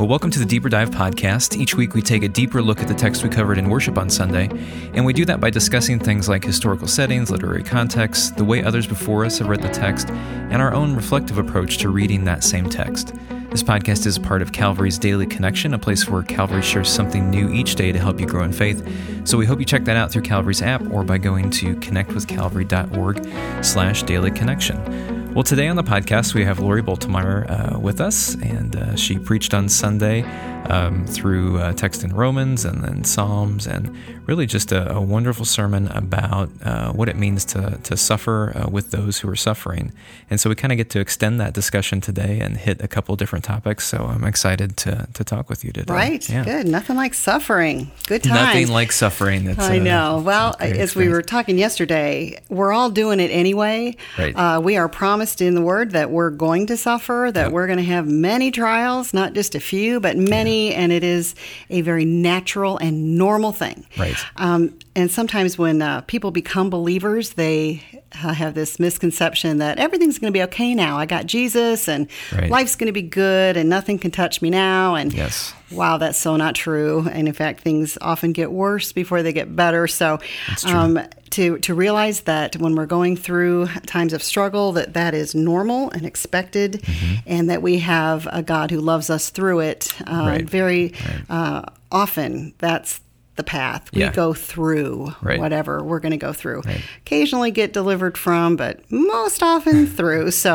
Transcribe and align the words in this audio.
Well, 0.00 0.08
welcome 0.08 0.30
to 0.30 0.38
the 0.38 0.46
Deeper 0.46 0.70
Dive 0.70 0.88
podcast. 0.88 1.58
Each 1.58 1.74
week 1.74 1.92
we 1.92 2.00
take 2.00 2.22
a 2.22 2.28
deeper 2.28 2.62
look 2.62 2.80
at 2.80 2.88
the 2.88 2.94
text 2.94 3.22
we 3.22 3.28
covered 3.28 3.58
in 3.58 3.68
worship 3.68 3.98
on 3.98 4.08
Sunday, 4.08 4.48
and 4.94 5.04
we 5.04 5.12
do 5.12 5.26
that 5.26 5.40
by 5.42 5.50
discussing 5.50 5.98
things 5.98 6.26
like 6.26 6.42
historical 6.42 6.88
settings, 6.88 7.30
literary 7.30 7.62
context, 7.62 8.38
the 8.38 8.44
way 8.44 8.64
others 8.64 8.86
before 8.86 9.26
us 9.26 9.36
have 9.40 9.48
read 9.48 9.60
the 9.60 9.68
text, 9.68 10.08
and 10.08 10.62
our 10.62 10.72
own 10.72 10.96
reflective 10.96 11.36
approach 11.36 11.76
to 11.76 11.90
reading 11.90 12.24
that 12.24 12.42
same 12.42 12.70
text. 12.70 13.12
This 13.50 13.62
podcast 13.62 14.06
is 14.06 14.18
part 14.18 14.40
of 14.40 14.52
Calvary's 14.52 14.96
Daily 14.96 15.26
Connection, 15.26 15.74
a 15.74 15.78
place 15.78 16.08
where 16.08 16.22
Calvary 16.22 16.62
shares 16.62 16.88
something 16.88 17.28
new 17.28 17.52
each 17.52 17.74
day 17.74 17.92
to 17.92 17.98
help 17.98 18.18
you 18.18 18.24
grow 18.24 18.44
in 18.44 18.54
faith. 18.54 18.82
So 19.28 19.36
we 19.36 19.44
hope 19.44 19.58
you 19.58 19.66
check 19.66 19.84
that 19.84 19.98
out 19.98 20.10
through 20.10 20.22
Calvary's 20.22 20.62
app 20.62 20.80
or 20.90 21.04
by 21.04 21.18
going 21.18 21.50
to 21.50 21.76
connectwithcalvary.org 21.76 23.62
slash 23.62 24.02
daily 24.04 24.30
connection. 24.30 25.19
Well, 25.32 25.44
today 25.44 25.68
on 25.68 25.76
the 25.76 25.84
podcast, 25.84 26.34
we 26.34 26.44
have 26.44 26.58
Lori 26.58 26.82
Boltemeyer 26.82 27.74
uh, 27.74 27.78
with 27.78 28.00
us, 28.00 28.34
and 28.34 28.74
uh, 28.74 28.96
she 28.96 29.16
preached 29.16 29.54
on 29.54 29.68
Sunday 29.68 30.22
um, 30.68 31.06
through 31.06 31.58
uh, 31.58 31.72
text 31.72 32.04
in 32.04 32.14
Romans 32.14 32.64
and 32.64 32.82
then 32.84 33.04
Psalms, 33.04 33.66
and 33.66 33.96
really 34.26 34.46
just 34.46 34.70
a, 34.72 34.92
a 34.94 35.00
wonderful 35.00 35.44
sermon 35.44 35.88
about 35.88 36.50
uh, 36.62 36.92
what 36.92 37.08
it 37.08 37.16
means 37.16 37.44
to, 37.46 37.78
to 37.82 37.96
suffer 37.96 38.52
uh, 38.56 38.68
with 38.70 38.90
those 38.92 39.18
who 39.18 39.28
are 39.28 39.36
suffering. 39.36 39.92
And 40.28 40.38
so 40.40 40.48
we 40.48 40.54
kind 40.54 40.72
of 40.72 40.76
get 40.76 40.90
to 40.90 41.00
extend 41.00 41.40
that 41.40 41.52
discussion 41.54 42.00
today 42.00 42.38
and 42.40 42.56
hit 42.56 42.80
a 42.82 42.88
couple 42.88 43.16
different 43.16 43.44
topics. 43.44 43.86
So 43.86 43.98
I'm 43.98 44.24
excited 44.24 44.76
to, 44.78 45.08
to 45.14 45.24
talk 45.24 45.48
with 45.48 45.64
you 45.64 45.72
today. 45.72 45.92
Right. 45.92 46.28
Yeah. 46.30 46.44
Good. 46.44 46.66
Nothing 46.68 46.96
like 46.96 47.14
suffering. 47.14 47.90
Good 48.06 48.22
times. 48.22 48.34
Nothing 48.34 48.68
like 48.68 48.92
suffering. 48.92 49.46
It's 49.48 49.58
I 49.58 49.74
a- 49.74 49.80
know. 49.80 50.22
Well, 50.24 50.54
as 50.60 50.94
we 50.94 51.08
were 51.08 51.22
talking 51.22 51.58
yesterday, 51.58 52.40
we're 52.48 52.72
all 52.72 52.90
doing 52.90 53.18
it 53.18 53.30
anyway. 53.32 53.96
Right. 54.18 54.34
Uh, 54.36 54.60
we 54.62 54.76
are 54.76 54.88
promised 54.88 55.40
in 55.40 55.54
the 55.56 55.62
Word 55.62 55.92
that 55.92 56.10
we're 56.10 56.30
going 56.30 56.66
to 56.66 56.76
suffer, 56.76 57.30
that 57.34 57.44
Yep. 57.44 57.52
we're 57.52 57.66
going 57.66 57.78
to 57.78 57.84
have 57.84 58.06
many 58.06 58.50
trials, 58.50 59.12
not 59.14 59.32
just 59.32 59.54
a 59.54 59.60
few, 59.60 59.98
but 59.98 60.16
many, 60.16 60.49
and 60.50 60.92
it 60.92 61.04
is 61.04 61.34
a 61.68 61.80
very 61.80 62.04
natural 62.04 62.78
and 62.78 63.16
normal 63.16 63.52
thing. 63.52 63.86
Right. 63.98 64.16
Um, 64.36 64.78
and 65.00 65.10
sometimes 65.10 65.58
when 65.58 65.82
uh, 65.82 66.02
people 66.02 66.30
become 66.30 66.70
believers, 66.70 67.30
they 67.30 67.82
uh, 68.22 68.32
have 68.34 68.54
this 68.54 68.78
misconception 68.78 69.58
that 69.58 69.78
everything's 69.78 70.18
going 70.18 70.32
to 70.32 70.36
be 70.36 70.42
okay 70.44 70.74
now. 70.74 70.98
I 70.98 71.06
got 71.06 71.26
Jesus, 71.26 71.88
and 71.88 72.06
Right. 72.32 72.50
life's 72.50 72.76
going 72.76 72.86
to 72.86 72.92
be 72.92 73.02
good, 73.02 73.56
and 73.56 73.68
nothing 73.68 73.98
can 73.98 74.10
touch 74.10 74.40
me 74.42 74.50
now. 74.50 74.94
And 74.94 75.12
Yes. 75.12 75.52
Wow, 75.70 75.98
that's 75.98 76.18
so 76.18 76.36
not 76.36 76.54
true. 76.56 77.08
And 77.12 77.28
in 77.28 77.34
fact, 77.34 77.60
things 77.60 77.96
often 78.00 78.32
get 78.32 78.50
worse 78.50 78.92
before 78.92 79.22
they 79.22 79.32
get 79.32 79.54
better. 79.54 79.86
So, 79.86 80.18
um, 80.66 81.00
to 81.30 81.58
to 81.58 81.74
realize 81.74 82.22
that 82.22 82.56
when 82.56 82.74
we're 82.74 82.86
going 82.86 83.16
through 83.16 83.68
times 83.86 84.12
of 84.12 84.20
struggle, 84.22 84.72
that 84.72 84.94
that 84.94 85.14
is 85.14 85.32
normal 85.34 85.90
and 85.90 86.04
expected, 86.04 86.72
Mm-hmm. 86.82 87.14
and 87.26 87.48
that 87.50 87.62
we 87.62 87.78
have 87.78 88.28
a 88.32 88.42
God 88.42 88.70
who 88.72 88.80
loves 88.80 89.10
us 89.10 89.30
through 89.30 89.60
it. 89.60 89.94
Uh, 90.06 90.24
Right. 90.26 90.50
Very 90.50 90.92
uh, 91.28 91.62
often, 91.92 92.52
that's 92.58 93.00
the 93.40 93.44
path 93.44 93.82
we 93.94 94.00
Yeah. 94.02 94.12
go 94.12 94.34
through 94.34 95.14
Right. 95.22 95.40
whatever 95.40 95.82
we're 95.82 96.00
going 96.04 96.16
to 96.20 96.24
go 96.28 96.32
through 96.32 96.60
Right. 96.66 96.82
occasionally 97.04 97.50
get 97.50 97.72
delivered 97.72 98.16
from 98.18 98.56
but 98.56 98.74
most 98.90 99.42
often 99.42 99.86
through 99.96 100.30
so 100.30 100.52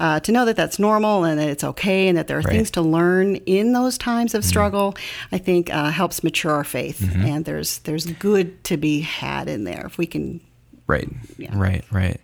uh, 0.00 0.20
to 0.20 0.32
know 0.32 0.44
that 0.44 0.56
that's 0.56 0.78
normal 0.78 1.24
and 1.24 1.38
that 1.40 1.48
it's 1.48 1.64
okay 1.64 2.08
and 2.08 2.18
that 2.18 2.26
there 2.28 2.36
are 2.38 2.42
Right. 2.42 2.54
things 2.56 2.70
to 2.72 2.82
learn 2.82 3.36
in 3.58 3.72
those 3.72 3.96
times 3.98 4.30
Mm-hmm. 4.32 4.38
of 4.38 4.44
struggle 4.44 4.94
i 5.32 5.38
think 5.38 5.72
uh, 5.72 5.90
helps 5.90 6.22
mature 6.22 6.52
our 6.52 6.64
faith 6.64 7.00
and 7.16 7.44
there's 7.46 7.78
there's 7.86 8.06
good 8.28 8.62
to 8.64 8.76
be 8.76 9.00
had 9.00 9.48
in 9.48 9.64
there 9.64 9.84
if 9.86 9.96
we 9.98 10.06
can 10.06 10.40
Right, 10.86 11.08
Yeah. 11.36 11.50
right, 11.52 11.84
right. 11.90 12.18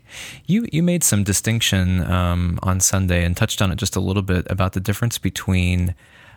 You 0.46 0.66
you 0.72 0.82
made 0.82 1.04
some 1.04 1.22
distinction 1.22 2.02
um, 2.10 2.58
on 2.62 2.80
Sunday 2.80 3.22
and 3.22 3.36
touched 3.36 3.60
on 3.60 3.70
it 3.70 3.76
just 3.76 3.94
a 3.94 4.00
little 4.00 4.22
bit 4.22 4.46
about 4.48 4.72
the 4.72 4.80
difference 4.80 5.18
between 5.18 5.94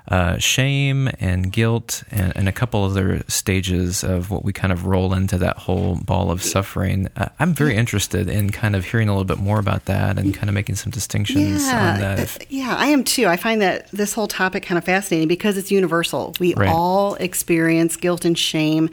uh, 0.07 0.37
shame 0.37 1.09
and 1.19 1.51
guilt 1.51 2.03
and, 2.11 2.35
and 2.37 2.47
a 2.49 2.51
couple 2.51 2.83
other 2.83 3.21
stages 3.27 4.03
of 4.03 4.29
what 4.31 4.43
we 4.43 4.53
kind 4.53 4.71
of 4.71 4.85
roll 4.85 5.13
into 5.13 5.37
that 5.37 5.57
whole 5.57 5.95
ball 5.95 6.31
of 6.31 6.41
suffering. 6.41 7.09
Uh, 7.15 7.29
I'm 7.39 7.53
very 7.53 7.75
interested 7.75 8.29
in 8.29 8.49
kind 8.51 8.75
of 8.75 8.85
hearing 8.85 9.09
a 9.09 9.11
little 9.11 9.25
bit 9.25 9.37
more 9.39 9.59
about 9.59 9.85
that 9.85 10.17
and 10.17 10.33
kind 10.33 10.49
of 10.49 10.53
making 10.53 10.75
some 10.75 10.91
distinctions 10.91 11.63
on 11.67 11.99
that. 11.99 12.19
Uh, 12.41 12.45
yeah, 12.49 12.75
I 12.77 12.87
am 12.87 13.03
too. 13.03 13.27
I 13.27 13.37
find 13.37 13.61
that 13.61 13.91
this 13.91 14.13
whole 14.13 14.27
topic 14.27 14.63
kind 14.63 14.77
of 14.77 14.83
fascinating 14.85 15.27
because 15.27 15.57
it's 15.57 15.71
universal. 15.71 16.33
We 16.39 16.53
Right. 16.53 16.69
all 16.69 17.15
experience 17.15 17.95
guilt 17.97 18.23
and 18.25 18.37
shame. 18.37 18.89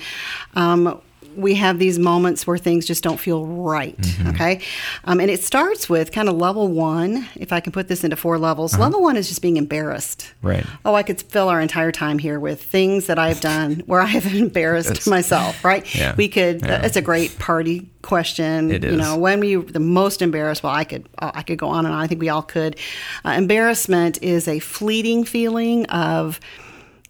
Um, 0.54 1.00
we 1.36 1.54
have 1.54 1.78
these 1.78 1.98
moments 1.98 2.46
where 2.46 2.58
things 2.58 2.86
just 2.86 3.02
don't 3.02 3.18
feel 3.18 3.46
right. 3.46 3.96
Mm-hmm. 3.96 4.28
Okay. 4.28 4.60
Um, 5.04 5.20
and 5.20 5.30
it 5.30 5.42
starts 5.42 5.88
with 5.88 6.12
kind 6.12 6.28
of 6.28 6.36
level 6.36 6.68
one, 6.68 7.26
if 7.36 7.52
I 7.52 7.60
can 7.60 7.72
put 7.72 7.88
this 7.88 8.04
into 8.04 8.16
four 8.16 8.38
levels. 8.38 8.74
Uh-huh. 8.74 8.82
Level 8.84 9.02
one 9.02 9.16
is 9.16 9.28
just 9.28 9.42
being 9.42 9.56
embarrassed. 9.56 10.32
Right. 10.42 10.64
Oh, 10.84 10.94
I 10.94 11.02
could 11.02 11.20
fill 11.22 11.48
our 11.48 11.60
entire 11.60 11.92
time 11.92 12.18
here 12.18 12.38
with 12.40 12.62
things 12.62 13.06
that 13.06 13.18
I've 13.18 13.40
done 13.40 13.82
where 13.86 14.00
I 14.00 14.06
have 14.06 14.32
embarrassed 14.34 15.08
myself, 15.08 15.64
right? 15.64 15.92
Yeah. 15.94 16.14
We 16.16 16.28
could, 16.28 16.62
Yeah. 16.62 16.84
it's 16.84 16.96
a 16.96 17.02
great 17.02 17.38
party 17.38 17.88
question. 18.02 18.70
It 18.70 18.84
You 18.84 18.96
know, 18.96 19.16
when 19.16 19.38
were 19.40 19.44
you 19.46 19.62
the 19.62 19.80
most 19.80 20.22
embarrassed? 20.22 20.62
Well, 20.62 20.74
I 20.74 20.84
could, 20.84 21.08
I 21.18 21.42
could 21.42 21.58
go 21.58 21.68
on 21.68 21.86
and 21.86 21.94
on. 21.94 22.00
I 22.00 22.06
think 22.06 22.20
we 22.20 22.28
all 22.28 22.42
could. 22.42 22.76
Uh, 23.24 23.30
embarrassment 23.30 24.22
is 24.22 24.46
a 24.48 24.58
fleeting 24.58 25.24
feeling 25.24 25.86
of, 25.86 26.38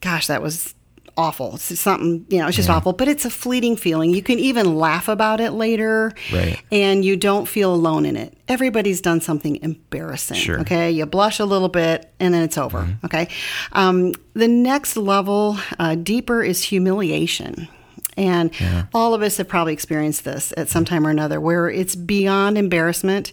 gosh, 0.00 0.26
that 0.28 0.40
was 0.42 0.74
awful. 1.16 1.54
It's 1.54 1.80
something, 1.80 2.26
you 2.28 2.38
know, 2.38 2.48
it's 2.48 2.56
just 2.56 2.70
awful, 2.70 2.92
but 2.92 3.08
it's 3.08 3.24
a 3.24 3.30
fleeting 3.30 3.76
feeling. 3.76 4.14
You 4.14 4.22
can 4.22 4.38
even 4.38 4.76
laugh 4.76 5.08
about 5.08 5.40
it 5.40 5.52
later. 5.52 6.12
Right. 6.32 6.60
And 6.72 7.04
you 7.04 7.16
don't 7.16 7.46
feel 7.46 7.74
alone 7.74 8.06
in 8.06 8.16
it. 8.16 8.36
Everybody's 8.48 9.00
done 9.00 9.20
something 9.20 9.56
embarrassing. 9.62 10.36
Sure. 10.36 10.60
Okay. 10.60 10.90
You 10.90 11.06
blush 11.06 11.38
a 11.38 11.44
little 11.44 11.68
bit 11.68 12.12
and 12.20 12.34
then 12.34 12.42
it's 12.42 12.58
over. 12.58 12.98
Okay. 13.04 13.28
Um, 13.72 14.12
the 14.34 14.48
next 14.48 14.96
level, 14.96 15.58
uh, 15.78 15.94
deeper, 15.94 16.42
is 16.42 16.62
humiliation. 16.62 17.68
And 18.16 18.52
all 18.94 19.14
of 19.14 19.22
us 19.22 19.38
have 19.38 19.48
probably 19.48 19.72
experienced 19.72 20.24
this 20.24 20.52
at 20.56 20.68
some 20.68 20.84
time 20.84 21.06
or 21.06 21.10
another 21.10 21.40
where 21.40 21.68
it's 21.68 21.96
beyond 21.96 22.56
embarrassment 22.56 23.32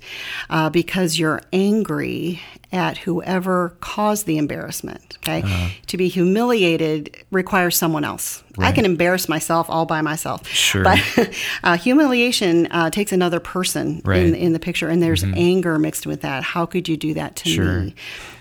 uh, 0.49 0.69
because 0.71 1.19
you're 1.19 1.41
angry 1.53 2.41
at 2.71 2.97
whoever 2.99 3.75
caused 3.81 4.25
the 4.25 4.37
embarrassment. 4.37 5.17
Okay. 5.17 5.41
Uh-huh. 5.41 5.69
To 5.87 5.97
be 5.97 6.07
humiliated 6.07 7.15
requires 7.31 7.77
someone 7.77 8.03
else. 8.03 8.43
I 8.57 8.71
can 8.71 8.85
embarrass 8.85 9.29
myself 9.29 9.69
all 9.69 9.85
by 9.85 10.01
myself. 10.01 10.47
Sure. 10.47 10.83
But 10.83 10.99
uh, 11.63 11.77
humiliation 11.77 12.67
uh, 12.71 12.89
takes 12.89 13.11
another 13.11 13.39
person 13.39 14.01
Right. 14.03 14.23
in, 14.23 14.35
in 14.35 14.53
the 14.53 14.59
picture, 14.59 14.89
and 14.89 15.01
there's 15.01 15.23
anger 15.23 15.77
mixed 15.79 16.05
with 16.05 16.21
that. 16.21 16.43
How 16.43 16.65
could 16.65 16.87
you 16.89 16.97
do 16.97 17.13
that 17.13 17.35
to 17.37 17.49
Sure. 17.49 17.79
me? 17.81 17.95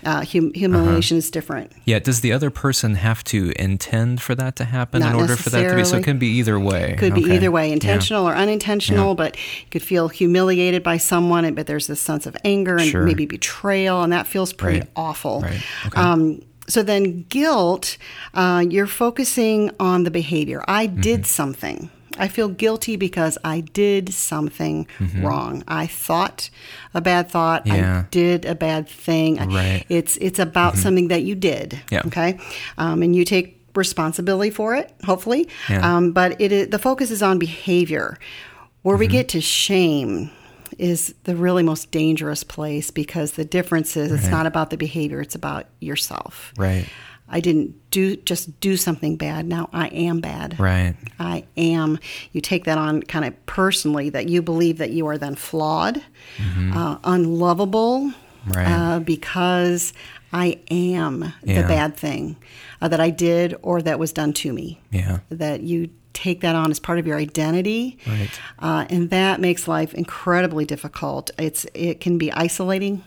Uh, 0.05 0.25
hum- 0.25 0.53
humiliation 0.55 1.19
is 1.19 1.31
different. 1.31 1.71
Yeah, 1.85 1.99
does 1.99 2.23
the 2.23 2.33
other 2.33 2.49
person 2.51 2.95
have 2.95 3.23
to 3.25 3.53
intend 3.57 4.23
for 4.23 4.35
that 4.35 4.57
to 4.57 4.65
happen 4.65 5.01
Not 5.01 5.15
in 5.15 5.21
order 5.21 5.37
for 5.37 5.51
that 5.51 5.69
to 5.69 5.77
be? 5.77 5.85
So 5.85 5.99
it 5.99 6.05
can 6.05 6.19
be 6.19 6.29
either 6.39 6.59
way. 6.59 6.97
Could 6.99 7.15
be 7.15 7.23
either 7.33 7.51
way, 7.51 7.67
Yeah. 7.69 7.75
intentional 7.75 8.27
or 8.27 8.35
unintentional, 8.35 9.15
but 9.15 9.37
you 9.37 9.67
could 9.71 9.83
feel 9.83 10.09
humiliated 10.09 10.83
by 10.83 10.97
someone, 10.97 11.53
but 11.55 11.67
there's 11.67 11.87
this 11.87 12.01
sense 12.01 12.27
of 12.27 12.37
anger 12.45 12.77
and 12.79 12.89
Sure. 12.91 13.03
maybe 13.03 13.27
betrayal, 13.27 14.03
and 14.03 14.13
that 14.13 14.27
feels 14.27 14.53
pretty 14.55 14.81
Right. 14.81 14.89
awful. 14.97 15.43
Right. 15.43 15.61
Okay. 15.87 16.01
Um, 16.01 16.41
so 16.71 16.83
then, 16.83 17.25
guilt, 17.29 17.99
uh, 18.35 18.65
you're 18.69 18.87
focusing 18.87 19.71
on 19.79 20.05
the 20.05 20.11
behavior. 20.11 20.63
I 20.69 20.87
Mm-hmm. 20.87 21.01
did 21.01 21.27
something. 21.27 21.91
I 22.19 22.29
feel 22.29 22.49
guilty 22.49 22.97
because 22.97 23.39
I 23.45 23.61
did 23.61 24.13
something 24.13 24.87
wrong. 25.23 25.63
I 25.69 25.87
thought 25.87 26.51
a 26.93 27.01
bad 27.01 27.31
thought. 27.31 27.65
Mm-hmm. 27.65 27.77
Yeah. 27.77 27.99
I 28.01 28.07
did 28.11 28.45
a 28.45 28.55
bad 28.55 28.89
thing. 28.89 29.37
Right. 29.37 29.85
It's 29.89 30.17
it's 30.19 30.39
about 30.39 30.77
something 30.77 31.09
that 31.09 31.23
you 31.23 31.35
did. 31.35 31.81
Yeah. 31.91 32.03
Okay. 32.07 32.39
Um, 32.77 33.03
and 33.03 33.15
you 33.17 33.25
take 33.25 33.57
responsibility 33.75 34.51
for 34.51 34.75
it. 34.75 34.93
Hopefully. 35.05 35.49
Yeah. 35.71 35.97
Um, 35.97 36.13
but 36.13 36.39
it 36.41 36.53
is, 36.53 36.69
the 36.69 36.79
focus 36.79 37.11
is 37.11 37.23
on 37.23 37.39
behavior. 37.39 38.19
Where 38.83 38.97
Mm-hmm. 38.97 39.01
we 39.01 39.07
get 39.07 39.29
to 39.31 39.41
shame 39.41 40.31
is 40.79 41.15
the 41.25 41.37
really 41.37 41.63
most 41.63 41.91
dangerous 41.91 42.45
place 42.45 42.91
because 42.91 43.33
the 43.33 43.45
difference 43.45 43.97
is 43.97 44.13
it's 44.13 44.29
not 44.29 44.47
about 44.47 44.71
the 44.71 44.77
behavior; 44.77 45.21
it's 45.21 45.35
about 45.35 45.67
yourself. 45.81 46.53
Right. 46.57 46.87
I 47.33 47.39
didn't 47.39 47.75
do 47.93 48.17
just 48.17 48.59
do 48.61 48.77
something 48.77 49.17
bad. 49.17 49.47
Now 49.47 49.69
I 49.73 49.87
am 49.89 50.21
bad. 50.21 50.59
Right. 50.59 50.97
I 51.21 51.45
am. 51.57 51.99
You 52.33 52.41
take 52.41 52.65
that 52.65 52.77
on 52.77 53.03
kind 53.05 53.25
of 53.25 53.47
personally 53.47 54.11
that 54.11 54.29
you 54.29 54.43
believe 54.43 54.79
that 54.79 54.91
you 54.91 55.07
are 55.07 55.17
then 55.17 55.37
flawed, 55.37 56.03
uh, 56.75 56.99
unlovable, 57.05 58.13
Mm-hmm. 58.47 58.53
Right. 58.53 58.67
uh, 58.69 59.01
because 59.01 59.93
I 60.33 60.59
am 60.71 61.35
Yeah. 61.45 61.61
the 61.61 61.69
bad 61.69 61.95
thing 61.97 62.37
uh, 62.81 62.89
that 62.89 62.99
I 62.99 63.11
did 63.11 63.55
or 63.61 63.83
that 63.83 63.99
was 63.99 64.13
done 64.15 64.33
to 64.33 64.53
me. 64.53 64.81
Yeah. 64.91 65.19
That 65.29 65.61
you 65.63 65.91
take 66.13 66.41
that 66.41 66.55
on 66.57 66.71
as 66.71 66.79
part 66.81 66.99
of 66.99 67.07
your 67.07 67.17
identity, 67.19 67.99
Right. 68.07 68.31
uh, 68.59 68.87
and 68.91 69.11
that 69.11 69.41
makes 69.41 69.67
life 69.69 69.95
incredibly 69.95 70.65
difficult. 70.65 71.31
It's 71.39 71.67
it 71.75 72.01
can 72.01 72.19
be 72.19 72.33
isolating 72.33 73.03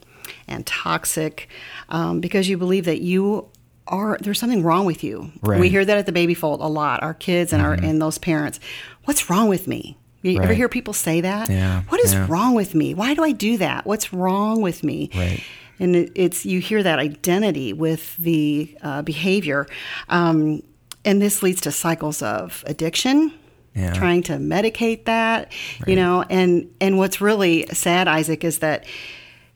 and 0.48 0.66
toxic 0.66 1.50
um, 1.90 2.20
because 2.22 2.48
you 2.50 2.58
believe 2.58 2.86
that 2.86 3.02
you 3.02 3.50
are 3.88 4.18
there's 4.22 4.40
something 4.40 4.64
wrong 4.64 4.86
with 4.86 5.04
you. 5.04 5.32
Right. 5.42 5.60
We 5.60 5.70
hear 5.70 5.84
that 5.84 5.98
at 5.98 6.06
the 6.06 6.12
baby 6.14 6.34
fold 6.34 6.62
a 6.62 6.68
lot. 6.68 7.04
Our 7.04 7.14
kids 7.14 7.52
and 7.54 7.62
our 7.62 7.74
and 7.74 8.02
those 8.02 8.18
parents, 8.18 8.60
what's 9.04 9.30
wrong 9.30 9.50
with 9.50 9.68
me? 9.68 9.98
You 10.22 10.42
ever 10.42 10.54
hear 10.54 10.70
people 10.70 10.94
say 10.94 11.20
that? 11.20 11.50
Yeah, 11.50 11.82
What 11.90 12.00
is 12.00 12.14
yeah. 12.14 12.26
wrong 12.30 12.54
with 12.56 12.74
me? 12.74 12.94
Why 12.94 13.14
do 13.14 13.26
I 13.26 13.34
do 13.34 13.58
that? 13.58 13.86
What's 13.86 14.14
wrong 14.14 14.62
with 14.62 14.82
me? 14.82 15.10
Right. 15.14 15.44
and 15.80 15.98
it, 15.98 16.12
it's 16.16 16.46
you 16.46 16.62
hear 16.62 16.82
that 16.82 16.98
identity 16.98 17.74
with 17.74 18.16
the 18.16 18.74
uh, 18.82 19.02
behavior, 19.02 19.68
um, 20.08 20.64
and 21.06 21.22
this 21.22 21.44
leads 21.44 21.62
to 21.62 21.72
cycles 21.72 22.22
of 22.22 22.64
addiction. 22.68 23.34
Yeah. 23.76 23.92
Trying 23.94 24.22
to 24.24 24.34
medicate 24.34 25.06
that, 25.06 25.52
you 25.88 25.96
know, 25.96 26.24
and 26.30 26.70
and 26.80 26.98
what's 27.00 27.20
really 27.22 27.66
sad, 27.74 28.08
Isaac, 28.08 28.44
is 28.44 28.60
that 28.60 28.86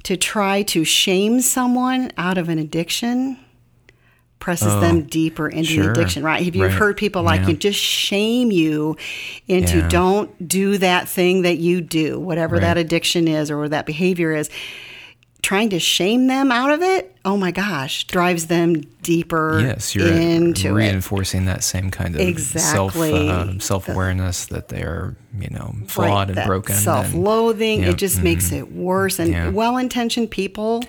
to 0.03 0.17
try 0.17 0.63
to 0.63 0.83
shame 0.83 1.39
someone 1.41 2.11
out 2.17 2.37
of 2.39 2.49
an 2.49 2.57
addiction 2.57 3.37
presses 4.39 4.73
Oh, 4.73 4.79
them 4.79 5.03
deeper 5.03 5.47
into 5.49 5.65
sure. 5.71 5.83
the 5.85 5.91
addiction, 5.91 6.23
right? 6.23 6.43
Have 6.43 6.55
you 6.55 6.63
Right. 6.65 6.71
heard 6.71 6.95
people 6.97 7.21
like 7.23 7.41
Yeah. 7.41 7.49
you 7.49 7.53
just 7.57 7.79
shame 7.79 8.51
you 8.51 8.95
into 9.47 9.77
Yeah. 9.79 9.87
don't 9.89 10.47
do 10.47 10.77
that 10.77 11.09
thing 11.09 11.41
that 11.41 11.57
you 11.57 11.81
do, 11.81 12.19
whatever 12.19 12.59
that 12.59 12.77
addiction 12.77 13.27
is 13.27 13.49
or 13.51 13.67
that 13.69 13.85
behavior 13.85 14.33
is. 14.35 14.49
Trying 15.43 15.69
to 15.69 15.79
shame 15.79 16.27
them 16.27 16.51
out 16.51 16.71
of 16.71 16.81
it, 16.81 17.15
oh 17.23 17.37
my 17.37 17.51
gosh, 17.51 18.03
drives 18.05 18.47
them 18.47 18.81
deeper 19.01 19.59
Yes, 19.61 19.95
you're 19.95 20.07
into 20.11 20.69
it. 20.69 20.71
reinforcing 20.71 21.45
that 21.45 21.63
same 21.63 21.89
kind 21.91 22.15
of 22.15 22.21
Exactly. 22.21 23.11
self 23.11 23.57
uh, 23.57 23.59
self 23.59 23.87
awareness 23.87 24.47
that 24.47 24.67
they're 24.67 25.15
you 25.39 25.49
know 25.51 25.75
flawed 25.87 26.29
Right, 26.29 26.37
and 26.39 26.47
broken. 26.47 26.75
self-loathing 26.75 27.83
Yep, 27.83 27.89
it 27.93 27.97
just 27.97 28.21
makes 28.23 28.51
it 28.51 28.71
worse 28.73 29.19
and 29.19 29.31
Yeah. 29.31 29.49
well-intentioned 29.49 30.31
people 30.31 30.83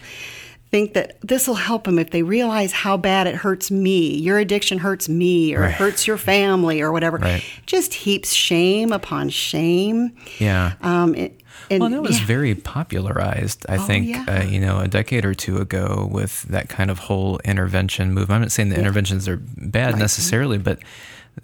think 0.70 0.94
that 0.94 1.18
this 1.22 1.46
will 1.46 1.54
help 1.54 1.84
them 1.84 1.98
if 1.98 2.10
they 2.10 2.22
realize 2.22 2.72
how 2.72 2.96
bad 2.96 3.26
it 3.26 3.34
hurts 3.36 3.70
me 3.70 4.14
your 4.16 4.38
addiction 4.38 4.78
hurts 4.78 5.08
me 5.08 5.54
or 5.54 5.60
Right. 5.60 5.68
it 5.70 5.74
hurts 5.74 6.06
your 6.06 6.16
family 6.16 6.80
or 6.80 6.90
whatever 6.90 7.18
Right. 7.18 7.44
just 7.66 7.94
heaps 7.94 8.32
shame 8.32 8.92
upon 8.92 9.28
shame 9.28 10.12
yeah. 10.38 10.72
um, 10.82 11.14
it, 11.14 11.40
and 11.70 11.80
Well, 11.80 11.90
that 11.90 12.02
was 12.02 12.20
yeah. 12.20 12.26
very 12.26 12.54
popularized, 12.54 13.66
I 13.68 13.78
think, 13.78 14.08
yeah. 14.08 14.24
uh, 14.28 14.44
you 14.44 14.60
know, 14.60 14.80
a 14.80 14.88
decade 14.88 15.24
or 15.24 15.34
two 15.34 15.58
ago 15.58 16.08
with 16.10 16.42
that 16.44 16.68
kind 16.68 16.90
of 16.90 16.98
whole 16.98 17.38
intervention 17.44 18.12
movement. 18.12 18.36
I'm 18.36 18.40
not 18.42 18.52
saying 18.52 18.70
the 18.70 18.78
interventions 18.78 19.28
are 19.28 19.36
bad 19.36 19.98
necessarily, 19.98 20.58
but 20.58 20.78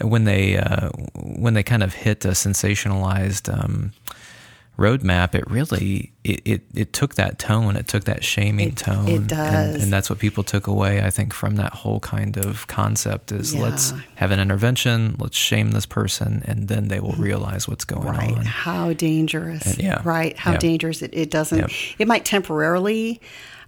when 0.00 0.24
they 0.24 0.56
uh, 0.56 0.90
when 1.14 1.54
they 1.54 1.62
kind 1.62 1.82
of 1.82 1.94
hit 1.94 2.24
a 2.24 2.28
sensationalized 2.28 3.52
um, 3.52 3.92
roadmap, 4.78 5.34
it 5.34 5.48
really 5.50 6.12
it, 6.24 6.40
it, 6.44 6.62
it 6.74 6.92
took 6.92 7.14
that 7.16 7.38
tone, 7.38 7.76
it 7.76 7.86
took 7.86 8.04
that 8.04 8.24
shaming 8.24 8.68
It- 8.68 8.76
tone, 8.76 9.06
it 9.08 9.16
and, 9.16 9.28
does. 9.28 9.82
and 9.82 9.92
that's 9.92 10.08
what 10.08 10.18
people 10.18 10.42
took 10.42 10.66
away. 10.66 11.02
I 11.02 11.10
think 11.10 11.32
from 11.34 11.56
that 11.56 11.72
whole 11.72 12.00
kind 12.00 12.36
of 12.38 12.66
concept 12.66 13.30
is 13.30 13.54
let's 13.54 13.92
have 14.16 14.30
an 14.30 14.40
intervention, 14.40 15.16
let's 15.18 15.36
shame 15.36 15.72
this 15.72 15.86
person, 15.86 16.42
and 16.46 16.68
then 16.68 16.88
they 16.88 16.98
will 17.00 17.12
mm-hmm. 17.12 17.22
realize 17.22 17.68
what's 17.68 17.84
going 17.84 18.08
right 18.08 18.32
on. 18.36 18.44
how 18.44 18.92
dangerous 18.94 19.66
And- 19.66 19.78
yeah. 19.82 20.00
right 20.04 20.36
how 20.36 20.52
Yep. 20.52 20.60
dangerous 20.60 21.02
it, 21.02 21.10
it 21.12 21.30
doesn't 21.30 21.58
Yep. 21.58 21.70
it 21.98 22.08
might 22.08 22.24
temporarily 22.24 23.20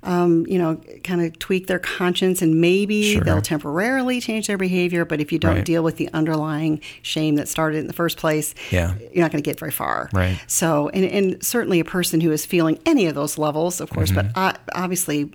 um, 0.06 0.46
you 0.48 0.58
know 0.58 0.76
kind 1.04 1.20
of 1.20 1.38
tweak 1.38 1.66
their 1.66 1.78
conscience 1.78 2.40
and 2.40 2.60
maybe 2.60 3.12
Sure. 3.14 3.22
they'll 3.22 3.42
temporarily 3.42 4.20
change 4.20 4.46
their 4.46 4.56
behavior 4.56 5.04
but 5.04 5.20
if 5.20 5.32
you 5.32 5.38
don't 5.38 5.56
Right. 5.56 5.64
deal 5.64 5.82
with 5.82 5.96
the 5.96 6.08
underlying 6.14 6.80
shame 7.02 7.34
that 7.36 7.48
started 7.48 7.78
in 7.78 7.86
the 7.86 7.92
first 7.92 8.16
place 8.16 8.54
Yeah. 8.70 8.94
you're 9.12 9.22
not 9.24 9.32
going 9.32 9.42
to 9.42 9.48
get 9.50 9.58
very 9.58 9.72
far 9.72 10.08
Right. 10.12 10.38
so 10.46 10.88
and, 10.90 11.04
and 11.04 11.44
certainly 11.44 11.80
a 11.80 11.84
person 11.84 12.20
who 12.20 12.30
is 12.32 12.46
feeling 12.46 12.78
any 12.86 13.06
of 13.06 13.14
those 13.14 13.36
levels 13.36 13.80
of 13.80 13.90
course 13.90 14.10
Mm-hmm. 14.10 14.28
but 14.34 14.60
obviously 14.74 15.32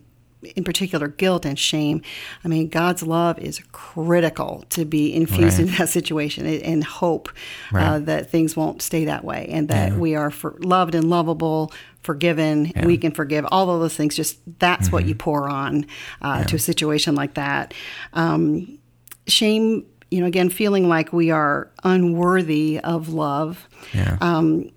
in 0.55 0.63
particular 0.63 1.07
guilt 1.07 1.45
and 1.45 1.57
shame 1.59 2.01
i 2.43 2.47
mean 2.47 2.67
god's 2.67 3.03
love 3.03 3.37
is 3.39 3.61
critical 3.71 4.63
to 4.69 4.85
be 4.85 5.13
infused 5.13 5.57
Right. 5.59 5.67
into 5.67 5.77
that 5.77 5.89
situation 5.89 6.45
and- 6.47 6.83
hope 6.83 7.29
uh, 7.73 7.99
that 7.99 8.31
things 8.31 8.55
won't 8.55 8.81
stay 8.81 9.05
that 9.05 9.23
way 9.23 9.47
and 9.51 9.67
that 9.67 9.91
Yeah. 9.91 9.97
we 9.97 10.15
are 10.15 10.31
for, 10.31 10.55
loved 10.59 10.95
and 10.95 11.09
lovable 11.09 11.71
forgiven 12.01 12.71
we 12.83 12.97
can 12.97 13.11
forgive 13.11 13.45
all 13.51 13.69
of 13.69 13.79
those 13.81 13.95
things 13.95 14.15
just 14.15 14.37
that's 14.59 14.87
Mm-hmm. 14.87 14.95
what 14.95 15.05
you 15.05 15.13
pour 15.15 15.47
on 15.47 15.85
uh, 16.23 16.43
to 16.45 16.55
a 16.55 16.59
situation 16.59 17.13
like 17.15 17.35
that 17.35 17.73
um, 18.13 18.79
shame 19.27 19.85
you 20.09 20.19
know 20.19 20.25
again 20.25 20.49
feeling 20.49 20.89
like 20.89 21.13
we 21.13 21.29
are 21.31 21.69
unworthy 21.83 22.79
of 22.79 23.09
love 23.09 23.67
Yeah. 23.93 24.17
Um, 24.21 24.71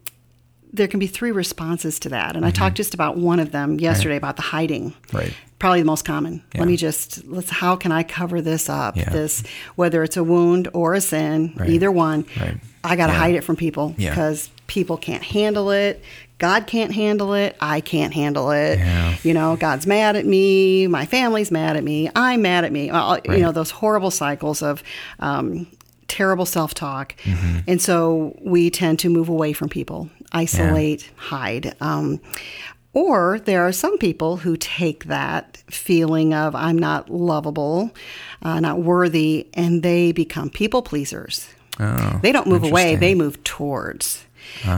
there 0.72 0.88
can 0.88 0.98
be 0.98 1.06
three 1.06 1.30
responses 1.30 1.98
to 2.00 2.08
that 2.10 2.36
and 2.36 2.44
i 2.44 2.50
talked 2.50 2.76
just 2.76 2.94
about 2.94 3.16
one 3.16 3.38
of 3.40 3.52
them 3.52 3.78
yesterday 3.80 4.16
about 4.16 4.36
the 4.36 4.42
hiding 4.42 4.90
Mm-hmm. 4.90 5.16
Right. 5.16 5.34
Probably 5.64 5.80
the 5.80 5.86
most 5.86 6.04
common 6.04 6.42
Yeah. 6.54 6.60
let 6.60 6.68
me 6.68 6.76
just 6.76 7.24
let's 7.26 7.48
how 7.48 7.74
can 7.76 7.90
i 7.90 8.02
cover 8.02 8.42
this 8.42 8.68
up 8.68 8.96
Yeah. 8.96 9.08
this 9.08 9.42
whether 9.76 10.02
it's 10.02 10.16
a 10.18 10.22
wound 10.24 10.68
or 10.74 10.92
a 10.94 11.00
sin 11.00 11.54
Right. 11.56 11.70
either 11.70 11.90
one 11.90 12.26
Right. 12.38 12.56
i 12.84 12.96
got 12.96 13.06
to 13.06 13.12
Yeah. 13.14 13.18
hide 13.18 13.34
it 13.34 13.44
from 13.44 13.56
people 13.56 13.94
Yeah. 13.96 14.10
because 14.10 14.50
people 14.66 14.96
can't 14.98 15.22
handle 15.22 15.70
it 15.70 16.02
god 16.38 16.66
can't 16.66 16.92
handle 16.92 17.32
it 17.32 17.56
i 17.60 17.80
can't 17.80 18.12
handle 18.12 18.50
it 18.50 18.78
Yeah. 18.78 19.14
you 19.22 19.32
know 19.32 19.56
god's 19.56 19.86
mad 19.86 20.16
at 20.16 20.26
me 20.26 20.86
my 20.86 21.06
family's 21.06 21.50
mad 21.50 21.76
at 21.78 21.84
me 21.84 22.10
i'm 22.14 22.42
mad 22.42 22.64
at 22.64 22.72
me 22.72 22.90
Well, 22.90 23.18
you 23.24 23.30
Right. 23.30 23.40
know 23.40 23.52
those 23.52 23.70
horrible 23.70 24.10
cycles 24.10 24.60
of 24.62 24.82
um, 25.20 25.66
terrible 26.08 26.44
self-talk 26.46 27.14
Mm-hmm. 27.24 27.58
and 27.70 27.80
so 27.80 28.36
we 28.42 28.68
tend 28.68 28.98
to 28.98 29.08
move 29.08 29.28
away 29.30 29.52
from 29.54 29.68
people 29.70 30.10
isolate 30.32 31.08
hide 31.16 31.74
um, 31.80 32.20
or 32.94 33.40
there 33.40 33.62
are 33.62 33.72
some 33.72 33.98
people 33.98 34.38
who 34.38 34.56
take 34.56 35.04
that 35.04 35.58
feeling 35.68 36.32
of 36.32 36.54
I'm 36.54 36.78
not 36.78 37.10
lovable, 37.10 37.90
uh, 38.42 38.60
not 38.60 38.80
worthy, 38.80 39.48
and 39.52 39.82
they 39.82 40.12
become 40.12 40.48
people 40.48 40.82
pleasers. 40.82 41.48
Oh, 41.78 42.20
they 42.22 42.32
don't 42.32 42.46
move 42.46 42.62
away, 42.62 42.94
they 42.94 43.14
move 43.14 43.42
towards. 43.44 44.24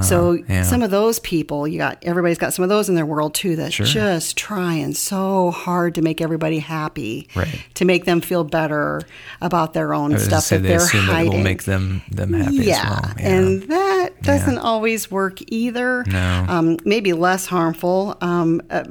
So 0.02 0.32
yeah. 0.48 0.62
some 0.62 0.82
of 0.82 0.90
those 0.90 1.18
people, 1.20 1.66
you 1.68 1.78
got 1.78 1.98
everybody's 2.02 2.38
got 2.38 2.52
some 2.52 2.62
of 2.62 2.68
those 2.68 2.88
in 2.88 2.94
their 2.94 3.06
world 3.06 3.34
too 3.34 3.56
that's 3.56 3.74
Sure. 3.74 3.86
just 3.86 4.36
trying 4.36 4.94
so 4.94 5.50
hard 5.50 5.94
to 5.96 6.02
make 6.02 6.20
everybody 6.20 6.58
happy, 6.58 7.28
Right. 7.34 7.64
to 7.74 7.84
make 7.84 8.04
them 8.04 8.20
feel 8.20 8.44
better 8.44 9.02
about 9.40 9.72
their 9.74 9.94
own 9.94 10.12
I 10.12 10.14
was 10.14 10.28
gonna 10.28 10.40
stuff 10.40 10.48
that 10.56 10.62
they 10.62 10.68
they're 10.68 10.78
assume 10.78 11.06
that 11.06 11.12
hiding. 11.12 11.32
it 11.32 11.36
will 11.36 11.42
make 11.44 11.64
them 11.64 12.02
them 12.10 12.32
happy 12.32 12.56
yeah, 12.56 12.82
as 12.82 12.84
well. 12.90 13.14
Yeah. 13.18 13.28
and 13.28 13.62
that 13.64 14.22
doesn't 14.22 14.58
always 14.58 15.10
work 15.10 15.38
either. 15.48 16.04
No. 16.06 16.44
Um, 16.48 16.76
maybe 16.84 17.12
less 17.12 17.46
harmful 17.46 18.16
um, 18.20 18.60
uh, 18.70 18.84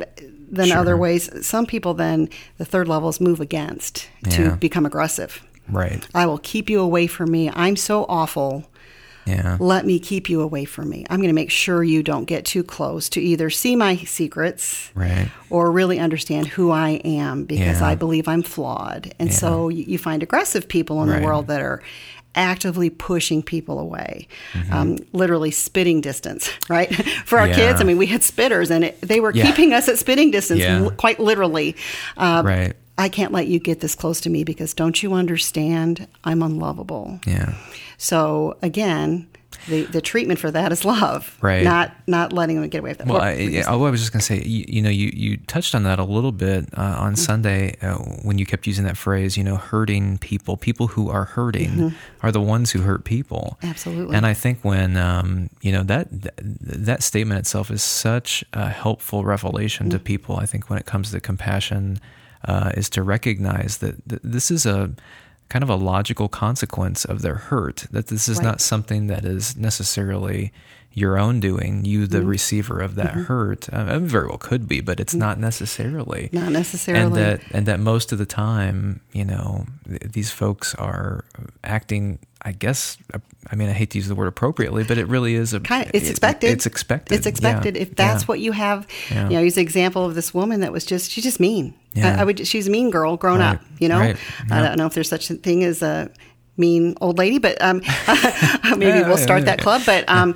than 0.52 0.68
Sure. 0.68 0.78
other 0.78 0.96
ways. 0.98 1.30
Some 1.46 1.66
people 1.66 1.94
then 1.94 2.30
the 2.58 2.66
third 2.66 2.88
level 2.88 3.10
is 3.10 3.20
move 3.20 3.42
against 3.42 4.08
to 4.30 4.52
become 4.58 4.86
aggressive. 4.86 5.44
right. 5.70 6.08
I 6.14 6.26
will 6.28 6.38
keep 6.38 6.70
you 6.70 6.80
away 6.80 7.08
from 7.08 7.32
me. 7.32 7.50
I'm 7.54 7.76
so 7.76 8.06
awful. 8.08 8.70
Yeah. 9.26 9.58
Let 9.60 9.86
me 9.86 10.00
keep 10.00 10.30
you 10.30 10.42
away 10.42 10.66
from 10.66 10.90
me. 10.90 11.06
I'm 11.10 11.18
going 11.20 11.30
to 11.30 11.34
make 11.34 11.50
sure 11.52 11.84
you 11.84 12.04
don't 12.04 12.26
get 12.26 12.46
too 12.46 12.64
close 12.64 13.10
to 13.10 13.22
either 13.22 13.50
see 13.50 13.76
my 13.76 13.98
secrets 13.98 14.92
Right. 14.96 15.30
or 15.50 15.72
really 15.72 16.00
understand 16.00 16.48
who 16.48 16.72
I 16.72 17.02
am 17.04 17.46
because 17.46 17.82
Yeah. 17.82 17.88
I 17.88 17.96
believe 17.96 18.28
I'm 18.28 18.44
flawed. 18.44 19.14
And 19.20 19.34
so 19.34 19.70
you, 19.70 19.84
you 19.88 19.98
find 19.98 20.22
aggressive 20.24 20.68
people 20.68 21.02
in 21.02 21.10
Right. 21.10 21.20
the 21.20 21.26
world 21.26 21.48
that 21.48 21.62
are 21.62 21.82
actively 22.38 22.90
pushing 22.90 23.42
people 23.42 23.80
away, 23.80 24.28
Mm-hmm. 24.54 24.74
um, 24.74 24.98
literally 25.14 25.52
spitting 25.52 26.02
distance, 26.02 26.50
right? 26.70 26.94
For 27.26 27.40
our 27.40 27.48
Yeah. 27.48 27.56
kids, 27.56 27.82
I 27.82 27.84
mean, 27.86 27.98
we 27.98 28.06
had 28.08 28.22
spitters 28.22 28.70
and 28.70 28.84
it, 28.84 29.02
they 29.02 29.20
were 29.22 29.32
Yeah. 29.34 29.46
keeping 29.46 29.74
us 29.74 29.88
at 29.88 29.98
spitting 29.98 30.32
distance, 30.32 30.60
Yeah. 30.60 30.80
l- 30.84 30.92
quite 30.92 31.20
literally. 31.20 31.76
Uh, 32.18 32.42
Right. 32.46 32.74
I 32.98 33.10
can't 33.10 33.32
let 33.32 33.48
you 33.48 33.60
get 33.60 33.82
this 33.82 33.96
close 33.96 34.22
to 34.22 34.30
me 34.30 34.44
because 34.44 34.74
don't 34.74 35.02
you 35.04 35.14
understand? 35.14 36.08
I'm 36.24 36.42
unlovable. 36.42 37.20
Yeah. 37.28 37.56
So 37.98 38.58
again, 38.62 39.28
the, 39.68 39.84
the 39.84 40.02
treatment 40.02 40.38
for 40.38 40.52
that 40.52 40.72
is 40.72 40.86
love, 40.86 41.38
Right. 41.42 41.64
Not 41.64 41.92
not 42.08 42.32
letting 42.34 42.60
them 42.60 42.70
get 42.70 42.80
away 42.80 42.92
with 42.92 43.00
that. 43.00 43.08
Well, 43.08 43.22
I, 43.22 43.34
yeah, 43.34 43.72
I 43.72 43.76
was 43.76 44.00
just 44.02 44.12
going 44.12 44.20
to 44.20 44.26
say, 44.26 44.44
you, 44.44 44.66
you 44.68 44.82
know, 44.82 44.90
you, 44.90 45.12
you 45.14 45.38
touched 45.48 45.74
on 45.74 45.84
that 45.84 45.98
a 45.98 46.04
little 46.04 46.32
bit 46.34 46.66
uh, 46.74 46.82
Mm-hmm. 46.82 47.04
on 47.04 47.16
Sunday 47.16 47.76
uh, 47.82 47.96
when 48.24 48.38
you 48.38 48.46
kept 48.46 48.68
using 48.68 48.86
that 48.86 48.98
phrase, 48.98 49.38
you 49.38 49.44
know, 49.44 49.56
hurting 49.56 50.18
people. 50.20 50.56
People 50.56 50.88
who 50.88 51.10
are 51.10 51.24
hurting 51.26 51.94
are 52.22 52.32
the 52.32 52.42
ones 52.42 52.72
who 52.72 52.82
hurt 52.82 53.06
people. 53.06 53.58
Mm-hmm. 53.58 53.68
Absolutely. 53.68 54.16
And 54.16 54.26
I 54.26 54.34
think 54.34 54.60
when, 54.62 54.98
um, 54.98 55.50
you 55.62 55.72
know, 55.72 55.84
that, 55.84 56.08
that 56.22 56.36
that 56.40 57.04
statement 57.04 57.40
itself 57.40 57.72
is 57.72 57.82
such 57.82 58.44
a 58.54 58.70
helpful 58.70 59.24
revelation 59.24 59.88
Mm-hmm. 59.88 59.98
to 59.98 60.00
people. 60.00 60.36
I 60.38 60.46
think 60.46 60.70
when 60.70 60.78
it 60.80 60.86
comes 60.86 61.12
to 61.12 61.20
compassion, 61.20 62.00
uh, 62.46 62.72
is 62.76 62.90
to 62.92 63.04
recognize 63.04 63.78
that 63.80 64.08
th- 64.08 64.22
this 64.24 64.50
is 64.52 64.66
a 64.66 64.92
kind 65.50 65.64
of 65.64 65.70
a 65.70 65.76
logical 65.76 66.28
consequence 66.28 67.06
of 67.06 67.22
their 67.22 67.36
hurt. 67.36 67.86
That 67.92 68.08
this 68.08 68.28
is 68.28 68.38
Right. 68.38 68.46
not 68.46 68.62
something 68.62 69.08
that 69.08 69.26
is 69.26 69.56
necessarily 69.56 70.52
your 70.94 71.20
own 71.20 71.42
doing, 71.42 71.84
you 71.84 72.08
the 72.08 72.24
receiver 72.24 72.80
of 72.80 72.96
that 72.96 73.12
hurt. 73.14 73.68
Uh, 73.70 74.00
very 74.00 74.28
well 74.28 74.38
could 74.38 74.66
be, 74.66 74.80
but 74.80 74.98
it's 75.00 75.14
not 75.14 75.38
necessarily. 75.38 76.30
Not 76.32 76.52
necessarily. 76.54 77.04
And 77.06 77.16
that 77.16 77.42
and 77.52 77.66
that 77.66 77.80
most 77.82 78.12
of 78.14 78.18
the 78.18 78.26
time, 78.26 79.02
you 79.12 79.26
know, 79.26 79.66
th- 79.88 80.02
these 80.14 80.32
folks 80.32 80.74
are 80.76 81.26
acting. 81.64 82.20
I 82.48 82.52
guess. 82.52 82.98
uh, 83.14 83.18
I 83.52 83.56
mean, 83.56 83.70
I 83.70 83.74
hate 83.74 83.90
to 83.92 83.98
use 83.98 84.08
the 84.08 84.14
word 84.16 84.28
appropriately, 84.28 84.84
but 84.84 84.98
it 85.00 85.08
really 85.08 85.34
is 85.36 85.52
a. 85.54 85.60
kind 85.60 85.84
of, 85.86 85.92
it's 85.96 86.06
it- 86.08 86.12
expected. 86.12 86.52
It's 86.52 86.66
expected. 86.68 87.16
It's 87.16 87.26
expected. 87.26 87.76
Yeah. 87.76 87.82
If 87.82 87.96
that's 87.96 88.24
Yeah. 88.24 88.28
what 88.28 88.40
you 88.40 88.52
have, 88.54 88.88
Yeah. 89.12 89.24
you 89.30 89.36
know, 89.36 89.42
use 89.42 89.56
the 89.56 89.62
example 89.62 90.06
of 90.06 90.14
this 90.16 90.32
woman 90.34 90.60
that 90.62 90.72
was 90.72 90.86
just 90.86 91.10
she's 91.12 91.24
just 91.24 91.40
mean. 91.40 91.74
Yeah. 91.96 92.18
I, 92.18 92.22
I 92.22 92.24
would. 92.24 92.46
She's 92.48 92.68
a 92.68 92.72
mean 92.72 92.90
girl, 92.92 93.18
grown 93.18 93.40
Right. 93.40 93.56
up. 93.56 93.62
You 93.80 93.88
know. 93.90 94.00
Right. 94.00 94.18
I 94.52 94.62
don't 94.62 94.78
know 94.78 94.86
if 94.86 94.94
there's 94.94 95.10
such 95.10 95.30
a 95.32 95.36
thing 95.36 95.64
as 95.64 95.82
a 95.82 96.12
mean 96.58 96.96
old 97.02 97.18
lady, 97.18 97.38
but 97.40 97.62
um, 97.62 97.78
maybe 98.78 98.86
Yeah, 98.86 99.08
we'll 99.08 99.18
start 99.18 99.42
yeah, 99.42 99.46
that 99.46 99.60
yeah. 99.60 99.64
club. 99.64 99.82
But 99.86 100.08
um, 100.10 100.36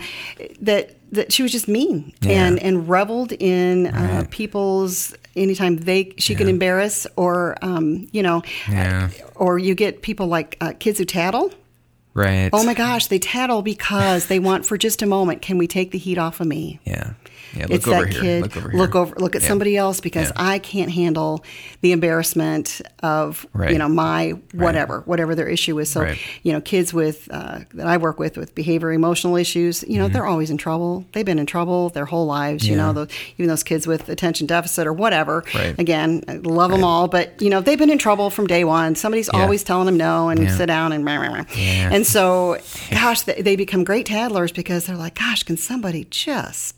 that 0.62 0.96
that 1.12 1.32
she 1.34 1.44
was 1.44 1.52
just 1.52 1.68
mean 1.68 2.14
Yeah. 2.22 2.46
and 2.48 2.60
and 2.60 2.88
reveled 2.90 3.32
in 3.34 3.88
uh, 3.88 3.92
Right. 4.20 4.30
people's 4.30 5.14
anytime 5.36 5.78
they 5.78 6.14
she 6.18 6.36
can 6.36 6.48
embarrass 6.50 7.08
or 7.16 7.58
um, 7.62 8.08
you 8.12 8.22
know, 8.24 8.42
Yeah. 8.70 9.10
or 9.36 9.58
you 9.60 9.76
get 9.76 10.02
people 10.02 10.28
like 10.28 10.58
uh, 10.62 10.74
kids 10.80 10.98
who 11.00 11.06
tattle. 11.06 11.52
Right. 12.14 12.50
Oh 12.52 12.64
my 12.66 12.74
gosh, 12.74 13.08
they 13.08 13.20
tattle 13.20 13.62
because 13.62 14.26
they 14.28 14.40
want 14.40 14.66
for 14.66 14.78
just 14.78 15.02
a 15.02 15.06
moment. 15.06 15.42
Can 15.42 15.58
we 15.58 15.68
take 15.68 15.92
the 15.92 15.98
heat 15.98 16.18
off 16.18 16.40
of 16.42 16.48
me? 16.48 16.80
Yeah. 16.84 17.14
Yeah. 17.56 17.64
Look 17.64 17.72
it's 17.72 17.88
over 17.88 18.06
that 18.06 18.14
here. 18.14 18.22
kid. 18.22 18.42
Look 18.44 18.58
over 18.58 18.70
here. 18.70 18.80
Look 18.80 18.96
over. 18.96 19.16
Look 19.18 19.36
at 19.36 19.42
Yeah. 19.42 19.48
somebody 19.48 19.78
else 19.78 20.00
because 20.02 20.28
Yeah. 20.28 20.34
I 20.54 20.60
can't 20.60 20.92
handle 20.92 21.44
the 21.82 21.92
embarrassment 21.92 22.82
of 23.02 23.46
Right. 23.54 23.72
you 23.72 23.78
know 23.78 23.88
my 23.90 24.34
whatever 24.54 25.02
whatever 25.06 25.36
their 25.36 25.48
issue 25.48 25.78
is. 25.80 25.90
So 25.90 26.02
Right. 26.02 26.18
you 26.44 26.52
know, 26.54 26.62
kids 26.62 26.94
with 26.94 27.28
uh, 27.32 27.60
that 27.74 27.88
I 27.88 27.98
work 27.98 28.20
with 28.20 28.38
with 28.38 28.56
behavior 28.56 28.92
emotional 28.92 29.36
issues, 29.36 29.84
you 29.88 29.98
know, 29.98 30.06
Mm-hmm. 30.06 30.14
they're 30.14 30.26
always 30.26 30.50
in 30.50 30.58
trouble. 30.58 31.06
They've 31.14 31.26
been 31.26 31.40
in 31.40 31.46
trouble 31.46 31.90
their 31.90 32.06
whole 32.06 32.26
lives. 32.26 32.68
You 32.68 32.76
know, 32.76 32.94
those, 32.94 33.08
even 33.38 33.48
those 33.50 33.64
kids 33.64 33.86
with 33.88 34.10
attention 34.10 34.48
deficit 34.48 34.86
or 34.88 34.94
whatever. 34.94 35.44
Right. 35.56 35.78
Again, 35.80 36.24
I 36.28 36.34
love 36.38 36.72
them 36.72 36.84
all, 36.84 37.08
but 37.08 37.42
you 37.42 37.50
know, 37.50 37.62
they've 37.62 37.78
been 37.80 37.90
in 37.90 37.98
trouble 37.98 38.30
from 38.30 38.48
day 38.48 38.64
one. 38.64 38.96
Somebody's 38.96 39.30
always 39.30 39.64
telling 39.64 39.86
them 39.86 39.98
no 39.98 40.30
and 40.30 40.50
sit 40.52 40.66
down 40.68 40.92
and 40.92 41.06
rah, 41.06 41.16
rah, 41.18 41.28
rah. 41.34 41.44
And 41.58 42.06
so, 42.06 42.58
gosh, 42.92 43.22
they, 43.22 43.42
they 43.42 43.56
become 43.56 43.84
great 43.84 44.06
tattlers 44.06 44.52
because 44.52 44.86
they're 44.86 44.96
like, 44.96 45.16
gosh, 45.16 45.44
can 45.44 45.58
somebody 45.58 46.06
just 46.10 46.76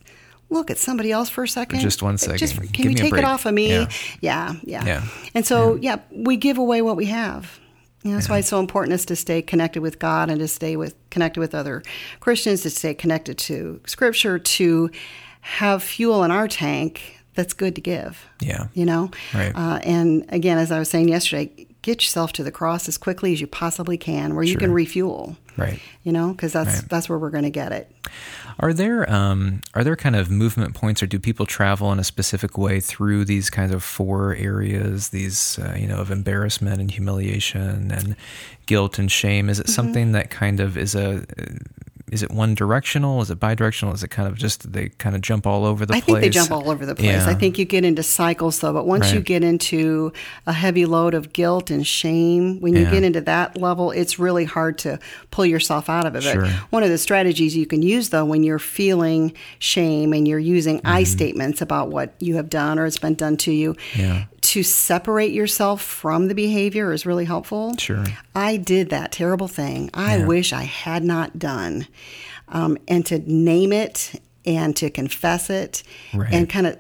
look 0.52 0.70
at 0.70 0.78
somebody 0.78 1.12
else 1.12 1.30
for 1.30 1.44
a 1.44 1.48
second? 1.48 1.80
just 1.80 2.04
one 2.04 2.18
second. 2.20 2.38
Just 2.38 2.56
can 2.58 2.68
Give 2.68 2.86
we 2.86 2.90
me 2.90 2.96
take 2.96 3.10
break. 3.10 3.24
it 3.24 3.28
off 3.28 3.46
of 3.48 3.54
me? 3.54 3.70
Yeah. 3.70 3.88
Yeah, 4.22 4.54
yeah. 4.64 4.86
Yeah. 4.86 5.04
And 5.34 5.46
so, 5.46 5.76
yeah. 5.76 6.00
we 6.12 6.38
give 6.38 6.60
away 6.60 6.82
what 6.84 6.96
we 6.96 7.06
have. 7.08 7.60
You 8.04 8.12
know, 8.12 8.18
that's 8.18 8.30
why 8.30 8.40
it's 8.40 8.48
so 8.50 8.60
important 8.60 8.94
is 8.94 9.06
to 9.06 9.16
stay 9.16 9.42
connected 9.42 9.82
with 9.82 10.00
God 10.00 10.30
and 10.30 10.40
to 10.40 10.48
stay 10.48 10.76
with 10.76 10.96
connected 11.12 11.40
with 11.40 11.54
other 11.54 11.84
Christians, 12.20 12.62
to 12.64 12.70
stay 12.72 12.94
connected 12.96 13.38
to 13.40 13.80
Scripture, 13.86 14.40
to 14.40 14.90
have 15.42 15.84
fuel 15.84 16.24
in 16.24 16.32
our 16.32 16.48
tank 16.48 17.18
that's 17.36 17.54
good 17.54 17.76
to 17.76 17.82
give. 17.82 18.26
Yeah. 18.40 18.68
You 18.74 18.86
know, 18.86 19.12
Right. 19.34 19.52
Uh, 19.56 19.80
and 19.84 20.26
again, 20.30 20.58
as 20.58 20.72
I 20.72 20.80
was 20.80 20.90
saying 20.90 21.10
yesterday, 21.10 21.68
get 21.82 22.02
yourself 22.02 22.34
to 22.34 22.44
the 22.44 22.52
cross 22.52 22.88
as 22.88 22.98
quickly 22.98 23.34
as 23.34 23.42
you 23.42 23.48
possibly 23.48 23.98
can, 23.98 24.36
where 24.36 24.44
you 24.44 24.58
can 24.58 24.72
refuel. 24.72 25.38
Right. 25.62 25.80
You 26.04 26.12
know, 26.12 26.32
because 26.32 26.54
that's 26.54 26.82
Right. 26.82 26.90
that's 26.90 27.08
where 27.10 27.18
we're 27.20 27.30
going 27.30 27.44
to 27.44 27.50
get 27.50 27.72
it. 27.72 27.92
Are 28.60 28.74
there 28.74 29.10
um, 29.12 29.62
are 29.74 29.84
there 29.84 29.96
kind 29.96 30.16
of 30.16 30.30
movement 30.30 30.76
points, 30.76 31.02
or 31.02 31.08
do 31.08 31.20
people 31.20 31.46
travel 31.46 31.92
in 31.94 32.00
a 32.00 32.04
specific 32.04 32.58
way 32.58 32.80
through 32.80 33.26
these 33.26 33.50
kinds 33.50 33.74
of 33.74 33.84
four 33.84 34.36
areas? 34.36 35.10
These 35.10 35.58
uh, 35.60 35.76
you 35.78 35.88
know 35.88 35.98
of 35.98 36.12
embarrassment 36.12 36.80
and 36.82 36.92
humiliation 36.92 37.92
and 37.92 38.16
guilt 38.66 39.00
and 39.00 39.12
shame. 39.12 39.50
Is 39.50 39.60
it 39.60 39.68
Mm-hmm. 39.68 39.74
something 39.74 40.12
that 40.12 40.30
kind 40.30 40.60
of 40.60 40.78
is 40.78 40.96
a 40.96 41.24
is 42.12 42.22
it 42.22 42.30
one 42.32 42.54
directional? 42.54 43.22
Is 43.22 43.32
it 43.32 43.40
bidirectional? 43.40 43.94
Is 43.94 44.04
it 44.04 44.10
kind 44.10 44.28
of 44.28 44.36
just 44.38 44.72
they 44.74 44.90
kind 44.90 45.16
of 45.16 45.22
jump 45.22 45.48
all 45.48 45.66
over 45.66 45.86
the 45.86 45.94
I 45.96 46.02
place? 46.02 46.18
I 46.18 46.20
think 46.22 46.34
they 46.34 46.40
jump 46.40 46.52
all 46.52 46.70
over 46.70 46.86
the 46.86 46.94
place. 46.94 47.08
Yeah. 47.08 47.26
I 47.28 47.34
think 47.34 47.58
you 47.58 47.66
get 47.66 47.86
into 47.86 48.04
cycles 48.04 48.60
though, 48.60 48.74
but 48.74 48.86
once 48.86 49.14
you 49.14 49.22
get 49.22 49.44
into 49.44 50.12
a 50.46 50.52
heavy 50.54 50.86
load 50.86 51.14
of 51.14 51.32
guilt 51.34 51.72
and 51.72 51.88
shame, 51.88 52.60
when 52.60 52.76
you 52.76 52.82
Yeah. 52.84 52.92
get 52.92 53.04
into 53.04 53.22
that 53.22 53.58
level, 53.58 53.92
it's 53.92 54.20
really 54.20 54.44
hard 54.46 54.78
to 54.80 55.00
pull 55.32 55.46
yourself 55.46 55.90
out 55.90 56.06
of 56.06 56.16
it. 56.16 56.24
But 56.24 56.48
one 56.70 56.84
of 56.84 56.90
the 56.90 56.98
strategies 56.98 57.56
you 57.56 57.66
can 57.66 57.82
use 57.82 58.10
though 58.10 58.26
when 58.26 58.44
you're 58.44 58.60
feeling 58.60 59.34
shame 59.60 60.14
and 60.14 60.28
you're 60.28 60.38
using 60.40 60.82
I 60.84 61.04
Mm-hmm. 61.04 61.12
statements 61.12 61.62
about 61.62 61.90
what 61.90 62.14
you 62.20 62.36
have 62.36 62.50
done 62.50 62.78
or 62.78 62.86
it's 62.86 62.98
been 62.98 63.16
done 63.16 63.38
to 63.38 63.52
you, 63.54 63.76
Yeah. 63.96 64.26
To 64.52 64.64
separate 64.64 65.32
yourself 65.32 65.82
from 65.82 66.28
the 66.28 66.36
behavior 66.36 66.92
is 66.92 67.06
really 67.06 67.24
helpful. 67.26 67.74
Sure. 67.78 68.04
I 68.36 68.58
did 68.58 68.90
that 68.90 69.12
terrible 69.14 69.48
thing. 69.48 69.90
I 69.94 70.18
Yeah. 70.18 70.26
wish 70.26 70.52
I 70.52 70.64
had 70.64 71.04
not 71.06 71.40
done. 71.40 71.88
Um, 72.50 72.78
and 72.88 73.06
to 73.06 73.20
name 73.20 73.72
it 73.72 74.22
and 74.46 74.76
to 74.76 74.90
confess 74.90 75.50
it 75.50 75.84
Right. 76.14 76.34
and 76.34 76.50
kind 76.50 76.68
of 76.68 76.78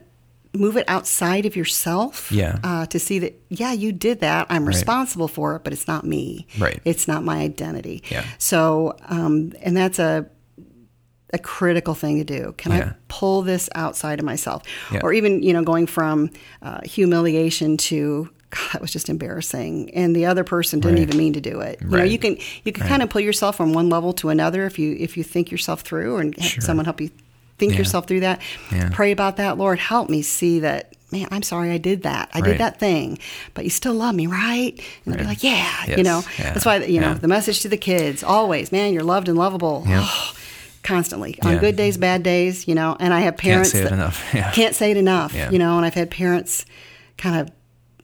move 0.53 0.75
it 0.75 0.83
outside 0.89 1.45
of 1.45 1.55
yourself. 1.55 2.29
Yeah. 2.29 2.59
Uh, 2.61 2.85
to 2.87 2.99
see 2.99 3.19
that, 3.19 3.41
yeah, 3.47 3.71
you 3.71 3.93
did 3.93 4.19
that. 4.19 4.47
I'm 4.49 4.65
responsible 4.65 5.29
for 5.29 5.55
it, 5.55 5.63
but 5.63 5.71
it's 5.71 5.87
not 5.87 6.05
me. 6.05 6.47
Right. 6.59 6.81
It's 6.83 7.07
not 7.07 7.23
my 7.23 7.37
identity. 7.37 8.03
Yeah. 8.11 8.25
So, 8.37 8.97
um, 9.07 9.53
and 9.61 9.77
that's 9.77 9.97
a, 9.97 10.25
a 11.33 11.39
critical 11.39 11.93
thing 11.93 12.17
to 12.17 12.23
do. 12.23 12.53
Can 12.57 12.71
Yeah. 12.71 12.77
I 12.91 12.93
pull 13.07 13.41
this 13.41 13.69
outside 13.75 14.19
of 14.19 14.25
myself? 14.25 14.63
Yeah. 14.91 14.99
Or 15.03 15.13
even, 15.13 15.41
you 15.43 15.53
know, 15.53 15.63
going 15.63 15.87
from 15.87 16.29
uh, 16.61 16.81
humiliation 16.83 17.77
to, 17.77 18.29
God, 18.49 18.69
that 18.73 18.81
was 18.81 18.91
just 18.91 19.07
embarrassing. 19.09 19.91
And 19.93 20.15
the 20.15 20.25
other 20.25 20.43
person 20.43 20.79
didn't 20.79 20.95
Right. 20.97 21.03
even 21.03 21.17
mean 21.17 21.33
to 21.33 21.41
do 21.41 21.61
it. 21.61 21.79
You 21.81 21.87
know, 21.87 22.03
you 22.03 22.19
can 22.19 22.37
you 22.65 22.71
can 22.73 22.85
kind 22.87 23.01
of 23.01 23.09
pull 23.09 23.21
yourself 23.21 23.55
from 23.55 23.71
one 23.73 23.89
level 23.89 24.11
to 24.13 24.29
another 24.29 24.65
if 24.65 24.77
you 24.77 24.95
if 24.99 25.15
you 25.17 25.23
think 25.23 25.51
yourself 25.51 25.81
through 25.81 26.17
and 26.17 26.35
have 26.37 26.45
Sure. 26.51 26.61
someone 26.61 26.85
help 26.85 26.99
you 26.99 27.09
think 27.57 27.73
Yeah. 27.73 27.79
yourself 27.79 28.07
through 28.07 28.21
that. 28.21 28.41
Pray 28.91 29.11
about 29.11 29.37
that. 29.37 29.57
Lord, 29.57 29.79
help 29.79 30.09
me 30.09 30.21
see 30.21 30.59
that. 30.59 30.93
Man, 31.13 31.27
I'm 31.29 31.43
sorry 31.43 31.71
I 31.71 31.77
did 31.77 32.03
that. 32.03 32.29
I 32.33 32.39
Right. 32.39 32.51
did 32.51 32.57
that 32.59 32.79
thing, 32.79 33.19
but 33.53 33.63
you 33.65 33.69
still 33.69 33.93
love 33.93 34.15
me, 34.15 34.27
right? 34.27 34.73
And 35.05 35.13
they'll 35.13 35.19
be 35.21 35.27
like, 35.27 35.43
yeah, 35.43 35.67
Yes. 35.87 35.97
you 35.97 36.03
know. 36.05 36.23
Yeah. 36.39 36.53
That's 36.53 36.65
why 36.65 36.77
you 36.77 36.99
know 37.01 37.09
Yeah. 37.09 37.13
the 37.15 37.27
message 37.27 37.59
to 37.61 37.69
the 37.69 37.77
kids 37.77 38.23
always, 38.23 38.71
man, 38.71 38.93
you're 38.93 39.03
loved 39.03 39.27
and 39.27 39.37
lovable. 39.37 39.83
Yeah. 39.87 40.05
Oh, 40.05 40.33
constantly 40.83 41.37
on 41.43 41.53
Yeah. 41.53 41.59
good 41.59 41.75
days, 41.75 41.97
bad 41.97 42.23
days, 42.23 42.67
you 42.67 42.75
know. 42.75 42.95
And 42.99 43.13
I 43.13 43.19
have 43.21 43.37
parents 43.37 43.71
can't 43.71 43.81
say 43.83 43.87
it 43.87 43.89
that 43.89 43.93
enough. 43.93 44.23
Yeah. 44.33 44.51
can't 44.51 44.75
say 44.75 44.91
it 44.91 44.97
enough, 44.97 45.33
Yeah. 45.33 45.51
you 45.51 45.59
know. 45.59 45.77
And 45.77 45.85
I've 45.85 45.93
had 45.93 46.09
parents 46.11 46.65
kind 47.17 47.39
of 47.39 47.49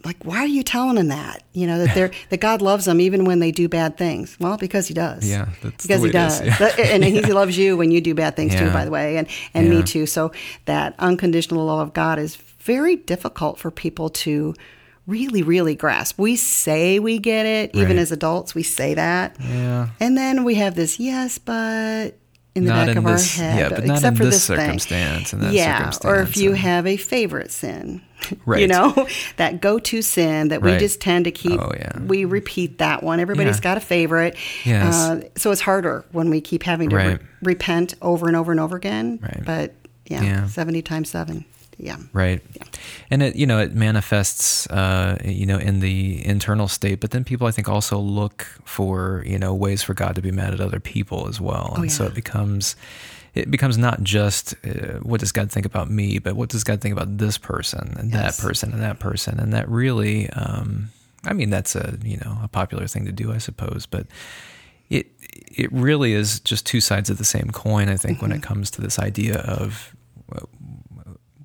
like, 0.05 0.23
why 0.23 0.37
are 0.37 0.45
you 0.47 0.63
telling 0.63 0.95
them 0.95 1.07
that? 1.09 1.43
You 1.53 1.67
know 1.67 1.79
that 1.83 1.93
they're 1.95 2.11
that 2.29 2.39
God 2.39 2.61
loves 2.61 2.85
them 2.85 3.01
even 3.01 3.25
when 3.25 3.39
they 3.39 3.51
do 3.51 3.67
bad 3.67 3.97
things. 3.97 4.37
Well, 4.39 4.55
because 4.57 4.87
He 4.87 4.93
does. 4.93 5.27
Yeah, 5.29 5.47
that's 5.63 5.85
the 5.85 5.87
because 5.87 6.01
He 6.01 6.07
is. 6.07 6.13
does. 6.13 6.59
That- 6.59 6.79
and 6.79 7.03
He 7.03 7.21
loves 7.33 7.57
you 7.57 7.75
when 7.75 7.91
you 7.91 7.99
do 7.99 8.13
bad 8.13 8.35
things 8.35 8.53
too. 8.55 8.69
By 8.71 8.85
the 8.85 8.91
way, 8.91 9.17
and 9.17 9.27
and 9.53 9.69
me 9.69 9.83
too. 9.83 10.05
So 10.05 10.31
that 10.65 10.93
unconditional 10.99 11.65
love 11.65 11.79
of 11.87 11.93
God 11.93 12.19
is 12.19 12.35
very 12.35 12.95
difficult 12.95 13.57
for 13.59 13.71
people 13.71 14.09
to 14.09 14.53
really, 15.07 15.41
really 15.41 15.73
grasp. 15.73 16.19
We 16.19 16.35
say 16.35 16.99
we 16.99 17.17
get 17.17 17.45
it, 17.45 17.71
even 17.73 17.91
Right. 17.95 17.97
as 17.99 18.11
adults, 18.11 18.53
we 18.53 18.61
say 18.63 18.93
that. 18.93 19.37
Yeah. 19.39 19.87
And 20.01 20.17
then 20.17 20.43
we 20.43 20.55
have 20.55 20.75
this 20.75 20.99
yes, 20.99 21.37
but 21.37 22.11
in 22.57 22.65
the 22.65 22.71
Not 22.71 22.87
back 22.87 22.95
in 22.95 22.97
of 22.97 23.03
this- 23.05 23.39
our 23.39 23.45
head. 23.45 23.59
yeah, 23.59 23.69
but 23.69 23.85
not 23.85 23.95
except 23.97 24.11
in 24.13 24.17
for 24.17 24.25
this 24.25 24.33
this, 24.33 24.47
thing. 24.47 24.57
circumstance 24.57 25.33
and 25.33 25.43
that 25.43 25.53
yeah, 25.53 25.91
or 26.03 26.17
if 26.21 26.35
you 26.37 26.49
and- 26.49 26.57
have 26.59 26.87
a 26.87 26.97
favorite 26.97 27.51
sin, 27.51 28.01
right? 28.45 28.59
you 28.61 28.67
know, 28.67 29.07
that 29.37 29.61
go-to 29.61 30.01
sin 30.01 30.47
that 30.49 30.61
we 30.61 30.75
just 30.77 30.99
tend 30.99 31.25
to 31.25 31.31
keep. 31.31 31.59
Oh, 31.61 31.71
yeah. 31.77 31.99
We 31.99 32.25
repeat 32.25 32.79
that 32.79 33.03
one. 33.03 33.19
Everybody's 33.19 33.57
Yeah. 33.57 33.61
got 33.61 33.77
a 33.77 33.81
favorite. 33.81 34.35
Yes. 34.65 34.95
Uh, 34.95 35.21
so 35.35 35.51
it's 35.51 35.61
harder 35.61 36.03
when 36.11 36.29
we 36.29 36.41
keep 36.41 36.63
having 36.63 36.89
to 36.89 36.95
re- 36.95 37.17
repent 37.43 37.93
over 38.01 38.27
and 38.27 38.35
over 38.35 38.51
and 38.51 38.59
over 38.59 38.75
again. 38.75 39.19
Right. 39.21 39.43
But 39.45 39.73
yeah, 40.07 40.23
Yeah. 40.23 40.47
seventy 40.47 40.81
times 40.81 41.09
seven. 41.09 41.45
Yeah. 41.79 41.97
Right. 42.11 42.41
Yeah. 42.55 42.63
And 43.11 43.21
it, 43.21 43.35
you 43.35 43.45
know, 43.45 43.59
it 43.59 43.73
manifests, 43.75 44.65
uh, 44.67 45.17
you 45.23 45.45
know, 45.45 45.57
in 45.59 45.79
the 45.79 46.25
internal 46.25 46.67
state, 46.67 46.99
but 46.99 47.11
then 47.11 47.23
people, 47.23 47.45
I 47.47 47.51
think, 47.51 47.69
also 47.69 47.99
look 47.99 48.47
for, 48.65 49.23
you 49.27 49.37
know, 49.37 49.53
ways 49.53 49.83
for 49.83 49.93
God 49.93 50.15
to 50.15 50.21
be 50.21 50.31
mad 50.31 50.53
at 50.53 50.59
other 50.59 50.79
people 50.79 51.27
as 51.27 51.39
well. 51.39 51.73
And 51.77 51.91
so 51.91 52.03
Oh, 52.03 52.07
yeah. 52.07 52.11
it 52.11 52.15
becomes, 52.15 52.75
it 53.35 53.51
becomes 53.51 53.77
not 53.77 54.01
just 54.01 54.55
uh, 54.65 54.99
what 55.03 55.19
does 55.19 55.31
God 55.31 55.51
think 55.51 55.65
about 55.67 55.89
me, 55.91 56.17
but 56.17 56.35
what 56.35 56.49
does 56.49 56.63
God 56.63 56.81
think 56.81 56.93
about 56.93 57.19
this 57.19 57.37
person 57.37 57.95
and 57.99 58.11
Yes. 58.11 58.37
that 58.37 58.43
person 58.43 58.73
and 58.73 58.81
that 58.81 58.97
person. 58.99 59.39
And 59.39 59.53
that 59.53 59.69
really, 59.69 60.29
um, 60.31 60.89
I 61.25 61.33
mean, 61.33 61.51
that's 61.51 61.75
a, 61.75 61.97
you 62.03 62.17
know, 62.17 62.39
a 62.41 62.47
popular 62.47 62.87
thing 62.87 63.05
to 63.05 63.11
do, 63.11 63.31
I 63.31 63.37
suppose, 63.37 63.85
but 63.85 64.07
it, 64.89 65.07
it 65.55 65.71
really 65.71 66.13
is 66.13 66.39
just 66.39 66.65
two 66.65 66.81
sides 66.81 67.09
of 67.11 67.19
the 67.19 67.25
same 67.25 67.49
coin, 67.51 67.87
I 67.87 67.97
think, 67.97 68.21
when 68.21 68.31
Mm-hmm. 68.31 68.39
it 68.39 68.43
comes 68.47 68.71
to 68.71 68.81
this 68.81 68.97
idea 68.97 69.39
of 69.41 69.93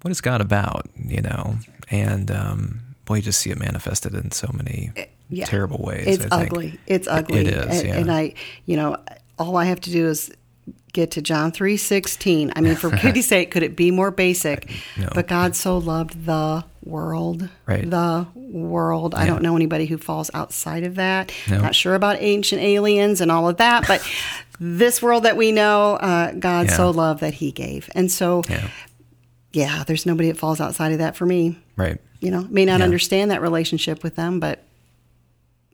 what 0.03 0.11
is 0.11 0.21
God 0.21 0.41
about, 0.41 0.87
you 0.97 1.21
know? 1.23 1.57
And 1.91 2.31
um, 2.31 2.81
boy, 3.05 3.17
you 3.17 3.23
just 3.23 3.41
see 3.41 3.51
it 3.51 3.59
manifested 3.59 4.15
in 4.15 4.31
so 4.31 4.51
many 4.53 4.91
Eh, 4.97 5.07
yeah. 5.31 5.45
terrible 5.47 5.83
ways. 5.83 6.07
It's 6.07 6.27
ugly. 6.31 6.79
It's 6.87 7.09
ugly. 7.09 7.41
It 7.41 7.49
is, 7.49 7.79
And, 7.81 7.89
yeah. 7.89 7.97
and 7.99 8.13
I, 8.13 8.35
you 8.67 8.77
know, 8.77 8.97
all 9.39 9.57
I 9.57 9.65
have 9.65 9.81
to 9.83 9.91
do 9.91 10.07
is 10.09 10.31
get 10.93 11.11
to 11.13 11.23
John 11.23 11.51
three 11.53 11.77
sixteen. 11.79 12.53
I 12.55 12.61
mean, 12.61 12.77
for 12.77 12.91
pity's 12.97 13.27
sake, 13.27 13.51
could 13.51 13.63
it 13.63 13.77
be 13.77 13.91
more 13.91 14.11
basic? 14.11 14.71
No. 14.99 15.09
But 15.15 15.27
God 15.29 15.57
so 15.57 15.79
loved 15.79 16.27
the 16.27 16.65
world, 16.85 17.49
Right. 17.67 17.89
the 17.89 18.27
world. 18.35 19.15
I 19.15 19.27
don't 19.27 19.43
know 19.43 19.57
anybody 19.57 19.87
who 19.87 19.97
falls 19.99 20.31
outside 20.35 20.83
of 20.85 20.97
that. 20.97 21.33
No. 21.49 21.61
Not 21.63 21.75
sure 21.75 21.95
about 21.95 22.17
ancient 22.21 22.61
aliens 22.61 23.21
and 23.21 23.31
all 23.31 23.49
of 23.49 23.57
that, 23.59 23.87
but 23.89 24.07
this 24.61 25.01
world 25.01 25.23
that 25.23 25.37
we 25.37 25.51
know, 25.53 25.95
uh, 25.95 26.33
God 26.33 26.67
Yeah. 26.69 26.77
so 26.77 26.91
loved 26.91 27.21
that 27.21 27.35
He 27.35 27.53
gave, 27.53 27.89
and 27.95 28.11
so 28.11 28.43
Yeah. 28.51 28.69
Yeah, 29.53 29.85
there's 29.87 30.07
nobody 30.07 30.29
that 30.31 30.39
falls 30.39 30.61
outside 30.61 30.93
of 30.93 30.99
that 30.99 31.17
for 31.17 31.27
me. 31.27 31.59
Right. 31.77 31.99
You 32.21 32.31
know, 32.31 32.47
may 32.51 32.65
not 32.65 32.79
Yeah. 32.81 32.85
understand 32.85 33.31
that 33.31 33.43
relationship 33.43 34.03
with 34.03 34.15
them, 34.17 34.41
but 34.41 34.63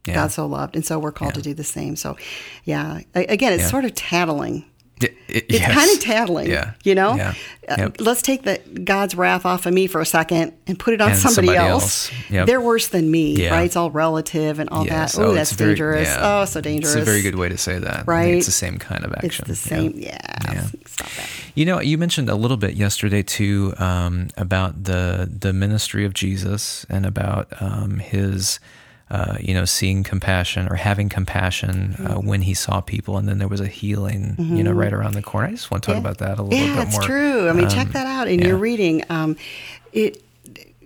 Yeah. 0.06 0.14
God 0.14 0.32
so 0.32 0.46
loved, 0.46 0.74
and 0.74 0.84
so 0.86 0.98
we're 0.98 1.12
called 1.12 1.32
Yeah. 1.32 1.36
to 1.36 1.42
do 1.42 1.54
the 1.54 1.64
same. 1.64 1.94
So, 1.96 2.16
yeah, 2.64 3.00
again, 3.14 3.52
it's 3.52 3.68
sort 3.68 3.84
of 3.84 3.94
tattling. 3.94 4.64
It- 5.00 5.14
it- 5.28 5.44
It's 5.48 5.60
yes. 5.60 5.72
kind 5.74 5.90
of 5.92 6.00
tattling, 6.00 6.50
Yeah. 6.50 6.72
you 6.84 6.94
know. 6.94 7.14
Yeah. 7.16 7.34
Uh, 7.68 7.90
let's 7.98 8.22
take 8.22 8.42
the 8.44 8.58
God's 8.82 9.14
wrath 9.14 9.44
off 9.46 9.66
of 9.66 9.74
me 9.74 9.86
for 9.86 10.00
a 10.00 10.06
second 10.06 10.52
and 10.66 10.78
put 10.78 10.94
it 10.94 11.00
on 11.00 11.10
And 11.10 11.18
somebody, 11.18 11.48
somebody 11.48 11.68
else. 11.68 12.10
else. 12.10 12.30
Yep. 12.30 12.46
They're 12.46 12.60
worse 12.60 12.88
than 12.88 13.10
me, 13.10 13.36
Yeah. 13.36 13.50
right? 13.50 13.64
It's 13.66 13.76
all 13.76 13.90
relative 13.90 14.58
and 14.58 14.70
all 14.70 14.86
Yes. 14.86 15.12
that. 15.12 15.22
Oh, 15.24 15.34
that's 15.34 15.52
very- 15.52 15.70
dangerous. 15.72 16.08
Oh, 16.18 16.44
so 16.46 16.60
dangerous. 16.60 16.94
It's 16.94 17.02
a 17.02 17.04
very 17.04 17.20
good 17.22 17.34
way 17.36 17.48
to 17.50 17.58
say 17.58 17.78
that. 17.78 18.04
Right? 18.06 18.34
It's 18.36 18.46
the 18.46 18.52
same 18.52 18.78
kind 18.78 19.04
of 19.04 19.12
action. 19.12 19.44
It's 19.48 19.62
the 19.62 19.68
same. 19.68 19.92
Yeah. 19.96 20.16
Yeah. 20.52 20.62
Stop 20.86 21.08
that. 21.16 21.28
You 21.54 21.66
know, 21.66 21.80
you 21.80 21.98
mentioned 21.98 22.28
a 22.30 22.34
little 22.34 22.56
bit 22.56 22.74
yesterday 22.74 23.22
too 23.22 23.74
um, 23.78 24.28
about 24.36 24.84
the 24.84 25.28
the 25.40 25.52
ministry 25.52 26.04
of 26.04 26.14
Jesus 26.14 26.86
and 26.88 27.04
about 27.04 27.48
um, 27.60 27.98
his, 27.98 28.58
uh, 29.10 29.36
you 29.40 29.54
know, 29.54 29.64
seeing 29.64 30.02
compassion 30.04 30.68
or 30.70 30.74
having 30.76 31.08
compassion 31.08 31.94
uh, 31.98 32.02
Mm-hmm. 32.18 32.26
when 32.28 32.42
he 32.42 32.54
saw 32.54 32.80
people, 32.80 33.16
and 33.18 33.28
then 33.28 33.38
there 33.38 33.48
was 33.48 33.60
a 33.60 33.66
healing, 33.66 34.36
you 34.38 34.62
know, 34.62 34.72
right 34.72 34.92
around 34.92 35.14
the 35.14 35.22
corner. 35.22 35.48
I 35.48 35.50
just 35.52 35.70
want 35.70 35.82
to 35.84 35.86
talk 35.88 35.94
Yeah. 35.96 36.00
about 36.00 36.18
that 36.18 36.38
a 36.38 36.42
little 36.42 36.58
yeah, 36.58 36.74
bit 36.76 36.88
it's 36.88 36.92
more. 36.96 37.02
true. 37.02 37.48
I 37.48 37.52
mean, 37.52 37.64
Um, 37.64 37.70
check 37.70 37.88
that 37.88 38.06
out 38.06 38.28
in 38.28 38.40
yeah. 38.40 38.46
your 38.48 38.56
reading. 38.58 39.04
Um, 39.10 39.36
it 39.92 40.22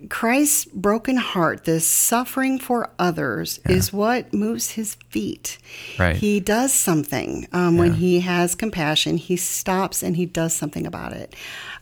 Christ's 0.09 0.65
broken 0.65 1.17
heart, 1.17 1.65
this 1.65 1.87
suffering 1.87 2.59
for 2.59 2.91
others, 2.99 3.61
is 3.69 3.93
what 3.93 4.35
moves 4.35 4.73
his 4.73 4.97
feet. 5.11 5.59
Right. 5.97 6.17
He 6.17 6.41
does 6.41 6.73
something 6.73 7.47
um, 7.53 7.77
when 7.79 7.95
he 7.95 8.19
has 8.21 8.57
compassion. 8.57 9.17
He 9.17 9.37
stops 9.37 10.03
and 10.03 10.17
he 10.17 10.27
does 10.27 10.55
something 10.57 10.87
about 10.89 11.13
it. 11.13 11.35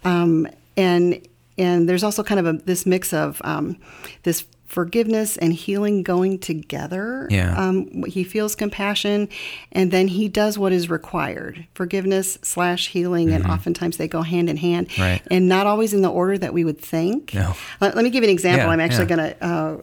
Um, 0.04 0.46
and 0.76 1.20
and 1.56 1.88
there's 1.88 2.04
also 2.04 2.22
kind 2.22 2.40
of 2.40 2.46
a, 2.46 2.52
this 2.64 2.84
mix 2.84 3.12
of 3.14 3.40
um, 3.44 3.76
this 4.24 4.44
forgiveness 4.70 5.36
and 5.36 5.52
healing 5.52 6.02
going 6.04 6.38
together. 6.38 7.26
Yeah. 7.28 7.54
Um, 7.58 8.04
he 8.04 8.22
feels 8.24 8.54
compassion, 8.54 9.28
and 9.72 9.90
then 9.90 10.06
he 10.08 10.28
does 10.28 10.56
what 10.58 10.72
is 10.72 10.88
required: 10.88 11.66
forgiveness 11.74 12.38
slash 12.42 12.88
healing, 12.88 13.30
and 13.32 13.44
oftentimes 13.46 13.96
they 13.96 14.08
go 14.08 14.22
hand 14.22 14.48
in 14.48 14.56
hand, 14.56 14.88
Mm-hmm. 14.88 15.02
Right. 15.02 15.22
and 15.30 15.48
not 15.48 15.66
always 15.66 15.92
in 15.92 16.02
the 16.02 16.08
order 16.10 16.38
that 16.38 16.54
we 16.54 16.64
would 16.64 16.80
think. 16.80 17.34
No. 17.34 17.54
Let, 17.80 17.96
let 17.96 18.04
me 18.04 18.10
give 18.10 18.22
you 18.22 18.28
an 18.30 18.32
example. 18.32 18.66
Yeah, 18.66 18.72
I'm 18.72 18.80
actually 18.80 19.08
yeah. 19.10 19.16
going 19.16 19.30
to 19.34 19.44
uh, 19.44 19.76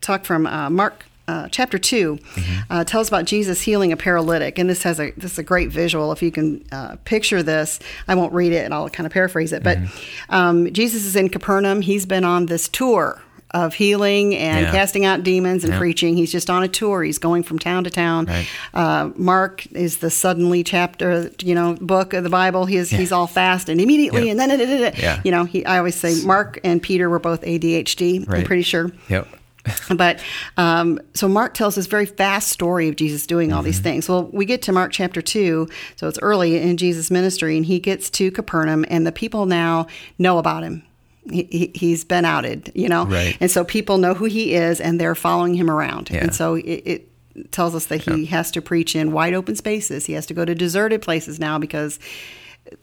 talk 0.00 0.24
from 0.24 0.46
uh, 0.46 0.70
Mark. 0.70 1.06
Uh, 1.28 1.48
chapter 1.52 1.78
2 1.78 2.16
Mm-hmm. 2.16 2.60
uh, 2.72 2.82
tells 2.84 3.06
about 3.06 3.26
Jesus 3.26 3.62
healing 3.62 3.92
a 3.92 3.96
paralytic, 3.96 4.58
and 4.58 4.68
this 4.68 4.82
has 4.82 4.98
a 4.98 5.12
this 5.12 5.32
is 5.32 5.38
a 5.38 5.42
great 5.44 5.70
visual. 5.70 6.10
If 6.10 6.20
you 6.20 6.32
can 6.32 6.64
uh, 6.72 6.96
picture 7.04 7.44
this, 7.44 7.78
I 8.08 8.16
won't 8.16 8.32
read 8.34 8.52
it, 8.52 8.64
and 8.64 8.74
I'll 8.74 8.90
kind 8.90 9.06
of 9.06 9.12
paraphrase 9.12 9.52
it. 9.52 9.62
But 9.62 9.78
Mm-hmm. 9.78 10.34
um, 10.34 10.72
Jesus 10.72 11.04
is 11.06 11.14
in 11.14 11.28
Capernaum. 11.28 11.80
He's 11.82 12.06
been 12.06 12.24
on 12.24 12.46
this 12.46 12.68
tour 12.68 13.22
of 13.54 13.74
healing 13.74 14.34
and 14.34 14.66
Yeah. 14.66 14.70
casting 14.72 15.04
out 15.04 15.22
demons 15.22 15.64
and 15.64 15.72
Yeah. 15.74 15.78
preaching. 15.78 16.16
He's 16.16 16.32
just 16.32 16.48
on 16.48 16.62
a 16.62 16.68
tour. 16.68 17.02
He's 17.02 17.18
going 17.18 17.42
from 17.42 17.58
town 17.58 17.84
to 17.84 17.90
town. 17.90 18.26
Right. 18.26 18.46
Uh, 18.72 19.10
Mark 19.16 19.66
is 19.72 19.98
the 19.98 20.10
suddenly 20.10 20.62
chapter, 20.64 21.30
you 21.42 21.54
know, 21.54 21.76
book 21.80 22.14
of 22.14 22.24
the 22.24 22.30
Bible. 22.30 22.66
He's 22.66 22.90
he's 22.90 23.12
all 23.12 23.26
fast 23.26 23.68
and 23.68 23.80
immediately, 23.80 24.22
Yep. 24.28 24.30
and 24.30 24.40
then 24.40 24.48
da, 24.50 24.56
da, 24.56 24.90
da. 24.90 24.96
Yeah. 25.00 25.20
you 25.24 25.30
know. 25.30 25.44
He 25.44 25.64
I 25.66 25.78
always 25.78 25.94
say 25.94 26.14
Mark 26.24 26.60
and 26.64 26.82
Peter 26.82 27.10
were 27.10 27.18
both 27.18 27.42
ADHD. 27.42 28.24
I'm 28.28 28.44
pretty 28.44 28.62
sure. 28.62 28.90
Yep. 29.08 29.28
But 29.96 30.18
um, 30.56 30.98
so 31.14 31.28
Mark 31.28 31.54
tells 31.54 31.76
this 31.76 31.86
very 31.86 32.06
fast 32.06 32.48
story 32.48 32.88
of 32.88 32.96
Jesus 32.96 33.26
doing 33.28 33.52
all 33.52 33.62
these 33.62 33.76
Mm-hmm. 33.76 33.82
things. 33.84 34.08
Well, 34.08 34.28
we 34.32 34.44
get 34.44 34.62
to 34.62 34.72
Mark 34.72 34.90
chapter 34.92 35.22
two, 35.22 35.68
so 35.94 36.08
it's 36.08 36.18
early 36.20 36.60
in 36.60 36.76
Jesus' 36.76 37.10
ministry, 37.12 37.56
and 37.56 37.64
he 37.66 37.78
gets 37.78 38.10
to 38.10 38.32
Capernaum, 38.32 38.84
and 38.88 39.06
the 39.06 39.12
people 39.12 39.46
now 39.46 39.86
know 40.18 40.38
about 40.38 40.64
him. 40.64 40.82
He, 41.30 41.44
he, 41.44 41.72
he's 41.74 42.04
been 42.04 42.24
outed, 42.24 42.72
you 42.74 42.88
know, 42.88 43.06
Right. 43.06 43.36
and 43.40 43.48
so 43.50 43.64
people 43.64 43.98
know 43.98 44.12
who 44.12 44.24
he 44.24 44.54
is, 44.54 44.80
and 44.80 45.00
they're 45.00 45.14
following 45.14 45.54
him 45.54 45.70
around. 45.70 46.10
Yeah. 46.10 46.18
And 46.24 46.34
so 46.34 46.56
it, 46.56 46.64
it 46.64 47.52
tells 47.52 47.74
us 47.76 47.86
that 47.86 48.02
he 48.02 48.24
has 48.26 48.50
to 48.50 48.60
preach 48.60 48.96
in 48.96 49.12
wide 49.12 49.32
open 49.32 49.54
spaces. 49.56 50.06
He 50.06 50.14
has 50.14 50.26
to 50.26 50.34
go 50.34 50.44
to 50.44 50.54
deserted 50.54 51.00
places 51.00 51.38
now 51.38 51.58
because 51.58 51.98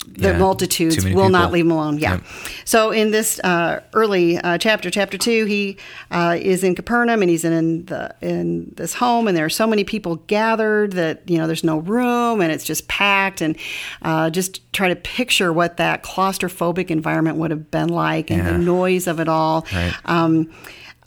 the 0.07 0.29
Yeah, 0.29 0.37
multitudes 0.37 1.03
will 1.03 1.29
not 1.29 1.51
leave 1.51 1.65
him 1.65 1.71
alone. 1.71 1.97
Yeah. 1.97 2.13
Yep. 2.13 2.23
So 2.65 2.91
in 2.91 3.11
this 3.11 3.39
uh, 3.43 3.79
early 3.93 4.37
uh, 4.37 4.57
chapter, 4.57 4.89
chapter 4.91 5.17
two, 5.17 5.45
he 5.45 5.77
uh, 6.11 6.37
is 6.39 6.63
in 6.63 6.75
Capernaum 6.75 7.21
and 7.21 7.29
he's 7.29 7.43
in 7.43 7.85
the 7.85 8.13
in 8.21 8.71
this 8.75 8.93
home, 8.93 9.27
and 9.27 9.35
there 9.35 9.45
are 9.45 9.49
so 9.49 9.65
many 9.65 9.83
people 9.83 10.17
gathered 10.27 10.91
that 10.93 11.27
you 11.29 11.37
know 11.37 11.47
there's 11.47 11.63
no 11.63 11.79
room 11.79 12.41
and 12.41 12.51
it's 12.51 12.63
just 12.65 12.87
packed, 12.87 13.41
and 13.41 13.57
uh, 14.03 14.29
just 14.29 14.61
try 14.73 14.89
to 14.89 14.95
picture 14.95 15.51
what 15.51 15.77
that 15.77 16.03
claustrophobic 16.03 16.91
environment 16.91 17.37
would 17.37 17.51
have 17.51 17.71
been 17.71 17.89
like, 17.89 18.29
and 18.29 18.43
Yeah. 18.43 18.51
the 18.51 18.57
noise 18.59 19.07
of 19.07 19.19
it 19.19 19.27
all. 19.27 19.65
Right. 19.73 19.93
Um, 20.05 20.51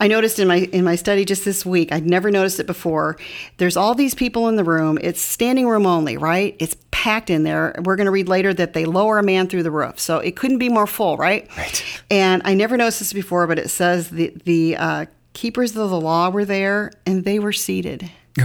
I 0.03 0.09
noticed 0.09 0.39
in 0.41 0.49
my 0.49 0.57
in 0.57 0.83
my 0.85 0.97
study 0.97 1.25
just 1.25 1.45
this 1.45 1.65
week, 1.65 1.93
I'd 1.93 2.05
never 2.07 2.31
noticed 2.31 2.59
it 2.61 2.67
before. 2.67 3.17
There's 3.59 3.77
all 3.77 3.95
these 3.95 4.15
people 4.15 4.49
in 4.49 4.57
the 4.57 4.65
room. 4.65 4.99
It's 5.01 5.21
standing 5.23 5.69
room 5.69 5.87
only, 5.87 6.17
right? 6.17 6.57
It's 6.59 6.77
packed 6.91 7.31
in 7.31 7.45
there. 7.45 7.75
We're 7.85 7.97
going 7.97 8.07
to 8.07 8.11
read 8.11 8.29
later 8.29 8.53
that 8.55 8.73
they 8.73 8.85
lower 8.85 9.19
a 9.19 9.23
man 9.23 9.47
through 9.49 9.63
the 9.63 9.71
roof, 9.71 10.01
so 10.01 10.19
it 10.19 10.35
couldn't 10.35 10.59
be 10.59 10.69
more 10.69 10.87
full, 10.89 11.17
right? 11.17 11.49
Right. 11.57 11.85
And 12.11 12.43
I 12.45 12.55
never 12.55 12.77
noticed 12.77 12.99
this 12.99 13.13
before, 13.13 13.47
but 13.47 13.59
it 13.61 13.71
says 13.71 14.11
the 14.11 14.33
the 14.45 14.77
uh, 14.77 15.07
keepers 15.35 15.77
of 15.77 15.89
the 15.91 16.01
law 16.01 16.31
were 16.31 16.45
there 16.45 16.91
and 17.07 17.25
they 17.25 17.39
were 17.39 17.53
seated. 17.53 18.11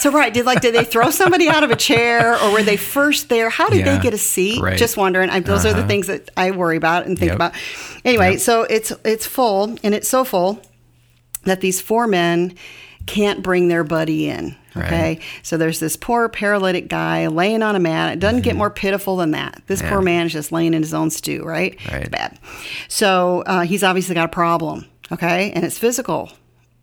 So 0.00 0.10
right, 0.10 0.32
did 0.32 0.46
like 0.46 0.62
did 0.62 0.74
they 0.74 0.84
throw 0.84 1.10
somebody 1.10 1.46
out 1.50 1.62
of 1.62 1.70
a 1.70 1.76
chair 1.76 2.34
or 2.42 2.52
were 2.52 2.62
they 2.62 2.78
first 2.78 3.28
there? 3.28 3.50
How 3.50 3.68
did 3.68 3.80
Yeah, 3.80 3.96
they 3.98 4.02
get 4.02 4.14
a 4.14 4.18
seat? 4.18 4.58
right. 4.62 4.78
Just 4.78 4.96
wondering. 4.96 5.28
I, 5.28 5.40
those 5.40 5.66
are 5.66 5.74
the 5.74 5.80
Uh-huh. 5.80 5.88
things 5.88 6.06
that 6.06 6.30
I 6.38 6.52
worry 6.52 6.78
about 6.78 7.04
and 7.04 7.18
think 7.18 7.28
Yep. 7.28 7.36
about. 7.36 7.52
Anyway, 8.02 8.30
Yep. 8.30 8.40
so 8.40 8.62
it's 8.62 8.92
it's 9.04 9.26
full 9.26 9.76
and 9.84 9.94
it's 9.94 10.08
so 10.08 10.24
full 10.24 10.62
that 11.44 11.60
these 11.60 11.80
four 11.80 12.06
men 12.06 12.54
can't 13.06 13.42
bring 13.42 13.68
their 13.68 13.84
buddy 13.84 14.28
in. 14.28 14.56
Okay, 14.76 15.14
Right. 15.14 15.22
so 15.42 15.56
there's 15.56 15.80
this 15.80 15.96
poor 15.96 16.28
paralytic 16.28 16.86
guy 16.88 17.26
laying 17.26 17.60
on 17.62 17.74
a 17.74 17.80
mat. 17.80 18.12
It 18.12 18.20
doesn't 18.20 18.42
get 18.42 18.54
more 18.54 18.70
pitiful 18.70 19.16
than 19.16 19.32
that. 19.32 19.60
This 19.66 19.80
Mm-hmm. 19.80 19.86
Yeah. 19.88 19.92
poor 19.92 20.02
man 20.02 20.26
is 20.26 20.32
just 20.32 20.52
laying 20.52 20.74
in 20.74 20.82
his 20.82 20.94
own 20.94 21.10
stew. 21.10 21.42
Right? 21.42 21.76
Right. 21.90 22.02
It's 22.02 22.08
bad. 22.10 22.38
So 22.88 23.42
uh, 23.46 23.62
he's 23.62 23.82
obviously 23.82 24.14
got 24.14 24.26
a 24.26 24.28
problem. 24.32 24.86
Okay, 25.12 25.50
and 25.52 25.64
it's 25.64 25.76
physical. 25.76 26.30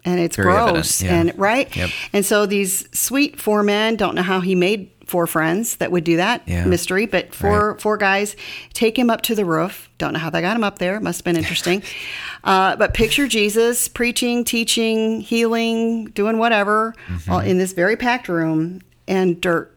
And 0.07 0.19
it's 0.21 0.35
Very 0.37 0.47
gross, 0.53 1.01
evident, 1.01 1.25
yeah. 1.27 1.31
and 1.31 1.39
right, 1.39 1.75
Yep. 1.75 1.89
and 2.13 2.25
so 2.25 2.45
these 2.45 2.87
sweet 2.97 3.39
four 3.41 3.61
men 3.63 3.95
don't 3.97 4.15
know 4.15 4.21
how 4.21 4.39
he 4.39 4.55
made 4.55 4.89
four 5.05 5.27
friends 5.27 5.77
that 5.77 5.91
would 5.91 6.03
do 6.03 6.17
that 6.17 6.41
Yeah. 6.45 6.65
mystery, 6.65 7.05
but 7.05 7.33
four 7.35 7.77
four 7.79 7.97
guys 7.97 8.35
take 8.73 8.97
him 8.97 9.09
up 9.09 9.21
to 9.23 9.35
the 9.35 9.43
roof. 9.45 9.89
Don't 9.97 10.13
know 10.13 10.19
how 10.19 10.29
they 10.29 10.41
got 10.41 10.55
him 10.55 10.63
up 10.63 10.79
there. 10.79 10.99
Must 11.01 11.19
have 11.19 11.25
been 11.25 11.37
interesting. 11.43 11.81
uh, 12.43 12.75
but 12.77 12.93
picture 12.93 13.27
Jesus 13.27 13.87
preaching, 13.87 14.43
teaching, 14.45 15.19
healing, 15.21 16.05
doing 16.05 16.37
whatever, 16.37 16.93
Mm-hmm. 17.09 17.31
all 17.31 17.39
in 17.39 17.57
this 17.57 17.73
very 17.73 17.97
packed 17.97 18.29
room, 18.29 18.81
and 19.07 19.39
dirt 19.41 19.73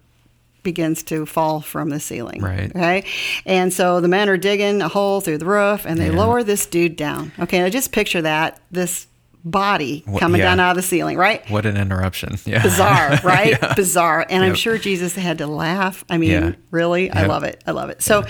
begins 0.62 1.02
to 1.04 1.24
fall 1.26 1.60
from 1.60 1.88
the 1.90 1.98
ceiling. 1.98 2.42
Right. 2.42 2.70
Okay. 2.70 3.04
And 3.46 3.72
so 3.72 4.00
the 4.00 4.08
men 4.08 4.28
are 4.28 4.36
digging 4.36 4.82
a 4.82 4.88
hole 4.88 5.20
through 5.20 5.38
the 5.38 5.46
roof, 5.46 5.86
and 5.86 5.98
they 5.98 6.10
Yeah. 6.10 6.18
lower 6.18 6.42
this 6.42 6.66
dude 6.66 6.96
down. 6.96 7.32
Okay. 7.40 7.58
Now 7.60 7.68
just 7.68 7.92
picture 7.92 8.20
that 8.22 8.58
this 8.70 9.06
body 9.44 10.04
coming 10.18 10.40
yeah. 10.40 10.46
down 10.48 10.60
out 10.60 10.70
of 10.70 10.76
the 10.76 10.82
ceiling, 10.82 11.16
right? 11.16 11.48
What 11.50 11.66
an 11.66 11.76
interruption. 11.76 12.36
Yeah. 12.46 12.62
bizarre, 12.62 13.18
right? 13.24 13.58
Yeah. 13.60 13.74
Bizarre. 13.74 14.26
And 14.28 14.42
I'm 14.42 14.54
sure 14.54 14.76
Jesus 14.78 15.14
had 15.14 15.38
to 15.38 15.46
laugh. 15.46 16.04
I 16.08 16.18
mean, 16.18 16.30
Yeah. 16.30 16.52
really? 16.70 17.10
I 17.10 17.26
love 17.26 17.44
it. 17.44 17.62
I 17.66 17.70
love 17.70 17.90
it. 17.90 18.02
So 18.02 18.24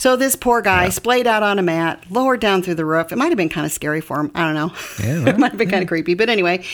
so 0.00 0.16
this 0.16 0.34
poor 0.34 0.62
guy 0.62 0.88
splayed 0.88 1.26
out 1.26 1.42
on 1.42 1.58
a 1.58 1.62
mat, 1.62 2.04
lowered 2.08 2.40
down 2.40 2.62
through 2.62 2.76
the 2.76 2.86
roof. 2.86 3.12
It 3.12 3.16
might 3.16 3.28
have 3.28 3.36
been 3.36 3.50
kind 3.50 3.66
of 3.66 3.72
scary 3.72 4.00
for 4.00 4.18
him. 4.18 4.30
I 4.34 4.46
don't 4.46 4.54
know. 4.54 4.72
Yeah, 4.98 5.18
well, 5.24 5.28
it 5.28 5.38
might 5.38 5.50
have 5.50 5.58
been 5.58 5.68
kind 5.68 5.82
of 5.82 5.88
creepy. 5.88 6.14
But 6.14 6.30
anyway, 6.30 6.64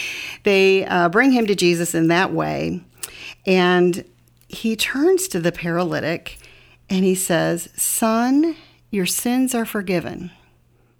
they 0.43 0.85
uh, 0.85 1.09
bring 1.09 1.31
him 1.31 1.45
to 1.47 1.53
Jesus 1.53 1.93
in 1.93 2.07
that 2.07 2.31
way. 2.31 2.81
And 3.45 4.05
he 4.47 4.77
turns 4.77 5.27
to 5.27 5.41
the 5.41 5.51
paralytic 5.51 6.37
and 6.89 7.03
he 7.03 7.15
says, 7.15 7.67
Son, 7.75 8.55
your 8.91 9.05
sins 9.05 9.53
are 9.53 9.65
forgiven. 9.65 10.31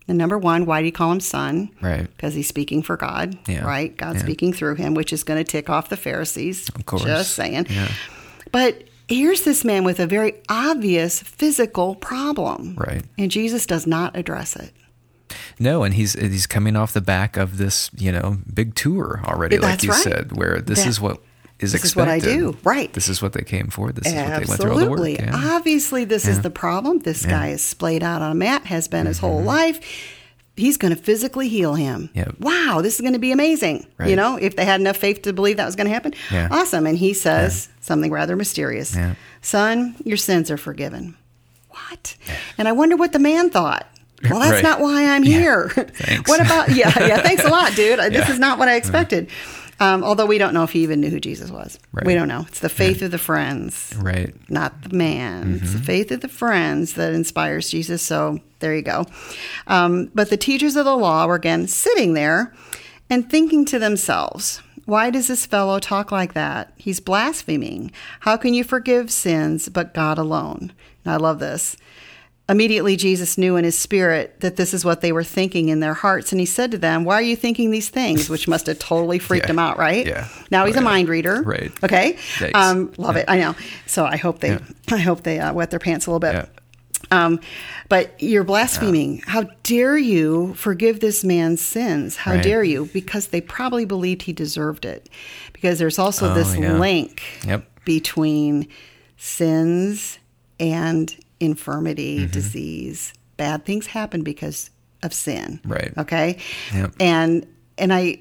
And 0.08 0.18
number 0.18 0.38
one, 0.38 0.66
why 0.66 0.80
do 0.82 0.86
you 0.86 0.92
call 0.92 1.12
him 1.12 1.20
son? 1.20 1.70
Right. 1.82 2.08
Because 2.16 2.34
he's 2.34 2.48
speaking 2.48 2.82
for 2.82 2.96
God, 2.98 3.38
Yeah. 3.48 3.66
right? 3.66 3.96
God's 3.96 4.18
Yeah. 4.20 4.24
speaking 4.24 4.54
through 4.54 4.76
him, 4.76 4.94
which 4.94 5.12
is 5.12 5.24
going 5.24 5.38
to 5.38 5.44
tick 5.44 5.70
off 5.70 5.90
the 5.90 5.98
Pharisees. 5.98 6.70
Of 6.76 6.86
course. 6.86 7.04
Just 7.04 7.34
saying. 7.34 7.68
Yeah. 7.70 7.90
But 8.52 8.86
here's 9.10 9.42
this 9.42 9.66
man 9.66 9.84
with 9.84 10.00
a 10.00 10.08
very 10.08 10.36
obvious 10.48 11.20
physical 11.22 11.96
problem. 11.96 12.76
Right. 12.78 13.04
And 13.18 13.30
Jesus 13.30 13.66
does 13.66 13.86
not 13.86 14.16
address 14.16 14.56
it. 14.56 14.72
No, 15.60 15.84
and 15.84 15.94
he's 15.94 16.14
he's 16.14 16.48
coming 16.48 16.76
off 16.78 16.94
the 16.94 17.02
back 17.02 17.36
of 17.36 17.58
this, 17.58 17.90
you 17.98 18.12
know, 18.14 18.38
big 18.54 18.76
tour 18.76 19.20
already, 19.26 19.58
like 19.58 19.72
That's 19.72 19.84
you 19.84 19.92
right. 19.92 20.02
said, 20.04 20.32
where 20.38 20.62
this 20.62 20.84
That- 20.84 20.88
is 20.88 21.02
what 21.02 21.22
is 21.60 21.72
this 21.72 21.84
is 21.86 21.96
what. 21.96 22.08
I 22.08 22.20
do, 22.20 22.58
right. 22.64 22.92
This 22.94 23.10
is 23.10 23.22
what 23.22 23.34
they 23.34 23.42
came 23.44 23.68
for. 23.68 23.92
This 23.92 24.06
is 24.08 24.14
what 24.14 24.28
they 24.40 24.46
went 24.46 24.62
through 24.62 24.72
all 24.72 24.78
the 24.80 24.90
work. 24.90 25.00
Absolutely. 25.00 25.14
Yeah. 25.16 25.56
Obviously, 25.56 26.06
this 26.06 26.28
is 26.28 26.42
the 26.42 26.50
problem. 26.50 27.00
This 27.00 27.26
guy 27.26 27.50
is 27.50 27.64
splayed 27.64 28.04
out 28.04 28.22
on 28.22 28.32
a 28.32 28.36
mat, 28.36 28.66
has 28.66 28.88
been 28.88 29.06
his 29.08 29.20
whole 29.20 29.42
life. 29.42 29.80
He's 30.56 30.78
going 30.78 30.96
to 30.96 31.00
physically 31.00 31.50
heal 31.50 31.76
him. 31.76 32.08
Mm-hmm. 32.10 32.18
Yep. 32.18 32.36
Wow, 32.40 32.82
this 32.82 32.96
is 32.96 33.02
going 33.02 33.14
to 33.14 33.20
be 33.20 33.32
amazing. 33.32 33.86
You 34.04 34.16
know, 34.16 34.38
if 34.38 34.56
they 34.56 34.66
had 34.66 34.80
enough 34.82 34.98
faith 34.98 35.22
to 35.24 35.34
believe 35.34 35.58
that 35.58 35.66
was 35.68 35.76
going 35.76 35.86
to 35.88 35.94
happen, 35.94 36.16
Yeah. 36.32 36.48
awesome. 36.50 36.88
And 36.88 36.98
he 36.98 37.14
says 37.14 37.70
something 37.82 38.12
rather 38.12 38.36
mysterious 38.36 38.96
Yeah. 38.96 39.14
Son, 39.44 39.96
your 40.04 40.18
sins 40.18 40.50
are 40.50 40.58
forgiven. 40.58 41.16
What? 41.70 42.16
And 42.58 42.68
I 42.68 42.72
wonder 42.72 42.96
what 42.98 43.12
the 43.14 43.20
man 43.20 43.50
thought. 43.52 43.88
Well, 44.32 44.40
that's 44.40 44.52
Right. 44.54 44.64
not 44.64 44.80
why 44.82 45.06
I'm 45.06 45.24
Yeah. 45.24 45.38
here. 45.40 45.72
What 46.26 46.42
about, 46.42 46.70
yeah, 46.70 46.92
yeah, 47.06 47.22
thanks 47.22 47.44
a 47.46 47.50
lot, 47.50 47.76
dude. 47.76 48.00
This 48.12 48.28
is 48.30 48.40
not 48.40 48.58
what 48.58 48.68
I 48.68 48.74
expected. 48.76 49.30
Um, 49.80 50.04
although 50.04 50.26
we 50.26 50.38
don't 50.40 50.54
know 50.56 50.64
if 50.64 50.72
he 50.72 50.82
even 50.84 51.00
knew 51.02 51.10
who 51.10 51.20
Jesus 51.20 51.52
was. 51.52 51.78
Right. 51.92 52.06
We 52.06 52.16
don't 52.16 52.28
know. 52.28 52.46
It's 52.48 52.60
the 52.62 52.70
faith 52.70 53.02
of 53.04 53.12
the 53.12 53.18
friends, 53.20 53.94
Right. 54.00 54.34
not 54.50 54.82
the 54.82 54.96
man. 54.96 55.56
It's 55.62 55.70
Mm-hmm. 55.70 55.78
the 55.78 55.84
faith 55.84 56.12
of 56.12 56.22
the 56.22 56.28
friends 56.28 56.94
that 56.94 57.14
inspires 57.14 57.70
Jesus. 57.70 58.02
So 58.02 58.40
there 58.60 58.76
you 58.76 58.82
go. 58.82 59.06
Um, 59.68 60.10
but 60.16 60.30
the 60.32 60.38
teachers 60.38 60.76
of 60.76 60.86
the 60.86 60.98
law 60.98 61.28
were 61.28 61.36
again 61.36 61.68
sitting 61.68 62.14
there 62.14 62.54
and 63.10 63.30
thinking 63.30 63.66
to 63.66 63.78
themselves, 63.80 64.62
why 64.86 65.10
does 65.10 65.28
this 65.28 65.46
fellow 65.46 65.80
talk 65.80 66.12
like 66.12 66.34
that? 66.34 66.74
He's 66.78 67.00
blaspheming. 67.00 67.92
How 68.22 68.36
can 68.38 68.54
you 68.54 68.64
forgive 68.64 69.12
sins 69.12 69.70
but 69.70 69.94
God 69.94 70.18
alone? 70.18 70.72
And 71.06 71.14
I 71.14 71.18
love 71.18 71.40
this. 71.40 71.78
Immediately, 72.50 72.96
Jesus 72.96 73.38
knew 73.38 73.58
in 73.58 73.66
his 73.66 73.78
spirit 73.78 74.40
that 74.40 74.56
this 74.56 74.74
is 74.74 74.86
what 74.86 75.02
they 75.02 75.12
were 75.12 75.24
thinking 75.24 75.68
in 75.68 75.82
their 75.82 75.94
hearts. 75.94 76.32
And 76.32 76.40
he 76.40 76.46
said 76.46 76.72
to 76.72 76.78
them, 76.78 77.04
Why 77.04 77.16
are 77.16 77.22
you 77.22 77.36
thinking 77.36 77.72
these 77.72 77.90
things? 77.90 78.30
Which 78.30 78.48
must 78.48 78.68
have 78.68 78.80
totally 78.80 79.20
freaked 79.20 79.48
Yeah. 79.48 79.52
him 79.52 79.60
out, 79.60 79.78
right? 79.78 80.08
Yeah. 80.08 80.30
Now 80.50 80.66
he's 80.66 80.76
Oh, 80.76 80.80
a 80.80 80.82
yeah. 80.82 80.86
mind 80.90 81.10
reader. 81.10 81.42
Right. 81.42 81.72
Okay. 81.84 82.18
Um, 82.54 82.94
love 82.98 83.18
it. 83.18 83.26
I 83.28 83.40
know. 83.40 83.56
So 83.86 84.06
I 84.06 84.16
hope 84.16 84.40
they, 84.40 84.52
Yeah. 84.52 84.60
I 84.92 84.98
hope 85.00 85.24
they 85.24 85.40
uh, 85.40 85.52
wet 85.52 85.72
their 85.72 85.80
pants 85.80 86.06
a 86.06 86.12
little 86.12 86.22
bit. 86.22 86.36
Yeah. 86.36 86.46
Um, 87.12 87.40
but 87.90 88.12
you're 88.22 88.44
blaspheming. 88.46 89.24
How 89.28 89.44
dare 89.64 89.98
you 89.98 90.54
forgive 90.56 91.00
this 91.02 91.24
man's 91.26 91.62
sins? 91.62 92.16
How 92.16 92.32
Right. 92.34 92.44
dare 92.44 92.64
you? 92.64 92.86
Because 92.94 93.28
they 93.28 93.42
probably 93.42 93.84
believed 93.86 94.22
he 94.24 94.32
deserved 94.34 94.86
it. 94.86 95.10
Because 95.54 95.80
there's 95.80 96.00
also 96.00 96.32
Oh, 96.32 96.34
this 96.34 96.56
yeah. 96.56 96.78
link 96.78 97.22
Yep. 97.46 97.66
between 97.86 98.68
sins 99.18 100.18
and 100.60 101.14
infirmity, 101.40 102.20
Mm-hmm. 102.20 102.32
disease. 102.32 103.14
Bad 103.38 103.66
things 103.66 103.86
happen 103.88 104.24
because 104.24 104.70
of 105.04 105.14
sin. 105.14 105.60
Right. 105.66 105.94
Okay. 105.98 106.38
Yep. 106.74 106.94
And 107.00 107.48
and 107.78 107.94
I. 107.94 108.20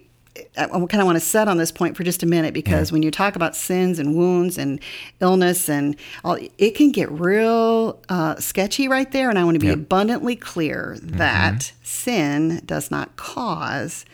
I 0.59 0.67
kind 0.67 0.97
of 1.01 1.07
want 1.07 1.17
to 1.17 1.25
set 1.25 1.49
on 1.49 1.57
this 1.57 1.73
point 1.73 1.97
for 1.97 2.05
just 2.05 2.23
a 2.23 2.27
minute 2.27 2.53
because 2.53 2.93
when 2.93 3.03
you 3.03 3.11
talk 3.11 3.37
about 3.37 3.57
sins 3.57 3.99
and 3.99 4.15
wounds 4.15 4.59
and 4.59 4.81
illness 5.23 5.67
and 5.71 5.97
all, 6.25 6.37
it 6.59 6.73
can 6.73 6.93
get 6.93 7.11
real 7.11 7.99
uh, 8.11 8.35
sketchy 8.37 8.87
right 8.87 9.11
there. 9.13 9.31
And 9.31 9.39
I 9.39 9.45
want 9.45 9.55
to 9.55 9.59
be 9.61 9.69
Yep. 9.69 9.75
abundantly 9.79 10.37
clear 10.37 10.99
that 11.01 11.73
sin 11.83 12.61
does 12.67 12.91
not 12.91 13.17
cause 13.17 14.05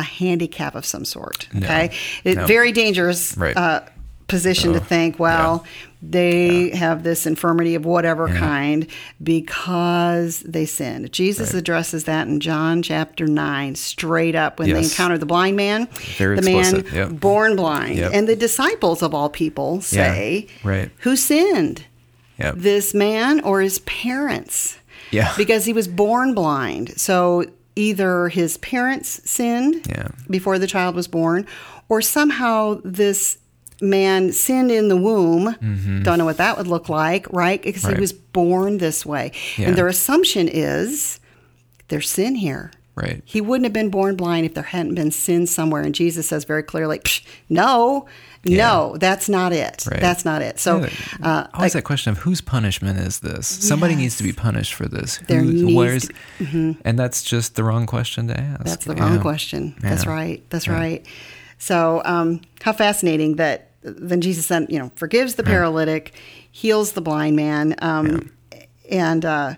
a 0.00 0.02
handicap 0.02 0.74
of 0.74 0.84
some 0.84 1.04
sort. 1.04 1.46
No. 1.52 1.64
Okay, 1.64 1.92
it's 2.24 2.36
No. 2.38 2.46
very 2.46 2.72
dangerous 2.72 3.36
Right. 3.36 3.56
uh, 3.56 3.82
position 4.28 4.72
to 4.74 4.78
Oh, 4.78 4.82
think. 4.82 5.18
Well, 5.18 5.64
they 6.02 6.70
have 6.70 7.02
this 7.02 7.26
infirmity 7.26 7.74
of 7.74 7.84
whatever 7.84 8.28
Yeah. 8.28 8.38
kind 8.38 8.86
because 9.22 10.40
they 10.40 10.66
sinned. 10.66 11.12
Jesus 11.12 11.52
Right. 11.52 11.58
addresses 11.58 12.04
that 12.04 12.28
in 12.28 12.38
John 12.40 12.82
chapter 12.82 13.26
nine, 13.26 13.74
straight 13.74 14.34
up 14.36 14.58
when 14.58 14.70
they 14.70 14.82
encounter 14.82 15.18
the 15.18 15.26
blind 15.26 15.56
man, 15.56 15.88
Very 16.16 16.36
the 16.36 16.42
man 16.42 16.84
yep. 16.92 17.08
born 17.10 17.56
blind, 17.56 17.96
Yep. 17.96 18.10
and 18.14 18.28
the 18.28 18.36
disciples 18.36 19.02
of 19.02 19.14
all 19.14 19.28
people 19.28 19.80
say, 19.80 20.46
right. 20.62 20.90
"Who 21.00 21.16
sinned, 21.16 21.84
Yep. 22.38 22.54
this 22.58 22.94
man 22.94 23.40
or 23.40 23.60
his 23.60 23.80
parents?" 23.80 24.76
Yeah. 25.10 25.32
because 25.38 25.64
he 25.64 25.72
was 25.72 25.88
born 25.88 26.34
blind. 26.34 26.92
So 26.98 27.44
either 27.76 28.28
his 28.28 28.58
parents 28.58 29.20
sinned 29.24 29.86
Yeah. 29.88 30.08
before 30.28 30.58
the 30.58 30.66
child 30.66 30.94
was 30.94 31.08
born, 31.08 31.46
or 31.88 32.02
somehow 32.02 32.80
this 32.84 33.38
man 33.80 34.32
sinned 34.32 34.70
in 34.70 34.88
the 34.88 34.96
womb. 34.96 35.54
Don't 36.02 36.18
know 36.18 36.24
what 36.24 36.38
that 36.38 36.56
would 36.58 36.66
look 36.66 36.88
like, 36.88 37.26
right? 37.32 37.62
Because 37.62 37.82
Mm-hmm. 37.82 37.88
Right. 37.88 37.96
he 37.96 38.00
was 38.00 38.12
born 38.12 38.78
this 38.78 39.06
way. 39.06 39.32
Yeah. 39.56 39.68
And 39.68 39.76
their 39.76 39.86
assumption 39.88 40.48
is 40.48 41.20
there's 41.88 42.08
sin 42.10 42.34
here. 42.34 42.72
Right. 42.96 43.22
He 43.24 43.40
wouldn't 43.40 43.64
have 43.64 43.72
been 43.72 43.90
born 43.90 44.16
blind 44.16 44.44
if 44.46 44.54
there 44.54 44.64
hadn't 44.64 44.96
been 44.96 45.12
sin 45.12 45.46
somewhere. 45.46 45.82
And 45.82 45.94
Jesus 45.94 46.26
says 46.26 46.42
very 46.44 46.64
clearly, 46.64 46.98
"Psh, 46.98 47.22
no, 47.48 48.06
no, 48.44 48.96
that's 48.98 49.28
not 49.28 49.52
it. 49.52 49.84
Right. 49.88 50.00
That's 50.00 50.24
not 50.24 50.42
it. 50.42 50.58
So, 50.58 50.80
Yeah, 50.80 50.88
uh, 51.22 51.46
Always 51.54 51.74
that 51.74 51.84
question 51.84 52.10
of 52.10 52.18
whose 52.18 52.40
punishment 52.40 52.98
is 52.98 53.20
this? 53.20 53.46
Somebody 53.46 53.94
needs 53.94 54.16
to 54.16 54.24
be 54.24 54.32
punished 54.32 54.74
for 54.74 54.86
this. 54.88 55.20
There 55.28 55.42
Who- 55.42 55.52
needs 55.52 55.76
where's- 55.76 56.08
mm-hmm. 56.40 56.72
And 56.84 56.98
that's 56.98 57.22
just 57.22 57.54
the 57.54 57.62
wrong 57.62 57.86
question 57.86 58.26
to 58.28 58.40
ask. 58.40 58.64
That's 58.64 58.84
the 58.84 58.96
Yeah. 58.96 59.02
wrong 59.04 59.20
question. 59.20 59.76
That's 59.80 60.04
right. 60.04 60.42
That's 60.50 60.66
right. 60.66 61.06
So, 61.58 62.02
um, 62.04 62.40
how 62.62 62.72
fascinating 62.72 63.36
that 63.36 63.67
then 63.82 64.20
Jesus 64.20 64.48
then 64.48 64.66
you 64.68 64.78
know 64.78 64.90
forgives 64.96 65.34
the 65.36 65.42
paralytic, 65.42 66.14
heals 66.50 66.92
the 66.92 67.00
blind 67.00 67.36
man, 67.36 67.74
um, 67.80 68.30
and 68.90 69.24
uh, 69.24 69.54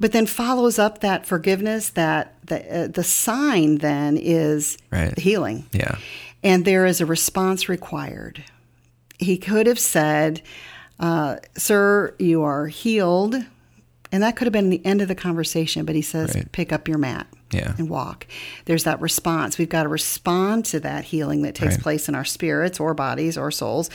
but 0.00 0.12
then 0.12 0.26
follows 0.26 0.78
up 0.78 1.00
that 1.00 1.26
forgiveness. 1.26 1.90
That 1.90 2.34
the 2.46 2.84
uh, 2.84 2.86
the 2.88 3.04
sign 3.04 3.78
then 3.78 4.16
is 4.16 4.78
Right. 4.90 5.14
the 5.14 5.20
healing. 5.20 5.66
Yeah. 5.72 5.96
and 6.42 6.64
there 6.64 6.84
is 6.86 7.00
a 7.00 7.06
response 7.06 7.68
required. 7.68 8.44
He 9.18 9.38
could 9.38 9.66
have 9.66 9.78
said, 9.78 10.42
uh, 11.00 11.36
"Sir, 11.56 12.14
you 12.18 12.42
are 12.42 12.66
healed." 12.66 13.36
And 14.12 14.22
that 14.22 14.36
could 14.36 14.44
have 14.46 14.52
been 14.52 14.70
the 14.70 14.84
end 14.86 15.00
of 15.02 15.08
the 15.08 15.16
conversation, 15.16 15.84
but 15.84 15.96
he 15.96 16.02
says, 16.02 16.36
Right. 16.36 16.52
pick 16.52 16.72
up 16.72 16.86
your 16.86 16.98
mat 16.98 17.26
Yeah. 17.52 17.74
and 17.78 17.88
walk. 17.88 18.26
There's 18.64 18.84
that 18.84 19.00
response. 19.00 19.58
We've 19.58 19.68
got 19.68 19.84
to 19.84 19.88
respond 19.88 20.64
to 20.66 20.80
that 20.80 21.04
healing 21.04 21.42
that 21.42 21.54
takes 21.54 21.74
Right. 21.74 21.82
place 21.82 22.08
in 22.08 22.14
our 22.14 22.24
spirits 22.24 22.80
or 22.80 22.94
bodies 22.94 23.38
or 23.38 23.50
souls. 23.50 23.90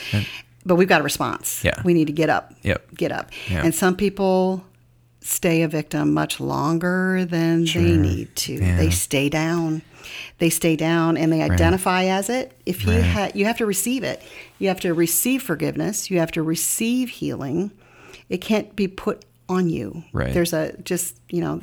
But 0.64 0.76
we've 0.76 0.88
got 0.88 1.00
a 1.00 1.04
response. 1.04 1.62
Yeah. 1.64 1.80
We 1.84 1.92
need 1.94 2.06
to 2.06 2.12
get 2.12 2.30
up. 2.30 2.54
Yep. 2.62 2.94
Get 2.94 3.12
up. 3.12 3.30
And 3.50 3.74
some 3.74 3.96
people 3.96 4.64
stay 5.20 5.62
a 5.62 5.68
victim 5.68 6.14
much 6.14 6.40
longer 6.40 7.26
than 7.26 7.66
Sure. 7.66 7.82
they 7.82 7.96
need 7.96 8.34
to. 8.36 8.54
Yeah. 8.54 8.76
They 8.78 8.90
stay 8.90 9.28
down. 9.28 9.82
They 10.38 10.48
stay 10.48 10.76
down 10.76 11.18
and 11.18 11.30
they 11.30 11.42
identify 11.42 12.04
as 12.04 12.30
it. 12.30 12.52
If 12.64 12.86
you 12.86 12.92
Right. 12.92 13.04
ha- 13.04 13.30
you 13.34 13.44
have 13.44 13.58
to 13.58 13.66
receive 13.66 14.02
it. 14.02 14.22
You 14.58 14.68
have 14.68 14.80
to 14.80 14.94
receive 14.94 15.42
forgiveness. 15.42 16.10
You 16.10 16.18
have 16.18 16.32
to 16.32 16.42
receive 16.42 17.10
healing. 17.10 17.70
It 18.30 18.38
can't 18.40 18.74
be 18.74 18.88
put 18.88 19.24
on 19.50 19.68
you. 19.68 20.04
Right. 20.12 20.32
There's 20.32 20.52
a 20.52 20.72
just 20.84 21.16
you 21.28 21.40
know 21.40 21.60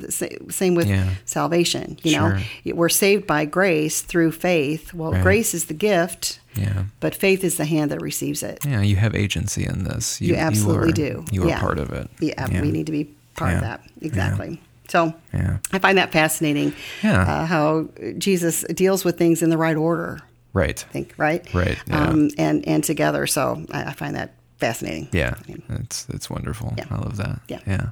same 0.50 0.74
with 0.76 0.86
Yeah. 0.88 1.08
salvation. 1.24 1.96
You 2.02 2.12
Sure. 2.12 2.34
know, 2.66 2.74
we're 2.74 2.88
saved 2.90 3.26
by 3.26 3.44
grace 3.46 4.02
through 4.02 4.32
faith. 4.32 4.92
Well, 4.94 5.12
Right. 5.12 5.22
grace 5.22 5.54
is 5.54 5.64
the 5.64 5.74
gift, 5.74 6.38
Yeah. 6.54 6.84
but 7.00 7.14
faith 7.14 7.42
is 7.42 7.56
the 7.56 7.64
hand 7.64 7.90
that 7.90 8.00
receives 8.02 8.42
it. 8.42 8.58
Yeah. 8.64 8.82
You 8.82 8.96
have 8.96 9.14
agency 9.14 9.64
in 9.64 9.84
this. 9.84 10.20
You 10.20 10.36
absolutely 10.36 10.90
are, 10.90 10.92
do. 10.92 11.24
You 11.32 11.44
are 11.44 11.48
Yeah. 11.48 11.60
part 11.60 11.78
of 11.78 11.90
it. 11.92 12.08
Yeah, 12.20 12.60
we 12.60 12.70
need 12.70 12.86
to 12.86 12.92
be 12.92 13.04
part 13.36 13.54
of 13.54 13.60
that. 13.62 13.80
Exactly. 14.02 14.60
So 14.88 15.14
Yeah. 15.34 15.58
I 15.72 15.78
find 15.78 15.96
that 15.98 16.12
fascinating. 16.12 16.72
Yeah. 17.02 17.22
Uh, 17.22 17.46
how 17.46 17.88
Jesus 18.18 18.64
deals 18.74 19.04
with 19.04 19.16
things 19.18 19.42
in 19.42 19.50
the 19.50 19.58
right 19.58 19.76
order. 19.76 20.20
Right. 20.54 20.82
I 20.88 20.92
think 20.92 21.12
right. 21.18 21.44
Right, 21.54 21.76
yeah. 21.86 22.04
Um, 22.08 22.30
and 22.38 22.66
and 22.66 22.82
together. 22.84 23.26
So 23.26 23.62
I, 23.70 23.84
I 23.84 23.92
find 23.92 24.14
that 24.16 24.30
fascinating. 24.58 25.08
Yeah. 25.12 25.34
It's 25.68 26.06
it's 26.10 26.28
wonderful. 26.30 26.74
Yeah. 26.76 26.84
I 26.90 26.96
love 26.96 27.16
that. 27.16 27.40
Yeah. 27.48 27.60
Yeah. 27.66 27.86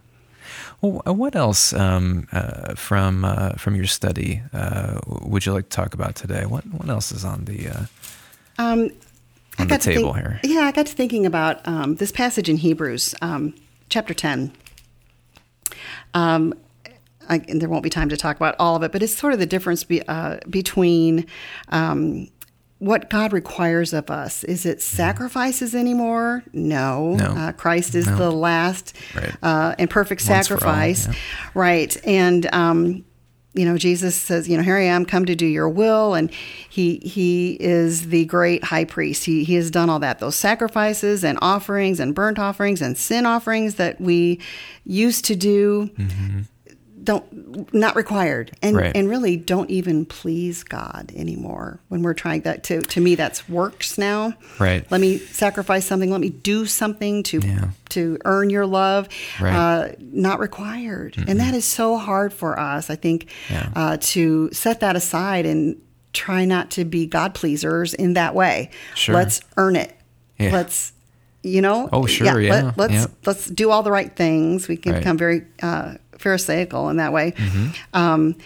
Well, 0.80 1.02
uh, 1.06 1.12
what 1.12 1.34
else 1.34 1.72
um, 1.72 2.26
uh, 2.32 2.74
from 2.74 3.24
uh, 3.24 3.50
from 3.52 3.74
your 3.76 3.86
study 3.86 4.42
uh, 4.52 5.00
would 5.06 5.44
you 5.46 5.52
like 5.52 5.68
to 5.70 5.76
talk 5.76 5.94
about 5.94 6.14
today? 6.14 6.44
What 6.46 6.64
what 6.66 6.88
else 6.88 7.10
is 7.12 7.24
on 7.24 7.44
the 7.46 7.68
uh, 7.68 7.86
Um, 8.58 8.90
On 9.58 9.68
the 9.68 9.78
table 9.78 10.12
think- 10.14 10.26
here. 10.26 10.40
Yeah, 10.44 10.60
I 10.68 10.72
got 10.72 10.86
to 10.86 10.94
thinking 10.94 11.26
about 11.26 11.66
um, 11.66 11.96
this 11.96 12.12
passage 12.12 12.48
in 12.48 12.58
Hebrews, 12.58 13.14
um, 13.22 13.54
chapter 13.88 14.14
10. 14.14 14.52
Um, 16.14 16.54
I, 17.28 17.36
and 17.48 17.60
there 17.60 17.68
won't 17.68 17.82
be 17.82 17.90
time 17.90 18.08
to 18.10 18.16
talk 18.16 18.36
about 18.36 18.54
all 18.58 18.76
of 18.76 18.82
it, 18.84 18.92
but 18.92 19.02
it's 19.02 19.14
sort 19.16 19.32
of 19.32 19.38
the 19.40 19.46
difference 19.46 19.82
be, 19.84 20.00
uh, 20.06 20.38
between 20.48 21.26
um, 21.70 22.28
what 22.78 23.08
God 23.08 23.32
requires 23.32 23.92
of 23.94 24.10
us. 24.10 24.44
Is 24.44 24.66
it 24.66 24.82
sacrifices 24.82 25.74
anymore? 25.74 26.44
No. 26.52 27.16
Mm-hmm. 27.18 27.34
No. 27.34 27.40
Uh, 27.40 27.52
Christ 27.52 27.94
is 27.94 28.06
No. 28.06 28.16
the 28.16 28.30
last 28.30 28.94
Right. 29.14 29.34
uh, 29.42 29.74
and 29.78 29.88
perfect 29.88 30.20
Once 30.28 30.46
for 30.48 30.54
all, 30.54 30.60
sacrifice. 30.60 31.06
yeah. 31.06 31.14
Right. 31.54 31.96
And, 32.06 32.46
um, 32.54 33.04
you 33.54 33.64
know, 33.64 33.78
Jesus 33.78 34.14
says, 34.14 34.46
you 34.46 34.58
know, 34.58 34.62
here 34.62 34.76
I 34.76 34.82
am, 34.82 35.06
come 35.06 35.24
to 35.24 35.34
do 35.34 35.46
your 35.46 35.70
will. 35.70 36.12
And 36.12 36.30
he 36.68 36.98
he 36.98 37.56
is 37.58 38.08
the 38.08 38.26
great 38.26 38.62
high 38.64 38.84
priest. 38.84 39.24
He, 39.24 39.44
he 39.44 39.54
has 39.54 39.70
done 39.70 39.88
all 39.88 39.98
that, 40.00 40.18
those 40.18 40.36
sacrifices 40.36 41.24
and 41.24 41.38
offerings 41.40 41.98
and 41.98 42.14
burnt 42.14 42.38
offerings 42.38 42.82
and 42.82 42.98
sin 42.98 43.24
offerings 43.24 43.76
that 43.76 43.98
we 43.98 44.40
used 44.84 45.24
to 45.24 45.34
do. 45.34 45.88
Don't 47.06 47.72
not 47.72 47.96
required, 47.96 48.50
and 48.62 48.76
Right. 48.76 48.92
and 48.94 49.08
really 49.08 49.36
don't 49.36 49.70
even 49.70 50.04
please 50.04 50.62
God 50.64 51.12
anymore. 51.16 51.80
When 51.88 52.02
we're 52.02 52.14
trying 52.14 52.42
that 52.42 52.62
to 52.64 52.82
to 52.82 53.00
me, 53.00 53.14
that's 53.14 53.48
works 53.48 53.96
now. 53.96 54.34
Right. 54.58 54.84
Let 54.90 55.00
me 55.00 55.16
sacrifice 55.18 55.86
something. 55.86 56.10
Let 56.10 56.20
me 56.20 56.30
do 56.30 56.66
something 56.66 57.22
to 57.24 57.38
Yeah. 57.38 57.68
to 57.90 58.18
earn 58.24 58.50
your 58.50 58.66
love. 58.66 59.08
Right. 59.40 59.54
Uh, 59.54 59.88
not 60.12 60.40
required, 60.40 61.14
and 61.28 61.40
that 61.40 61.54
is 61.54 61.64
so 61.64 61.96
hard 61.96 62.32
for 62.32 62.58
us. 62.58 62.90
I 62.90 62.96
think 62.96 63.26
Yeah. 63.48 63.68
uh, 63.74 63.96
to 64.12 64.50
set 64.52 64.80
that 64.80 64.96
aside 64.96 65.46
and 65.46 65.76
try 66.12 66.44
not 66.44 66.70
to 66.72 66.84
be 66.84 67.06
God 67.06 67.34
pleasers 67.34 67.94
in 67.94 68.14
that 68.14 68.34
way. 68.34 68.70
Sure. 68.94 69.14
Let's 69.14 69.40
earn 69.56 69.76
it. 69.76 69.94
Yeah. 70.38 70.52
Let's 70.52 70.92
you 71.42 71.62
know. 71.62 71.88
Oh, 71.92 72.06
sure, 72.06 72.40
yeah, 72.40 72.72
Let, 72.76 72.90
us 72.90 73.02
yeah. 73.02 73.06
let's 73.24 73.46
do 73.46 73.70
all 73.70 73.84
the 73.84 73.92
right 73.92 74.16
things. 74.16 74.66
We 74.66 74.76
can 74.76 74.92
Right. 74.94 74.98
become 74.98 75.16
very 75.16 75.42
uh, 75.62 75.94
pharisaical 76.18 76.88
in 76.90 76.96
that 76.96 77.12
way. 77.12 77.34
Um, 77.94 78.36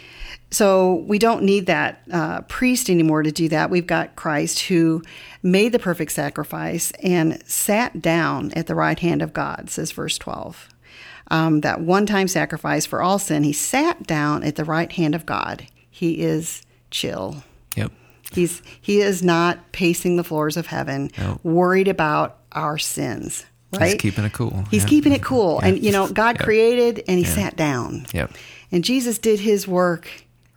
so 0.52 0.94
we 1.06 1.18
don't 1.20 1.44
need 1.44 1.66
that 1.66 2.02
uh, 2.12 2.40
priest 2.42 2.90
anymore 2.90 3.22
to 3.22 3.30
do 3.30 3.48
that. 3.50 3.70
We've 3.70 3.86
got 3.86 4.16
Christ 4.16 4.60
who 4.62 5.02
made 5.42 5.70
the 5.72 5.78
perfect 5.78 6.10
sacrifice 6.12 6.90
and 7.02 7.40
sat 7.48 8.02
down 8.02 8.52
at 8.54 8.66
the 8.66 8.74
right 8.74 8.98
hand 8.98 9.22
of 9.22 9.32
God, 9.32 9.70
says 9.70 9.92
verse 9.92 10.18
12. 10.18 10.68
Um, 11.32 11.60
that 11.60 11.80
one 11.80 12.06
time 12.06 12.26
sacrifice 12.26 12.84
for 12.86 13.00
all 13.00 13.20
sin, 13.20 13.44
he 13.44 13.52
sat 13.52 14.02
down 14.04 14.42
at 14.42 14.56
the 14.56 14.64
right 14.64 14.90
hand 14.90 15.14
of 15.14 15.24
God. 15.24 15.66
He 15.88 16.22
is 16.22 16.62
chill. 16.90 17.44
Yep. 17.76 17.92
He's 18.32 18.60
he 18.80 19.00
is 19.00 19.22
not 19.22 19.70
pacing 19.70 20.16
the 20.16 20.24
floors 20.24 20.56
of 20.56 20.66
heaven, 20.66 21.10
Nope. 21.16 21.38
worried 21.44 21.86
about 21.86 22.38
our 22.50 22.78
sins. 22.78 23.44
Right? 23.78 23.92
He's 23.92 24.00
keeping 24.00 24.24
it 24.24 24.32
cool. 24.32 24.64
He's 24.70 24.82
Yeah. 24.82 24.88
keeping 24.88 25.12
it 25.12 25.22
cool. 25.22 25.60
And 25.60 25.82
you 25.82 25.92
know, 25.92 26.08
God 26.08 26.36
Yep. 26.36 26.44
created 26.44 27.04
and 27.06 27.18
he 27.18 27.24
sat 27.24 27.56
down. 27.56 28.06
Yep. 28.12 28.32
And 28.72 28.82
Jesus 28.84 29.18
did 29.18 29.40
his 29.40 29.66
work. 29.68 30.08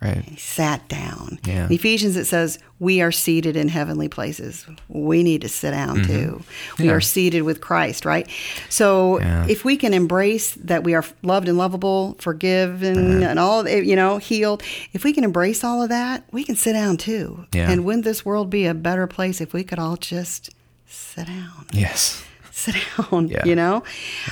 Right. 0.02 0.22
He 0.24 0.36
sat 0.36 0.86
down. 0.88 1.38
Yeah. 1.46 1.66
In 1.66 1.72
Ephesians 1.72 2.16
it 2.16 2.26
says, 2.26 2.58
We 2.78 3.00
are 3.00 3.12
seated 3.12 3.56
in 3.56 3.68
heavenly 3.68 4.08
places. 4.08 4.66
We 4.88 5.22
need 5.22 5.40
to 5.42 5.48
sit 5.48 5.70
down 5.70 6.02
too. 6.04 6.42
We 6.76 6.84
Mm-hmm. 6.86 6.92
Are 6.92 7.00
seated 7.00 7.42
with 7.42 7.60
Christ, 7.62 8.04
right? 8.04 8.28
So 8.68 9.18
if 9.48 9.64
we 9.64 9.76
can 9.76 9.94
embrace 9.94 10.52
that 10.64 10.82
we 10.84 10.92
are 10.94 11.04
loved 11.22 11.48
and 11.48 11.56
lovable, 11.56 12.16
forgiven, 12.18 13.22
Uh-huh. 13.22 13.30
and 13.30 13.38
all, 13.38 13.66
you 13.68 13.96
know, 13.96 14.18
healed, 14.18 14.62
if 14.92 15.04
we 15.04 15.12
can 15.14 15.24
embrace 15.24 15.64
all 15.64 15.82
of 15.82 15.88
that, 15.88 16.24
we 16.32 16.44
can 16.44 16.56
sit 16.56 16.72
down 16.74 16.96
too. 16.98 17.46
Yeah. 17.54 17.70
And 17.70 17.84
wouldn't 17.86 18.04
this 18.04 18.24
world 18.26 18.50
be 18.50 18.66
a 18.66 18.74
better 18.74 19.06
place 19.06 19.40
if 19.40 19.54
we 19.54 19.62
could 19.64 19.78
all 19.78 19.96
just 19.96 20.50
sit 20.86 21.28
down? 21.28 21.64
Yes. 21.72 22.22
Sit 22.54 22.76
down, 23.10 23.28
Yeah. 23.28 23.44
you 23.44 23.56
know? 23.56 23.82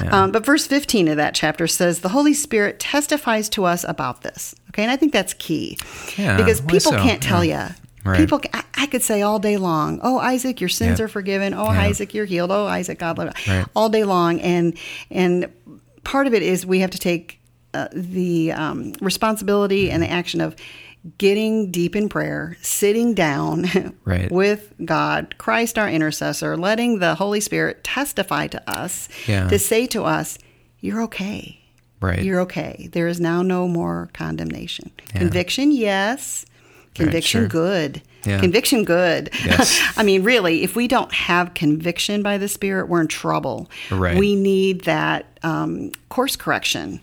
Yeah. 0.02 0.22
Um, 0.22 0.32
but 0.32 0.44
verse 0.46 0.66
15 0.66 1.08
of 1.08 1.16
that 1.16 1.34
chapter 1.34 1.66
says, 1.66 2.00
The 2.00 2.08
Holy 2.10 2.34
Spirit 2.34 2.78
testifies 2.78 3.48
to 3.50 3.64
us 3.64 3.84
about 3.86 4.22
this. 4.22 4.54
Okay, 4.70 4.82
and 4.82 4.90
I 4.90 4.96
think 4.96 5.12
that's 5.12 5.34
key. 5.34 5.76
Yeah, 6.16 6.36
Because 6.36 6.60
people 6.60 6.92
so? 6.92 7.02
can't 7.02 7.22
tell 7.22 7.44
you. 7.44 7.60
Right. 8.04 8.18
People, 8.18 8.40
I, 8.52 8.64
I 8.74 8.86
could 8.86 9.02
say 9.02 9.22
all 9.22 9.38
day 9.38 9.58
long, 9.58 10.00
"Oh, 10.02 10.18
Isaac, 10.18 10.60
your 10.60 10.68
sins 10.68 11.00
are 11.00 11.06
forgiven. 11.06 11.54
Oh. 11.54 11.66
Isaac, 11.66 12.14
you're 12.14 12.24
healed. 12.24 12.50
Oh, 12.50 12.66
Isaac, 12.66 12.98
God 12.98 13.16
love 13.16 13.32
you." 13.46 13.52
Right. 13.52 13.66
All 13.76 13.88
day 13.90 14.02
long, 14.02 14.40
and 14.40 14.76
and 15.08 15.48
part 16.02 16.26
of 16.26 16.34
it 16.34 16.42
is 16.42 16.66
we 16.66 16.80
have 16.80 16.90
to 16.90 16.98
take 16.98 17.38
uh, 17.74 17.86
the 17.92 18.50
um, 18.52 18.94
responsibility 19.00 19.88
and 19.88 20.02
the 20.02 20.10
action 20.10 20.40
of 20.40 20.56
getting 21.18 21.70
deep 21.70 21.96
in 21.96 22.08
prayer, 22.08 22.56
sitting 22.62 23.12
down 23.14 23.64
Right. 24.04 24.30
with 24.30 24.72
God, 24.84 25.34
Christ 25.38 25.78
our 25.78 25.88
intercessor, 25.88 26.56
letting 26.56 26.98
the 27.00 27.14
Holy 27.16 27.40
Spirit 27.40 27.82
testify 27.82 28.46
to 28.48 28.70
us 28.70 29.08
Yeah. 29.26 29.48
to 29.48 29.58
say 29.58 29.86
to 29.88 30.04
us, 30.04 30.38
"You're 30.80 31.02
okay." 31.02 31.58
Right. 32.00 32.22
You're 32.22 32.40
okay. 32.40 32.88
There 32.92 33.06
is 33.06 33.20
now 33.20 33.42
no 33.42 33.68
more 33.68 34.10
condemnation. 34.12 34.90
Yeah. 35.12 35.20
Conviction, 35.20 35.70
yes. 35.70 36.44
Conviction, 36.94 37.42
sure. 37.42 37.48
good. 37.48 38.02
Yeah. 38.26 38.38
Conviction, 38.40 38.84
good. 38.84 39.30
Yes. 39.44 39.80
I 39.96 40.02
mean, 40.02 40.22
really, 40.24 40.62
if 40.62 40.76
we 40.76 40.88
don't 40.88 41.12
have 41.14 41.54
conviction 41.54 42.22
by 42.22 42.38
the 42.38 42.48
Spirit, 42.48 42.88
we're 42.88 43.00
in 43.00 43.08
trouble. 43.08 43.70
Right. 43.90 44.18
We 44.18 44.34
need 44.36 44.82
that 44.82 45.38
um, 45.42 45.92
course 46.08 46.34
correction. 46.36 47.00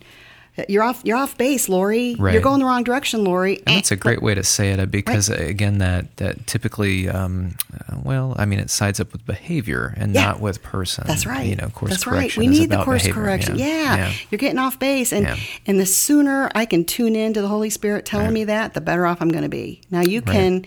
You're 0.68 0.84
off. 0.84 1.02
You're 1.04 1.18
off 1.18 1.38
base, 1.38 1.70
Lori. 1.70 2.16
You're 2.20 2.42
going 2.42 2.60
the 2.60 2.66
wrong 2.66 2.84
direction, 2.84 3.24
Lori. 3.24 3.58
And 3.68 3.78
that's 3.78 3.92
a 3.92 3.96
great 3.96 4.22
way 4.22 4.36
to 4.36 4.44
say 4.44 4.72
it 4.72 4.80
uh, 4.80 4.86
because, 4.86 5.30
again, 5.30 5.78
that, 5.78 6.18
that 6.18 6.48
typically, 6.48 7.08
um, 7.10 7.56
uh, 7.74 7.98
well, 8.04 8.36
I 8.38 8.46
mean, 8.46 8.60
it 8.60 8.70
sides 8.70 9.00
up 9.00 9.12
with 9.14 9.26
behavior 9.26 9.94
and 9.98 10.14
Yeah. 10.14 10.26
not 10.26 10.40
with 10.42 10.62
person. 10.64 11.06
That's 11.08 11.26
right. 11.26 11.46
You 11.48 11.56
know, 11.56 11.70
course 11.70 11.92
That's 11.92 12.08
right. 12.08 12.14
correction 12.20 12.40
We 12.42 12.48
is 12.48 12.60
need 12.60 12.70
the 12.72 12.84
course 12.84 13.04
behavior. 13.04 13.22
correction. 13.24 13.58
Yeah. 13.58 13.96
Yeah. 13.96 14.14
You're 14.32 14.40
getting 14.40 14.60
off 14.60 14.80
base. 14.80 15.12
And 15.14 15.26
Yeah. 15.26 15.36
and 15.66 15.80
the 15.80 15.86
sooner 15.86 16.50
I 16.56 16.66
can 16.66 16.86
tune 16.86 17.16
in 17.16 17.34
to 17.34 17.42
the 17.42 17.48
Holy 17.48 17.70
Spirit 17.70 18.06
telling 18.06 18.34
me 18.34 18.44
that, 18.46 18.74
the 18.74 18.82
better 18.82 19.06
off 19.06 19.22
I'm 19.22 19.30
going 19.30 19.44
to 19.44 19.50
be. 19.50 19.82
Now 19.92 20.02
you 20.02 20.22
can 20.22 20.66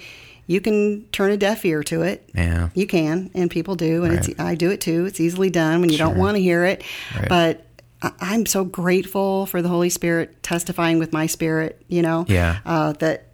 you 0.48 0.60
can 0.60 1.04
turn 1.12 1.30
a 1.30 1.36
deaf 1.36 1.64
ear 1.64 1.82
to 1.84 2.02
it. 2.02 2.28
Yeah. 2.34 2.70
You 2.74 2.86
can, 2.86 3.30
and 3.32 3.48
people 3.50 3.76
do, 3.76 4.02
and 4.04 4.14
Right. 4.16 4.28
it's 4.28 4.40
I 4.40 4.54
do 4.56 4.70
it 4.70 4.80
too. 4.80 5.06
It's 5.06 5.20
easily 5.20 5.50
done 5.50 5.80
when 5.80 5.88
you 5.88 5.96
don't 5.96 6.16
want 6.18 6.36
to 6.36 6.42
hear 6.42 6.64
it. 6.64 6.82
Right. 7.16 7.28
But 7.28 7.66
I'm 8.20 8.46
so 8.46 8.64
grateful 8.64 9.46
for 9.46 9.62
the 9.62 9.68
Holy 9.68 9.90
Spirit 9.90 10.42
testifying 10.42 10.98
with 10.98 11.12
my 11.12 11.26
spirit, 11.26 11.82
you 11.88 12.02
know, 12.02 12.24
Yeah. 12.28 12.58
uh, 12.66 12.92
that 12.94 13.28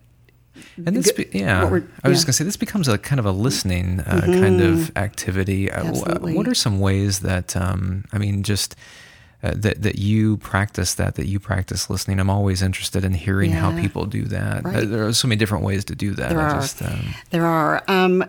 And 0.84 0.96
this, 0.96 1.12
be, 1.12 1.26
yeah, 1.32 1.62
what 1.62 1.72
we're- 1.72 1.82
I 1.84 1.86
was 1.86 1.90
yeah. 1.90 2.02
Mm-hmm. 2.02 2.12
just 2.14 2.26
gonna 2.26 2.32
say 2.34 2.44
this 2.44 2.56
becomes 2.56 2.88
a 2.88 2.98
kind 2.98 3.18
of 3.20 3.26
a 3.26 3.30
listening 3.32 4.00
uh, 4.00 4.20
kind 4.22 4.60
of 4.60 4.90
activity. 4.96 5.70
Uh, 5.70 5.84
Absolutely. 5.84 6.34
What 6.34 6.48
are 6.48 6.54
some 6.54 6.80
ways 6.80 7.20
that 7.20 7.56
um, 7.56 8.04
I 8.12 8.18
mean, 8.18 8.42
just 8.42 8.74
uh, 9.42 9.52
that 9.54 9.82
that 9.82 9.98
you 9.98 10.36
practice 10.38 10.94
that 10.94 11.14
that 11.14 11.26
you 11.26 11.38
practice 11.38 11.88
listening? 11.88 12.18
I'm 12.18 12.28
always 12.30 12.60
interested 12.60 13.04
in 13.04 13.14
hearing 13.14 13.52
how 13.52 13.70
people 13.80 14.04
do 14.04 14.24
that. 14.24 14.66
Uh, 14.66 14.68
Right. 14.68 14.90
there 14.90 15.06
are 15.06 15.12
so 15.12 15.28
many 15.28 15.38
different 15.38 15.62
ways 15.64 15.84
to 15.86 15.94
do 15.94 16.12
that. 16.14 16.30
There 16.30 16.40
I 16.40 16.50
are. 16.50 16.60
just, 16.60 16.82
um, 16.82 17.14
There 17.30 17.46
are. 17.46 17.82
Um, 17.86 18.24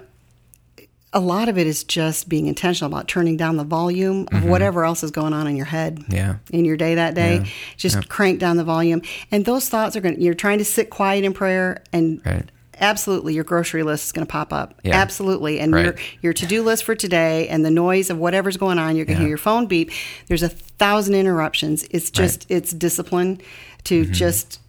a 1.12 1.20
lot 1.20 1.50
of 1.50 1.58
it 1.58 1.66
is 1.66 1.84
just 1.84 2.30
being 2.30 2.46
intentional 2.48 2.92
about 2.94 3.08
turning 3.08 3.36
down 3.36 3.58
the 3.58 3.64
volume 3.64 4.28
of 4.32 4.44
whatever 4.46 4.86
else 4.86 5.04
is 5.04 5.10
going 5.12 5.34
on 5.34 5.48
in 5.48 5.56
your 5.56 5.66
head. 5.66 5.98
Mm-hmm. 6.02 6.12
Yeah. 6.16 6.36
In 6.52 6.66
your 6.66 6.78
day 6.78 6.96
that 6.96 7.16
day, 7.16 7.38
Yeah. 7.38 7.46
just 7.78 7.96
Yeah. 7.96 8.02
crank 8.10 8.40
down 8.40 8.58
the 8.58 8.64
volume, 8.64 9.02
and 9.32 9.44
those 9.46 9.68
thoughts 9.70 9.96
are 9.96 10.02
going. 10.02 10.16
to 10.16 10.22
You're 10.22 10.34
trying 10.36 10.60
to 10.60 10.66
sit 10.66 10.90
quiet 10.92 11.24
in 11.24 11.34
prayer, 11.34 11.82
and 11.92 12.22
Right. 12.26 12.50
absolutely, 12.80 13.34
your 13.34 13.44
grocery 13.44 13.82
list 13.82 14.06
is 14.06 14.12
going 14.12 14.26
to 14.28 14.32
pop 14.32 14.54
up. 14.54 14.76
Yeah. 14.84 14.96
Absolutely, 14.98 15.60
and 15.60 15.74
Right. 15.74 15.86
your 15.86 15.96
your 16.22 16.34
to 16.34 16.46
do 16.46 16.62
list 16.62 16.84
for 16.84 16.94
today, 16.96 17.48
and 17.48 17.66
the 17.66 17.72
noise 17.72 18.10
of 18.12 18.18
whatever's 18.20 18.58
going 18.58 18.78
on. 18.78 18.96
You're 18.96 19.06
going 19.06 19.18
to 19.18 19.22
hear 19.22 19.30
your 19.30 19.38
phone 19.40 19.66
beep. 19.66 19.90
There's 20.28 20.44
a 20.44 20.50
thousand 20.50 21.16
interruptions. 21.16 21.86
It's 21.90 22.12
just 22.12 22.46
it's 22.50 22.72
discipline 22.72 23.42
to 23.86 24.04
Mm-hmm. 24.04 24.14
just 24.14 24.60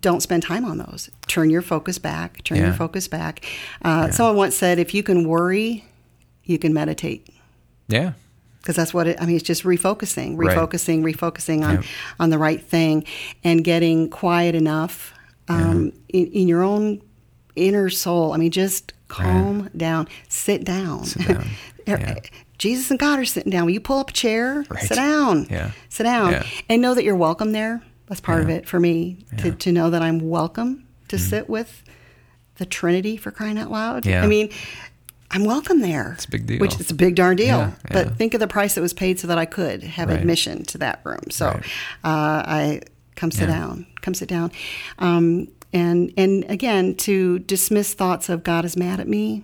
don't 0.00 0.20
spend 0.20 0.42
time 0.42 0.64
on 0.64 0.78
those. 0.78 1.10
Turn 1.28 1.50
your 1.50 1.62
focus 1.62 1.98
back. 1.98 2.42
Turn 2.44 2.58
your 2.58 2.72
focus 2.72 3.08
back. 3.08 3.44
Uh, 3.82 4.10
Someone 4.10 4.36
once 4.36 4.56
said, 4.56 4.78
if 4.78 4.94
you 4.94 5.02
can 5.02 5.28
worry, 5.28 5.84
you 6.44 6.58
can 6.58 6.72
meditate. 6.74 7.28
yeah, 7.88 8.12
Because 8.60 8.74
that's 8.76 8.92
what 8.92 9.06
it, 9.06 9.20
I 9.20 9.26
mean, 9.26 9.36
it's 9.36 9.44
just 9.44 9.62
refocusing, 9.62 10.36
Right. 10.36 10.56
refocusing, 10.56 11.02
refocusing 11.02 11.64
on, 11.64 11.74
Yeah. 11.76 11.82
on 12.18 12.30
the 12.30 12.38
right 12.38 12.62
thing 12.62 13.04
and 13.44 13.62
getting 13.62 14.10
quiet 14.10 14.54
enough 14.54 15.12
um, 15.48 15.92
in, 16.08 16.26
in 16.32 16.48
your 16.48 16.62
own 16.64 17.00
inner 17.54 17.88
soul. 17.88 18.32
I 18.32 18.36
mean, 18.38 18.50
just 18.50 18.92
calm 19.08 19.70
down, 19.76 20.08
sit 20.28 20.64
down. 20.64 21.04
Sit 21.04 21.26
down. 21.28 21.46
Yeah. 21.86 22.16
Jesus 22.58 22.90
and 22.90 22.98
God 22.98 23.20
are 23.20 23.24
sitting 23.24 23.52
down. 23.52 23.64
Will 23.66 23.70
you 23.72 23.78
pull 23.80 24.00
up 24.00 24.10
a 24.10 24.12
chair? 24.12 24.64
Right. 24.68 24.82
Sit 24.82 24.96
down. 24.96 25.46
Yeah. 25.48 25.70
Sit 25.88 26.02
down. 26.02 26.32
Yeah. 26.32 26.42
And 26.68 26.82
know 26.82 26.94
that 26.94 27.04
you're 27.04 27.14
welcome 27.14 27.52
there. 27.52 27.80
That's 28.08 28.20
part 28.20 28.42
of 28.42 28.48
it 28.50 28.68
for 28.68 28.78
me 28.78 29.24
to, 29.30 29.36
Yeah. 29.36 29.42
Mm-hmm. 29.50 29.56
to 29.58 29.72
know 29.72 29.90
that 29.90 30.02
I'm 30.02 30.28
welcome 30.28 30.84
to 31.08 31.18
sit 31.18 31.48
with 31.48 31.82
the 32.56 32.66
Trinity 32.66 33.16
for 33.16 33.30
crying 33.30 33.58
out 33.58 33.70
loud. 33.70 34.06
Yeah. 34.06 34.22
I 34.22 34.26
mean, 34.26 34.50
I'm 35.30 35.44
welcome 35.44 35.80
there. 35.80 36.12
It's 36.14 36.24
a 36.24 36.30
big 36.30 36.46
deal. 36.46 36.58
Which 36.60 36.78
is 36.80 36.90
a 36.90 36.94
big 36.94 37.16
darn 37.16 37.36
deal. 37.36 37.46
Yeah, 37.58 37.70
But 37.90 38.06
yeah. 38.06 38.12
think 38.14 38.34
of 38.34 38.40
the 38.40 38.46
price 38.46 38.74
that 38.76 38.80
was 38.80 38.92
paid 38.92 39.18
so 39.18 39.26
that 39.26 39.38
I 39.38 39.44
could 39.44 39.82
have 39.82 40.08
Right. 40.08 40.18
admission 40.20 40.64
to 40.66 40.78
that 40.78 41.00
room. 41.04 41.30
So 41.30 41.46
Right. 41.48 41.64
uh, 42.04 42.42
I 42.46 42.80
come 43.16 43.30
sit 43.32 43.48
Yeah. 43.48 43.56
down, 43.56 43.86
come 44.02 44.14
sit 44.14 44.28
down, 44.28 44.52
um, 45.00 45.48
and 45.72 46.12
and 46.16 46.44
again 46.48 46.94
to 46.94 47.40
dismiss 47.40 47.92
thoughts 47.92 48.28
of 48.28 48.44
God 48.44 48.64
is 48.64 48.76
mad 48.76 49.00
at 49.00 49.08
me. 49.08 49.42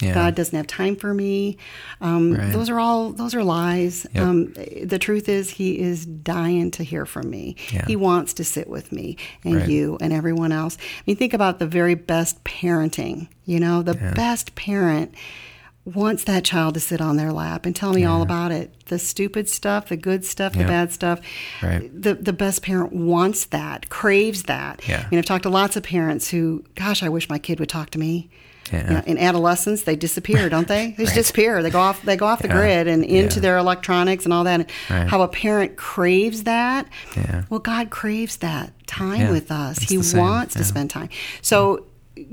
Yeah. 0.00 0.12
God 0.14 0.34
doesn't 0.34 0.54
have 0.56 0.66
time 0.66 0.94
for 0.96 1.14
me. 1.14 1.56
Um, 2.00 2.34
Right. 2.34 2.52
Those 2.52 2.68
are 2.68 2.78
all 2.78 3.12
those 3.12 3.34
are 3.34 3.42
lies. 3.42 4.06
Yep. 4.14 4.22
Um, 4.22 4.52
the 4.84 4.98
truth 4.98 5.28
is, 5.28 5.50
He 5.50 5.78
is 5.78 6.04
dying 6.04 6.70
to 6.72 6.82
hear 6.84 7.06
from 7.06 7.30
me. 7.30 7.56
Yeah. 7.72 7.84
He 7.86 7.96
wants 7.96 8.34
to 8.34 8.44
sit 8.44 8.68
with 8.68 8.92
me 8.92 9.16
and 9.44 9.56
Right. 9.56 9.68
you 9.68 9.96
and 10.00 10.12
everyone 10.12 10.52
else. 10.52 10.76
I 10.80 11.02
mean, 11.06 11.16
think 11.16 11.32
about 11.34 11.58
the 11.58 11.66
very 11.66 11.94
best 11.94 12.44
parenting. 12.44 13.28
You 13.46 13.58
know, 13.60 13.82
the 13.82 13.94
Yeah. 13.94 14.12
best 14.12 14.54
parent 14.54 15.14
wants 15.84 16.24
that 16.24 16.42
child 16.44 16.74
to 16.74 16.80
sit 16.80 17.00
on 17.00 17.16
their 17.16 17.32
lap 17.32 17.64
and 17.64 17.74
tell 17.76 17.92
me 17.92 18.04
all 18.04 18.20
about 18.20 18.50
it. 18.50 18.74
The 18.86 18.98
stupid 18.98 19.48
stuff, 19.48 19.88
the 19.88 19.96
good 19.96 20.24
stuff, 20.24 20.52
the 20.52 20.64
bad 20.64 20.92
stuff. 20.92 21.20
Right. 21.62 21.88
The 22.02 22.14
the 22.14 22.32
best 22.32 22.62
parent 22.62 22.92
wants 22.92 23.44
that, 23.46 23.88
craves 23.88 24.42
that. 24.44 24.82
Yeah. 24.88 25.04
I 25.06 25.08
mean, 25.10 25.18
I've 25.18 25.24
talked 25.24 25.44
to 25.44 25.48
lots 25.48 25.76
of 25.76 25.84
parents 25.84 26.28
who, 26.28 26.64
gosh, 26.74 27.02
I 27.04 27.08
wish 27.08 27.28
my 27.30 27.38
kid 27.38 27.60
would 27.60 27.68
talk 27.68 27.90
to 27.90 27.98
me. 28.00 28.28
Yeah. 28.72 28.88
You 28.88 28.94
know, 28.94 29.02
in 29.06 29.18
adolescence, 29.18 29.82
they 29.82 29.96
disappear, 29.96 30.48
don't 30.54 30.66
they? 30.68 30.88
They 30.96 31.04
just 31.04 31.10
Right. 31.10 31.14
disappear. 31.22 31.62
They 31.62 31.70
go 31.70 31.78
off. 31.80 32.02
They 32.02 32.16
go 32.16 32.26
off 32.26 32.42
the 32.42 32.48
Yeah. 32.48 32.54
grid 32.56 32.88
and 32.88 33.04
into 33.04 33.36
Yeah. 33.36 33.40
their 33.42 33.58
electronics 33.58 34.24
and 34.24 34.32
all 34.32 34.44
that. 34.44 34.60
And 34.60 34.70
Right. 34.90 35.08
How 35.08 35.22
a 35.22 35.28
parent 35.28 35.76
craves 35.76 36.42
that. 36.44 36.86
Yeah. 37.16 37.42
Well, 37.48 37.60
God 37.60 37.90
craves 37.90 38.36
that 38.38 38.72
time 38.86 39.30
with 39.30 39.50
us. 39.50 39.78
it's 39.82 39.90
He 39.90 40.18
wants 40.18 40.54
to 40.54 40.64
spend 40.64 40.90
time. 40.90 41.08
So, 41.42 41.84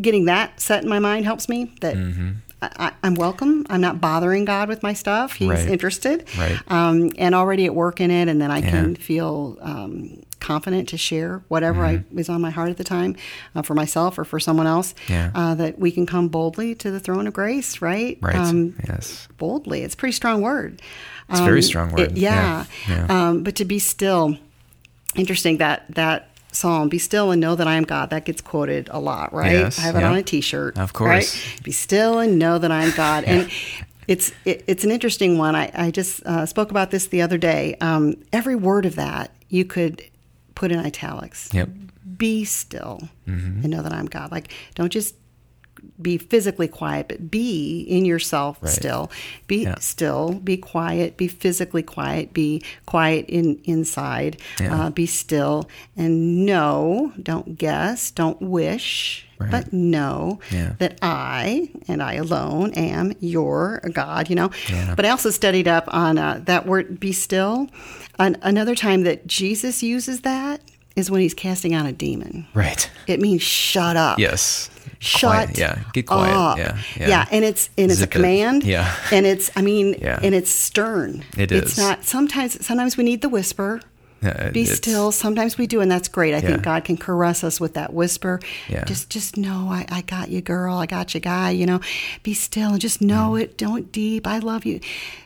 getting 0.01 0.25
that 0.25 0.59
set 0.61 0.81
in 0.83 0.89
my 0.89 0.99
mind 0.99 1.25
helps 1.25 1.49
me. 1.49 1.71
That 1.81 1.95
Mm-hmm. 1.95 2.29
I, 2.77 2.91
I'm 3.03 3.15
welcome. 3.15 3.65
I'm 3.69 3.81
not 3.81 3.99
bothering 4.01 4.45
God 4.45 4.69
with 4.69 4.83
my 4.83 4.93
stuff. 4.93 5.33
He's 5.33 5.49
Right. 5.49 5.67
interested, 5.67 6.25
Right. 6.37 6.57
um, 6.67 7.11
and 7.17 7.33
already 7.35 7.65
at 7.65 7.75
work 7.75 7.99
in 8.01 8.11
it. 8.11 8.27
And 8.27 8.41
then 8.41 8.51
I 8.51 8.61
can 8.61 8.95
feel 8.95 9.57
um, 9.61 10.21
confident 10.39 10.89
to 10.89 10.97
share 10.97 11.41
whatever 11.47 11.85
I 11.85 12.03
was 12.11 12.27
on 12.29 12.41
my 12.41 12.49
heart 12.49 12.69
at 12.69 12.77
the 12.77 12.83
time, 12.83 13.15
uh, 13.55 13.61
for 13.61 13.73
myself 13.75 14.17
or 14.19 14.25
for 14.25 14.39
someone 14.39 14.67
else. 14.67 14.93
Mm-hmm. 15.07 15.13
Yeah. 15.13 15.31
Uh, 15.33 15.55
that 15.55 15.79
we 15.79 15.91
can 15.91 16.05
come 16.05 16.27
boldly 16.27 16.75
to 16.75 16.91
the 16.91 16.99
throne 16.99 17.27
of 17.27 17.33
grace, 17.33 17.81
right? 17.81 18.17
Right. 18.21 18.35
Um, 18.35 18.75
yes. 18.87 19.27
boldly. 19.37 19.83
It's 19.83 19.93
a 19.93 19.97
pretty 19.97 20.13
strong 20.13 20.41
word. 20.41 20.81
It's 21.29 21.39
a 21.39 21.43
very 21.45 21.61
strong 21.61 21.91
word. 21.91 22.17
yeah. 22.17 22.65
Yeah. 22.89 23.05
Yeah. 23.07 23.29
Um, 23.29 23.43
but 23.43 23.55
to 23.55 23.65
be 23.65 23.79
still 23.79 24.37
interesting 25.15 25.57
that 25.57 25.85
that 25.95 26.29
psalm, 26.53 26.87
"Be 26.89 26.97
still 26.97 27.31
and 27.31 27.41
know 27.41 27.55
that 27.55 27.67
I 27.67 27.75
am 27.75 27.83
God," 27.83 28.09
that 28.11 28.25
gets 28.25 28.41
quoted 28.41 28.87
a 28.91 28.99
lot, 28.99 29.33
right? 29.33 29.51
Yes, 29.51 29.79
I 29.79 29.81
have 29.83 29.95
it 29.95 30.01
yeah. 30.01 30.11
on 30.11 30.17
a 30.17 30.23
T-shirt, 30.23 30.77
Of 30.77 30.93
course. 30.93 31.09
Right? 31.09 31.63
Be 31.63 31.71
still 31.71 32.19
and 32.19 32.39
know 32.39 32.57
that 32.57 32.71
I 32.71 32.83
am 32.83 32.91
God, 32.95 33.23
and 33.27 33.49
it's 34.07 34.31
it, 34.45 34.63
it's 34.67 34.83
an 34.83 34.91
interesting 34.91 35.37
one. 35.37 35.55
I, 35.55 35.71
I 35.73 35.91
just 35.91 36.23
uh, 36.25 36.45
spoke 36.45 36.71
about 36.71 36.91
this 36.91 37.07
the 37.07 37.21
other 37.21 37.37
day. 37.37 37.75
Um, 37.81 38.15
every 38.31 38.55
word 38.55 38.85
of 38.85 38.95
that 38.95 39.31
you 39.49 39.65
could 39.65 40.03
put 40.55 40.71
in 40.71 40.79
italics. 40.79 41.49
Yep. 41.53 41.69
Be 42.17 42.45
still 42.45 43.01
Mm-hmm. 43.27 43.61
and 43.63 43.69
know 43.69 43.81
that 43.81 43.93
I'm 43.93 44.05
God. 44.05 44.31
Like, 44.31 44.51
don't 44.75 44.91
just 44.91 45.15
be 46.01 46.17
physically 46.17 46.67
quiet, 46.67 47.07
but 47.07 47.29
be 47.31 47.81
in 47.81 48.05
yourself 48.05 48.57
Right. 48.61 48.71
still. 48.71 49.11
Be 49.47 49.63
Yeah. 49.63 49.75
still. 49.79 50.33
Be 50.43 50.57
quiet. 50.57 51.17
Be 51.17 51.27
physically 51.27 51.83
quiet. 51.83 52.33
Be 52.33 52.61
quiet 52.85 53.25
in 53.27 53.59
inside. 53.63 54.37
Yeah. 54.59 54.85
Uh, 54.85 54.89
be 54.89 55.05
still 55.05 55.69
and 55.95 56.45
know. 56.45 57.13
Don't 57.21 57.57
guess. 57.57 58.11
Don't 58.11 58.41
wish. 58.41 59.25
Right. 59.39 59.51
But 59.51 59.73
know 59.73 60.39
Yeah. 60.51 60.73
that 60.79 60.97
I 61.01 61.69
and 61.87 62.01
I 62.01 62.13
alone 62.13 62.71
am 62.73 63.13
your 63.19 63.81
God. 63.93 64.29
You 64.29 64.35
know. 64.35 64.51
But 64.95 65.05
I 65.05 65.09
also 65.09 65.29
studied 65.31 65.67
up 65.67 65.85
on 65.87 66.17
uh, 66.17 66.41
that 66.45 66.65
word 66.65 66.99
"be 66.99 67.11
still." 67.11 67.67
An- 68.19 68.37
another 68.43 68.75
time 68.75 69.03
that 69.03 69.25
Jesus 69.27 69.81
uses 69.81 70.21
that 70.21 70.61
is 70.95 71.09
when 71.09 71.21
he's 71.21 71.33
casting 71.33 71.73
out 71.73 71.85
a 71.85 71.91
demon. 71.91 72.45
Right. 72.53 72.89
It 73.07 73.19
means 73.19 73.41
shut 73.41 73.95
up. 73.97 74.19
Yes. 74.19 74.69
Shut 74.99 75.31
Quiet. 75.47 75.57
Yeah. 75.57 75.79
Get 75.93 76.07
quiet. 76.07 76.33
up. 76.33 76.57
Yeah. 76.57 76.77
Yeah. 76.97 77.25
and 77.31 77.43
it's 77.43 77.69
and 77.77 77.91
it's 77.91 77.99
Zip 77.99 78.09
a 78.09 78.11
it. 78.11 78.15
command. 78.15 78.63
Yeah. 78.63 78.93
and 79.11 79.25
it's 79.25 79.51
I 79.55 79.61
mean, 79.61 79.95
Yeah. 79.99 80.19
and 80.23 80.33
it's 80.33 80.49
stern. 80.49 81.23
It 81.37 81.51
It's 81.51 81.77
not. 81.77 82.03
Sometimes 82.05 82.65
sometimes 82.65 82.95
we 82.95 83.03
need 83.03 83.21
the 83.21 83.29
whisper. 83.29 83.81
Yeah, 84.23 84.49
Be 84.51 84.65
still. 84.65 85.11
Sometimes 85.11 85.57
we 85.57 85.67
do, 85.67 85.81
and 85.81 85.91
that's 85.91 86.07
great. 86.07 86.33
I 86.33 86.37
Yeah. 86.37 86.47
think 86.47 86.61
God 86.63 86.83
can 86.85 86.95
caress 86.97 87.43
us 87.43 87.59
with 87.59 87.73
that 87.73 87.93
whisper. 87.93 88.39
Yeah. 88.69 88.85
Just 88.85 89.09
just 89.09 89.35
know 89.37 89.67
I, 89.69 89.85
I 89.89 90.01
got 90.01 90.29
you, 90.29 90.39
girl. 90.41 90.75
I 90.77 90.85
got 90.85 91.13
you, 91.13 91.19
guy. 91.19 91.51
You 91.51 91.65
know, 91.65 91.81
be 92.23 92.33
still 92.33 92.71
and 92.71 92.79
just 92.81 93.01
know 93.01 93.31
Mm. 93.31 93.41
it. 93.41 93.57
Don't 93.57 93.91
deep. 93.91 94.25
I 94.27 94.39
love 94.39 94.65
you. 94.65 94.79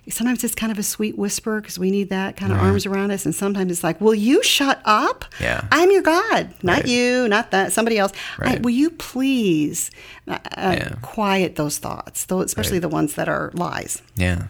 Sometimes 0.10 0.44
it's 0.44 0.56
kind 0.56 0.72
of 0.72 0.80
a 0.80 0.84
sweet 0.84 1.18
whisper 1.18 1.60
because 1.62 1.78
we 1.78 1.92
need 1.92 2.10
that 2.10 2.38
kind 2.38 2.52
of 2.54 2.60
arms 2.60 2.86
around 2.86 3.12
us, 3.12 3.26
and 3.26 3.36
sometimes 3.36 3.72
it's 3.72 3.84
like, 3.84 4.00
will 4.00 4.16
you 4.16 4.42
shut 4.42 4.82
up? 4.86 5.26
Yeah. 5.40 5.66
I'm 5.72 5.92
your 5.92 6.02
God, 6.02 6.54
not 6.64 6.78
Right. 6.78 6.88
you, 6.88 7.28
not 7.28 7.52
that 7.52 7.74
somebody 7.74 7.98
else. 7.98 8.14
I- 8.40 8.56
will 8.62 8.70
you 8.72 8.90
please 8.92 9.92
uh, 10.30 10.38
uh, 10.58 10.76
Yeah. 10.78 10.90
quiet 11.02 11.56
those 11.58 11.78
thoughts, 11.78 12.26
though, 12.26 12.42
especially 12.42 12.74
Right. 12.78 12.82
the 12.84 12.90
ones 12.90 13.14
that 13.16 13.28
are 13.30 13.52
lies 13.54 14.02
Yeah. 14.16 14.44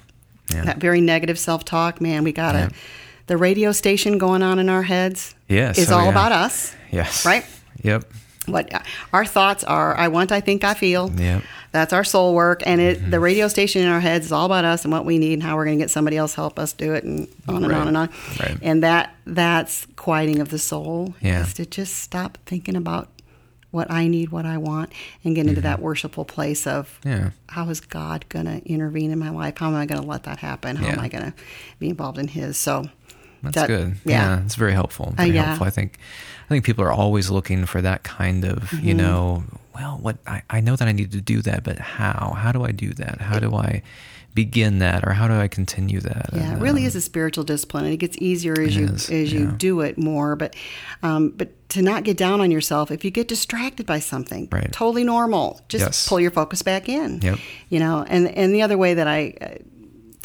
Yeah. 0.53 0.63
that 0.65 0.77
very 0.77 1.01
negative 1.01 1.37
self-talk 1.37 1.99
man 2.01 2.23
we 2.23 2.31
got 2.31 2.51
to 2.53 2.59
Yeah. 2.59 2.69
The 3.27 3.37
radio 3.37 3.71
station 3.71 4.17
going 4.17 4.41
on 4.43 4.59
in 4.59 4.69
our 4.69 4.83
heads 4.83 5.35
Yes, 5.47 5.77
is 5.77 5.91
oh, 5.91 5.97
all 5.97 6.03
yeah. 6.05 6.11
about 6.11 6.31
us 6.31 6.73
Yes. 6.91 7.25
right 7.25 7.45
Yep. 7.83 8.05
what 8.47 8.71
our 9.13 9.25
thoughts 9.25 9.63
are 9.63 9.95
i 9.97 10.07
want 10.07 10.31
i 10.31 10.39
think 10.41 10.63
i 10.63 10.73
feel 10.73 11.11
Yep. 11.15 11.43
that's 11.71 11.93
our 11.93 12.03
soul 12.03 12.33
work 12.33 12.63
and 12.65 12.79
it 12.81 13.11
the 13.11 13.19
radio 13.19 13.47
station 13.47 13.81
in 13.81 13.87
our 13.89 13.99
heads 13.99 14.25
is 14.27 14.31
all 14.31 14.45
about 14.45 14.65
us 14.65 14.83
and 14.85 14.91
what 14.91 15.05
we 15.05 15.17
need 15.17 15.33
and 15.33 15.43
how 15.43 15.55
we're 15.55 15.65
going 15.65 15.77
to 15.77 15.83
get 15.83 15.89
somebody 15.91 16.17
else 16.17 16.33
help 16.33 16.57
us 16.57 16.73
do 16.73 16.93
it 16.93 17.03
and 17.03 17.27
on 17.47 17.63
and 17.63 17.67
Right. 17.71 17.77
on 17.81 17.87
and 17.89 17.97
on 17.97 18.09
Right. 18.39 18.57
and 18.61 18.83
that 18.83 19.13
that's 19.25 19.85
quieting 19.95 20.39
of 20.39 20.49
the 20.49 20.59
soul 20.59 21.13
Yeah. 21.21 21.41
is 21.41 21.53
to 21.55 21.65
just 21.65 21.95
stop 21.97 22.37
thinking 22.45 22.75
about 22.75 23.09
what 23.71 23.91
i 23.91 24.07
need 24.07 24.29
what 24.31 24.45
i 24.45 24.57
want 24.57 24.91
and 25.25 25.35
get 25.35 25.45
into 25.45 25.59
that 25.61 25.81
worshipful 25.81 26.23
place 26.25 26.65
of 26.65 26.97
Mm-hmm. 27.03 27.09
Yeah. 27.23 27.29
how 27.49 27.69
is 27.69 27.79
God 27.81 28.25
going 28.29 28.45
to 28.45 28.57
intervene 28.65 29.11
in 29.11 29.19
my 29.19 29.29
life? 29.29 29.57
How 29.57 29.67
am 29.67 29.75
I 29.75 29.85
going 29.85 30.01
to 30.01 30.07
let 30.07 30.23
that 30.23 30.39
happen? 30.39 30.75
How 30.77 30.87
am 30.87 30.99
I 30.99 31.07
going 31.09 31.23
to 31.25 31.33
be 31.79 31.89
involved 31.89 32.17
in 32.17 32.27
His? 32.29 32.57
So 32.57 32.89
That's 33.43 33.55
that- 33.55 33.67
good. 33.67 33.97
Yeah. 34.05 34.37
Yeah, 34.37 34.43
it's 34.45 34.55
very 34.55 34.73
helpful. 34.73 35.13
Uh, 35.19 35.23
yeah. 35.23 35.43
helpful. 35.43 35.67
I 35.67 35.69
think. 35.71 35.97
I 36.45 36.49
think 36.49 36.63
people 36.63 36.85
are 36.85 36.93
always 36.93 37.29
looking 37.29 37.65
for 37.65 37.81
that 37.81 38.03
kind 38.03 38.45
of, 38.45 38.71
you 38.71 38.93
Mm-hmm. 38.95 38.97
know, 38.97 39.43
well, 39.75 39.99
what 40.01 40.15
I, 40.25 40.43
I 40.49 40.61
know 40.61 40.77
that 40.77 40.87
I 40.87 40.93
need 40.93 41.11
to 41.11 41.19
do 41.19 41.41
that, 41.41 41.65
but 41.65 41.77
how? 41.77 42.35
How 42.37 42.53
do 42.53 42.63
I 42.63 42.71
do 42.71 42.93
that? 42.93 43.19
How 43.19 43.37
do 43.37 43.53
I 43.53 43.81
begin 44.33 44.79
that, 44.79 45.03
or 45.05 45.11
how 45.11 45.27
do 45.27 45.33
I 45.33 45.49
continue 45.49 45.99
that? 45.99 46.29
Yeah, 46.31 46.51
And, 46.51 46.57
it 46.57 46.61
really 46.63 46.83
um, 46.83 46.87
is 46.87 46.95
a 46.95 47.01
spiritual 47.01 47.43
discipline, 47.43 47.83
and 47.83 47.93
it 47.93 47.97
gets 47.97 48.15
easier 48.19 48.53
as 48.61 48.77
you 48.77 48.85
is, 48.85 49.09
as 49.09 49.33
you 49.33 49.45
yeah. 49.47 49.53
do 49.57 49.81
it 49.81 49.97
more. 49.97 50.37
But 50.37 50.55
um, 51.03 51.31
but 51.35 51.49
to 51.71 51.81
not 51.81 52.05
get 52.05 52.15
down 52.15 52.39
on 52.39 52.49
yourself 52.49 52.91
if 52.91 53.03
you 53.03 53.11
get 53.11 53.27
distracted 53.27 53.85
by 53.85 53.99
something, 53.99 54.47
Right. 54.49 54.71
totally 54.71 55.03
normal. 55.03 55.59
Just 55.67 55.83
Yes. 55.83 56.07
pull 56.07 56.21
your 56.21 56.31
focus 56.31 56.61
back 56.61 56.87
in. 56.87 57.19
Yep. 57.21 57.39
You 57.69 57.79
know, 57.81 58.05
and 58.07 58.29
and 58.29 58.53
the 58.55 58.61
other 58.61 58.77
way 58.77 58.93
that 58.93 59.07
I. 59.07 59.33
Uh, 59.41 59.47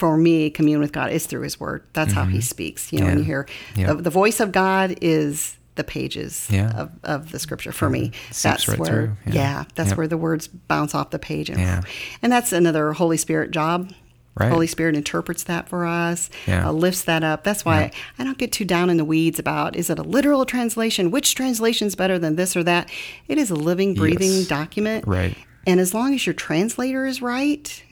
for 0.03 0.17
me, 0.17 0.51
commune 0.51 0.81
with 0.81 0.91
God 0.91 1.13
is 1.13 1.27
through 1.27 1.43
His 1.43 1.61
Word. 1.61 1.85
That's 1.93 2.13
how 2.13 2.25
He 2.25 2.41
speaks. 2.41 2.93
You 2.93 2.99
know, 3.01 3.07
when 3.07 3.19
you 3.19 3.23
Mm-hmm. 3.23 3.31
Hear 3.31 3.47
Yeah. 3.77 3.87
the, 3.95 4.03
the 4.03 4.11
voice 4.11 4.41
of 4.41 4.51
God 4.51 4.97
is 5.01 5.57
the 5.77 5.85
pages 5.85 6.49
Yeah. 6.51 6.73
of, 6.73 6.91
of 7.05 7.31
the 7.31 7.39
Scripture 7.39 7.71
for 7.71 7.89
me. 7.89 8.11
That's 8.43 8.67
right 8.67 8.79
where, 8.81 9.17
yeah. 9.27 9.33
Yeah. 9.33 9.65
that's 9.77 9.91
Yep. 9.91 9.99
where 9.99 10.09
the 10.09 10.17
words 10.17 10.49
bounce 10.49 10.93
off 10.93 11.11
the 11.11 11.21
page, 11.21 11.49
and 11.51 11.61
Yeah. 11.61 11.83
and 12.21 12.33
that's 12.33 12.53
another 12.53 12.93
Holy 12.95 13.17
Spirit 13.17 13.53
job. 13.53 13.93
Right. 14.35 14.51
Holy 14.51 14.67
Spirit 14.67 14.97
interprets 14.97 15.45
that 15.45 15.69
for 15.69 15.87
us, 15.87 16.31
Yeah. 16.49 16.67
uh, 16.69 16.73
lifts 16.73 17.05
that 17.05 17.23
up. 17.23 17.45
That's 17.45 17.65
why 17.65 17.93
I 18.19 18.25
don't 18.25 18.39
get 18.39 18.51
too 18.51 18.65
down 18.65 18.91
in 18.91 18.97
the 18.97 19.05
weeds 19.05 19.39
about 19.39 19.77
is 19.77 19.89
it 19.89 19.99
a 20.01 20.03
literal 20.03 20.45
translation? 20.47 21.13
Which 21.13 21.35
translation 21.37 21.87
is 21.87 21.95
better 21.95 22.19
than 22.19 22.35
this 22.37 22.57
or 22.57 22.65
that? 22.65 22.89
It 23.29 23.39
is 23.39 23.51
a 23.51 23.55
living, 23.55 23.95
breathing 23.95 24.33
Yes. 24.33 24.49
document. 24.49 25.07
Right. 25.07 25.37
And 25.65 25.79
as 25.79 25.95
long 25.95 26.13
as 26.13 26.27
your 26.27 26.35
translator 26.35 27.07
is 27.07 27.23
right, 27.23 27.83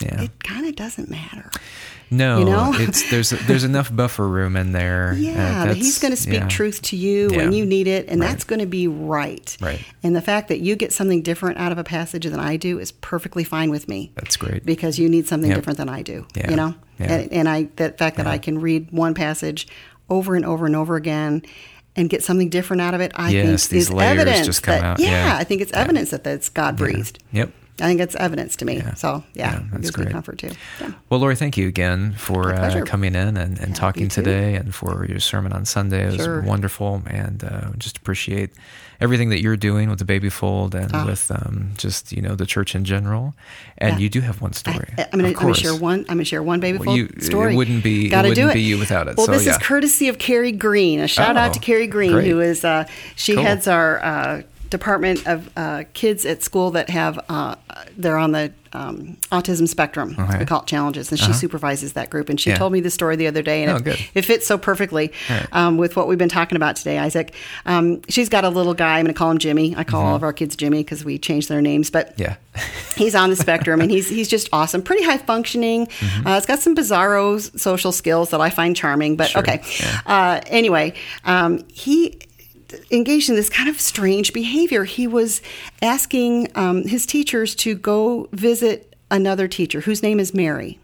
Yeah. 0.00 0.22
it 0.22 0.42
kind 0.44 0.66
of 0.66 0.76
doesn't 0.76 1.10
matter. 1.10 1.50
no, 2.10 2.38
you 2.40 2.44
know? 2.46 2.72
it's 2.74 3.08
there's 3.10 3.30
there's 3.46 3.64
enough 3.64 3.94
buffer 3.94 4.26
room 4.26 4.56
in 4.56 4.72
there. 4.72 5.14
Yeah, 5.18 5.62
uh, 5.62 5.64
that 5.66 5.76
he's 5.76 5.98
going 5.98 6.10
to 6.12 6.16
speak 6.16 6.40
yeah. 6.40 6.48
truth 6.48 6.80
to 6.82 6.96
you 6.96 7.28
when 7.28 7.52
you 7.52 7.64
need 7.66 7.86
it, 7.86 8.08
and 8.08 8.20
Right. 8.20 8.28
that's 8.28 8.44
going 8.44 8.60
to 8.60 8.66
be 8.66 8.88
right. 8.88 9.56
Right. 9.60 9.80
And 10.02 10.16
the 10.16 10.22
fact 10.22 10.48
that 10.48 10.60
you 10.60 10.74
get 10.74 10.92
something 10.92 11.22
different 11.22 11.58
out 11.58 11.70
of 11.70 11.78
a 11.78 11.84
passage 11.84 12.24
than 12.24 12.40
I 12.40 12.56
do 12.56 12.78
is 12.78 12.92
perfectly 12.92 13.44
fine 13.44 13.70
with 13.70 13.88
me. 13.88 14.10
That's 14.16 14.36
great. 14.36 14.64
because 14.64 14.98
you 14.98 15.08
need 15.08 15.28
something 15.28 15.50
Yep. 15.50 15.58
different 15.58 15.76
than 15.78 15.88
I 15.88 16.02
do. 16.02 16.26
Yeah. 16.34 16.50
You 16.50 16.56
know, 16.56 16.74
Yeah. 16.98 17.12
and, 17.12 17.32
and 17.32 17.48
I 17.48 17.68
the 17.76 17.90
fact 17.90 18.16
that 18.16 18.26
I 18.26 18.38
can 18.38 18.58
read 18.60 18.90
one 18.90 19.14
passage 19.14 19.68
over 20.08 20.34
and 20.34 20.44
over 20.44 20.66
and 20.66 20.74
over 20.74 20.96
again 20.96 21.42
and 21.94 22.08
get 22.08 22.22
something 22.24 22.48
different 22.48 22.80
out 22.82 22.94
of 22.94 23.00
it, 23.00 23.12
I 23.14 23.30
Yes, 23.30 23.66
think 23.66 23.80
is 23.82 23.90
evidence 23.90 24.60
that 24.60 24.82
out. 24.82 24.98
yeah, 25.00 25.26
Yeah. 25.26 25.36
I 25.36 25.44
think 25.44 25.60
it's 25.60 25.72
evidence 25.72 26.10
that 26.10 26.24
that's 26.24 26.48
God 26.48 26.76
breathed. 26.76 27.18
Yep. 27.32 27.50
I 27.80 27.86
think 27.86 28.00
it's 28.00 28.14
evidence 28.16 28.56
to 28.56 28.64
me. 28.64 28.76
Yeah. 28.76 28.94
So 28.94 29.24
yeah, 29.34 29.52
Yeah, 29.52 29.62
that's 29.72 29.90
great. 29.90 30.10
comfort 30.10 30.38
too. 30.38 30.50
Yeah. 30.80 30.92
Well, 31.08 31.20
Lori, 31.20 31.36
thank 31.36 31.56
you 31.56 31.68
again 31.68 32.12
for 32.14 32.52
uh, 32.54 32.82
coming 32.84 33.14
in 33.14 33.36
and, 33.36 33.58
and 33.58 33.74
talking 33.74 34.08
too. 34.08 34.22
today 34.22 34.54
and 34.56 34.74
for 34.74 35.06
your 35.08 35.20
sermon 35.20 35.52
on 35.52 35.64
Sunday. 35.64 36.04
It 36.04 36.12
was 36.12 36.24
Sure. 36.24 36.40
wonderful 36.42 37.02
and 37.06 37.42
uh, 37.44 37.70
just 37.78 37.96
appreciate 37.96 38.50
everything 39.00 39.30
that 39.30 39.40
you're 39.40 39.56
doing 39.56 39.88
with 39.88 39.98
the 39.98 40.04
baby 40.04 40.28
fold 40.28 40.74
and 40.74 40.90
Ah. 40.92 41.06
with 41.06 41.30
um, 41.30 41.70
just, 41.78 42.12
you 42.12 42.20
know, 42.20 42.34
the 42.34 42.44
church 42.44 42.74
in 42.74 42.84
general. 42.84 43.34
And 43.78 43.98
you 43.98 44.10
do 44.10 44.20
have 44.20 44.42
one 44.42 44.52
story. 44.52 44.92
am 44.98 45.06
I'm 45.24 45.32
gonna 45.32 45.54
share 45.54 45.74
one. 45.74 46.00
I'm 46.00 46.16
gonna 46.16 46.24
share 46.24 46.42
one 46.42 46.60
baby 46.60 46.76
Well, 46.78 46.84
fold 46.84 46.98
you- 46.98 47.06
it 47.16 47.22
story. 47.24 47.56
wouldn't 47.56 47.82
be- 47.82 48.10
Gotta 48.10 48.28
do 48.34 48.42
wouldn't 48.42 48.50
it. 48.50 48.54
be 48.54 48.60
you 48.62 48.78
without 48.78 49.08
it, 49.08 49.16
Well, 49.16 49.24
so, 49.26 49.32
this 49.32 49.46
is 49.46 49.56
courtesy 49.58 50.08
of 50.08 50.18
Carrie 50.18 50.52
Green. 50.52 51.00
A 51.00 51.08
shout 51.08 51.36
out 51.36 51.50
Oh, 51.50 51.52
to 51.54 51.60
Carrie 51.60 51.86
Green, 51.86 52.12
great. 52.12 52.26
who 52.28 52.40
is 52.40 52.62
uh, 52.64 52.84
she 53.16 53.34
Cool. 53.34 53.42
heads 53.44 53.66
our 53.66 54.04
uh, 54.04 54.42
department 54.70 55.26
of 55.26 55.50
uh, 55.56 55.84
kids 55.92 56.24
at 56.24 56.42
school 56.42 56.70
that 56.72 56.88
have 56.90 57.18
uh, 57.28 57.56
they're 57.96 58.16
on 58.16 58.32
the 58.32 58.52
um, 58.72 59.16
autism 59.32 59.66
spectrum. 59.66 60.14
Okay. 60.16 60.38
We 60.38 60.44
call 60.44 60.60
it 60.62 60.66
challenges, 60.68 61.10
and 61.10 61.18
she 61.18 61.32
supervises 61.32 61.94
that 61.94 62.08
group. 62.08 62.28
And 62.28 62.38
she 62.40 62.50
Yeah. 62.50 62.56
told 62.56 62.72
me 62.72 62.78
the 62.78 62.90
story 62.90 63.16
the 63.16 63.26
other 63.26 63.42
day, 63.42 63.64
and 63.64 63.72
Oh, 63.72 63.76
it, 63.76 63.84
good. 63.84 63.98
it 64.14 64.24
fits 64.24 64.46
so 64.46 64.56
perfectly 64.56 65.10
Right. 65.28 65.46
um, 65.50 65.76
with 65.76 65.96
what 65.96 66.06
we've 66.06 66.18
been 66.18 66.28
talking 66.28 66.54
about 66.54 66.76
today, 66.76 66.96
Isaac. 66.98 67.34
Um, 67.66 68.00
she's 68.08 68.28
got 68.28 68.44
a 68.44 68.48
little 68.48 68.74
guy. 68.74 68.98
I'm 69.00 69.06
going 69.06 69.12
to 69.14 69.18
call 69.18 69.32
him 69.32 69.38
Jimmy. 69.38 69.74
I 69.76 69.82
call 69.82 70.06
all 70.06 70.14
of 70.14 70.22
our 70.22 70.32
kids 70.32 70.54
Jimmy 70.54 70.84
because 70.84 71.04
we 71.04 71.18
change 71.18 71.48
their 71.48 71.60
names, 71.60 71.90
but 71.90 72.14
Yeah. 72.16 72.36
he's 72.96 73.16
on 73.16 73.30
the 73.30 73.36
spectrum 73.36 73.80
and 73.80 73.90
he's 73.90 74.08
he's 74.08 74.28
just 74.28 74.48
awesome 74.52 74.82
pretty 74.82 75.04
high 75.04 75.18
functioning 75.18 75.86
Mm-hmm. 75.86 76.26
uh, 76.26 76.36
it's 76.36 76.46
got 76.46 76.58
some 76.58 76.74
bizarro 76.74 77.40
social 77.58 77.92
skills 77.92 78.30
that 78.30 78.40
i 78.40 78.50
find 78.50 78.74
charming 78.74 79.14
but 79.14 79.28
Sure, 79.28 79.40
okay 79.40 79.62
yeah. 79.78 80.00
uh, 80.04 80.40
anyway 80.48 80.92
um, 81.24 81.62
he 81.72 82.18
engaged 82.90 83.28
in 83.30 83.36
this 83.36 83.48
kind 83.50 83.68
of 83.68 83.80
strange 83.80 84.32
behavior. 84.32 84.84
He 84.84 85.06
was 85.06 85.40
asking 85.82 86.48
um, 86.54 86.84
his 86.86 87.06
teachers 87.06 87.54
to 87.56 87.74
go 87.74 88.28
visit 88.32 88.94
another 89.10 89.48
teacher 89.48 89.80
whose 89.80 90.02
name 90.02 90.20
is 90.20 90.32
mary. 90.34 90.78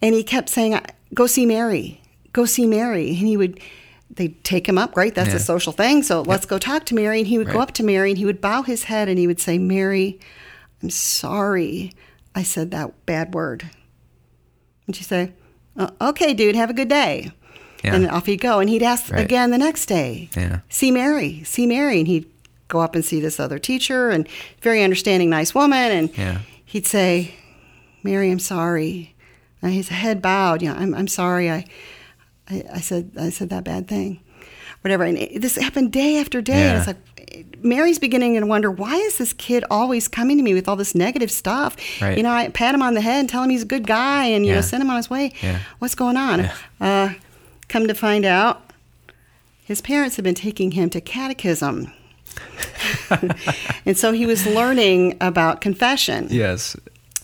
And 0.00 0.14
he 0.14 0.22
kept 0.22 0.48
saying 0.48 0.78
go 1.14 1.26
see 1.26 1.46
mary. 1.46 2.00
Go 2.32 2.44
see 2.44 2.66
mary. 2.66 3.08
And 3.08 3.16
he 3.18 3.36
would 3.36 3.60
they'd 4.12 4.42
take 4.44 4.68
him 4.68 4.78
up 4.78 4.96
right? 4.96 5.14
That's 5.14 5.30
Yeah. 5.30 5.36
a 5.36 5.40
social 5.40 5.72
thing. 5.72 6.02
So 6.02 6.22
let's 6.22 6.46
go 6.46 6.58
talk 6.58 6.86
to 6.86 6.94
mary. 6.94 7.18
And 7.18 7.26
he 7.28 7.38
would 7.38 7.50
go 7.50 7.60
up 7.60 7.72
to 7.74 7.82
mary 7.82 8.10
and 8.10 8.18
he 8.18 8.24
would 8.24 8.40
bow 8.40 8.62
his 8.62 8.84
head 8.84 9.08
and 9.08 9.18
he 9.18 9.26
would 9.26 9.40
say 9.40 9.58
mary 9.58 10.18
I'm 10.82 10.90
sorry 10.90 11.92
I 12.34 12.42
said 12.42 12.70
that 12.70 13.06
bad 13.06 13.34
word. 13.34 13.68
And 14.86 14.96
she'd 14.96 15.04
say, 15.04 15.32
"Uh, 15.76 15.90
Okay, 16.00 16.32
dude, 16.32 16.56
have 16.56 16.70
a 16.70 16.74
good 16.74 16.88
day. 16.88 17.32
Yeah. 17.84 17.94
And 17.94 18.10
off 18.10 18.26
he'd 18.26 18.40
go. 18.40 18.58
And 18.60 18.68
he'd 18.68 18.82
ask 18.82 19.10
Right. 19.10 19.24
again 19.24 19.50
the 19.50 19.58
next 19.58 19.86
day, 19.86 20.28
Yeah. 20.36 20.60
See 20.68 20.90
Mary, 20.90 21.42
see 21.44 21.66
Mary. 21.66 21.98
And 21.98 22.06
he'd 22.08 22.26
go 22.68 22.80
up 22.80 22.94
and 22.94 23.04
see 23.04 23.20
this 23.20 23.40
other 23.40 23.58
teacher 23.58 24.10
and 24.10 24.28
very 24.62 24.82
understanding, 24.82 25.30
nice 25.30 25.54
woman. 25.54 25.90
And 25.90 26.10
Yeah. 26.16 26.38
he'd 26.64 26.86
say, 26.86 27.34
Mary, 28.02 28.30
I'm 28.30 28.38
sorry. 28.38 29.14
And 29.62 29.72
his 29.72 29.88
head 29.88 30.20
bowed. 30.22 30.62
You 30.62 30.70
know, 30.70 30.76
I'm, 30.76 30.94
I'm 30.94 31.08
sorry. 31.08 31.50
I, 31.50 31.64
I, 32.48 32.64
I 32.74 32.80
said 32.80 33.10
I 33.18 33.30
said 33.30 33.48
that 33.50 33.64
bad 33.64 33.88
thing. 33.88 34.20
whatever. 34.82 35.04
And 35.04 35.18
it, 35.18 35.42
this 35.42 35.56
happened 35.56 35.92
day 35.92 36.18
after 36.18 36.40
day. 36.40 36.52
And 36.54 36.62
Yeah. 36.62 36.78
it's 36.78 36.86
like, 36.86 36.96
Mary's 37.62 37.98
beginning 37.98 38.40
to 38.40 38.46
wonder 38.46 38.70
why 38.70 38.94
is 38.96 39.18
this 39.18 39.34
kid 39.34 39.62
always 39.70 40.08
coming 40.08 40.38
to 40.38 40.42
me 40.42 40.54
with 40.54 40.66
all 40.68 40.76
this 40.76 40.94
negative 40.94 41.30
stuff? 41.30 41.76
Right. 42.00 42.16
You 42.16 42.22
know, 42.22 42.30
I 42.30 42.48
pat 42.48 42.74
him 42.74 42.80
on 42.82 42.94
the 42.94 43.02
head 43.02 43.20
and 43.20 43.28
tell 43.28 43.42
him 43.42 43.50
he's 43.50 43.62
a 43.62 43.66
good 43.66 43.86
guy 43.86 44.24
and 44.24 44.44
you 44.46 44.50
Yeah. 44.52 44.56
know 44.56 44.62
send 44.62 44.82
him 44.82 44.88
on 44.90 44.96
his 44.96 45.10
way. 45.10 45.32
Yeah. 45.42 45.58
What's 45.80 45.94
going 45.94 46.16
on? 46.16 46.48
Uh, 46.80 47.10
come 47.70 47.86
to 47.88 47.94
find 47.94 48.24
out, 48.26 48.70
his 49.64 49.80
parents 49.80 50.16
had 50.16 50.24
been 50.24 50.34
taking 50.34 50.72
him 50.72 50.90
to 50.90 51.00
catechism. 51.00 51.92
and 53.86 53.96
so 53.96 54.12
he 54.12 54.26
was 54.26 54.46
learning 54.46 55.16
about 55.20 55.60
confession. 55.60 56.28
Yes. 56.30 56.76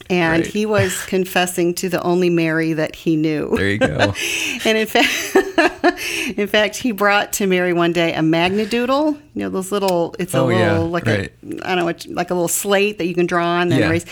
And 0.08 0.44
Right. 0.44 0.46
he 0.52 0.66
was 0.66 1.02
confessing 1.06 1.74
to 1.74 1.88
the 1.88 2.00
only 2.02 2.30
Mary 2.30 2.72
that 2.74 2.94
he 2.94 3.16
knew. 3.16 3.52
There 3.56 3.68
you 3.70 3.78
go. 3.78 4.14
And 4.64 4.78
in 4.78 4.86
fact, 4.86 6.36
in 6.38 6.46
fact, 6.46 6.76
he 6.76 6.92
brought 6.92 7.32
to 7.34 7.46
Mary 7.46 7.72
one 7.72 7.92
day 7.92 8.12
a 8.14 8.22
Magna 8.22 8.66
Doodle. 8.66 9.12
You 9.34 9.42
know 9.44 9.48
those 9.50 9.70
little. 9.72 10.14
It's 10.18 10.34
a 10.34 10.38
Oh, 10.38 10.46
little 10.46 10.60
yeah, 10.60 10.78
like 10.78 11.06
right. 11.06 11.32
a 11.42 11.46
I 11.64 11.68
don't 11.74 11.78
know 11.78 11.84
what 11.84 12.06
like 12.06 12.30
a 12.30 12.34
little 12.34 12.48
slate 12.48 12.98
that 12.98 13.06
you 13.06 13.14
can 13.14 13.26
draw 13.26 13.44
on 13.46 13.70
and 13.72 13.80
Yeah. 13.80 13.88
erase. 13.88 14.04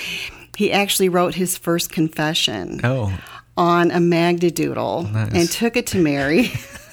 He 0.57 0.70
actually 0.72 1.09
wrote 1.09 1.35
his 1.35 1.57
first 1.59 1.91
confession 1.91 2.80
Oh, 2.85 3.12
on 3.57 3.90
a 3.90 4.00
Magna 4.00 4.50
Doodle 4.50 5.05
Nice. 5.12 5.32
and 5.32 5.50
took 5.50 5.76
it 5.76 5.86
to 5.88 5.98
Mary. 5.98 6.50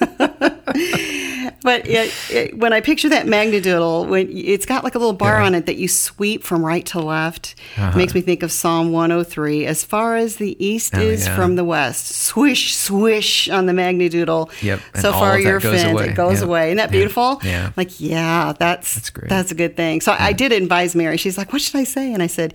but 1.62 1.86
it, 1.86 2.12
it, 2.30 2.58
when 2.58 2.72
I 2.72 2.80
picture 2.80 3.08
that 3.08 3.26
Magna 3.26 3.60
Doodle, 3.60 4.06
when 4.06 4.28
it's 4.30 4.66
got 4.66 4.84
like 4.84 4.94
a 4.94 4.98
little 4.98 5.12
bar 5.12 5.38
Yeah. 5.40 5.46
on 5.46 5.54
it 5.54 5.66
that 5.66 5.76
you 5.76 5.88
sweep 5.88 6.42
from 6.44 6.64
right 6.64 6.84
to 6.86 7.00
left, 7.00 7.54
Uh-huh. 7.76 7.90
it 7.90 7.96
makes 7.96 8.14
me 8.14 8.20
think 8.20 8.42
of 8.42 8.50
Psalm 8.52 8.92
103. 8.92 9.66
As 9.66 9.84
far 9.84 10.16
as 10.16 10.36
the 10.36 10.56
east 10.64 10.94
Oh, 10.96 11.00
is 11.00 11.26
yeah. 11.26 11.36
from 11.36 11.56
the 11.56 11.64
west, 11.64 12.08
swish, 12.14 12.74
swish 12.76 13.48
on 13.48 13.66
the 13.66 13.72
Magna 13.72 14.08
Doodle. 14.08 14.50
Yep, 14.62 14.80
So 14.96 15.10
all 15.12 15.20
far 15.20 15.36
of 15.36 15.42
that 15.42 15.48
your 15.48 15.60
goes 15.60 15.80
fins, 15.82 15.92
away. 15.92 16.08
it 16.10 16.14
goes 16.14 16.40
Yep. 16.40 16.48
away. 16.48 16.66
Isn't 16.68 16.76
that 16.78 16.88
Yeah. 16.90 16.98
beautiful? 16.98 17.40
Yeah. 17.44 17.70
Like, 17.76 18.00
yeah, 18.00 18.52
that's 18.58 18.94
That's 18.94 19.10
great. 19.10 19.28
That's 19.28 19.50
a 19.50 19.54
good 19.56 19.76
thing. 19.76 20.00
So 20.00 20.14
I 20.18 20.32
did 20.32 20.52
advise 20.52 20.94
Mary. 20.94 21.16
She's 21.16 21.38
like, 21.38 21.52
"What 21.52 21.62
should 21.62 21.76
I 21.76 21.84
say?" 21.84 22.12
And 22.12 22.22
I 22.22 22.26
said, 22.28 22.54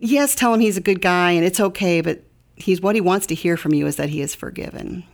yes, 0.00 0.34
tell 0.34 0.52
him 0.52 0.60
he's 0.60 0.76
a 0.76 0.80
good 0.80 1.00
guy 1.00 1.30
and 1.32 1.44
it's 1.44 1.58
okay, 1.58 2.00
but 2.02 2.22
he's 2.56 2.80
what 2.80 2.94
he 2.94 3.00
wants 3.00 3.26
to 3.26 3.34
hear 3.34 3.56
from 3.56 3.74
you 3.74 3.86
is 3.86 3.96
that 3.96 4.08
he 4.08 4.20
is 4.20 4.34
forgiven 4.34 5.04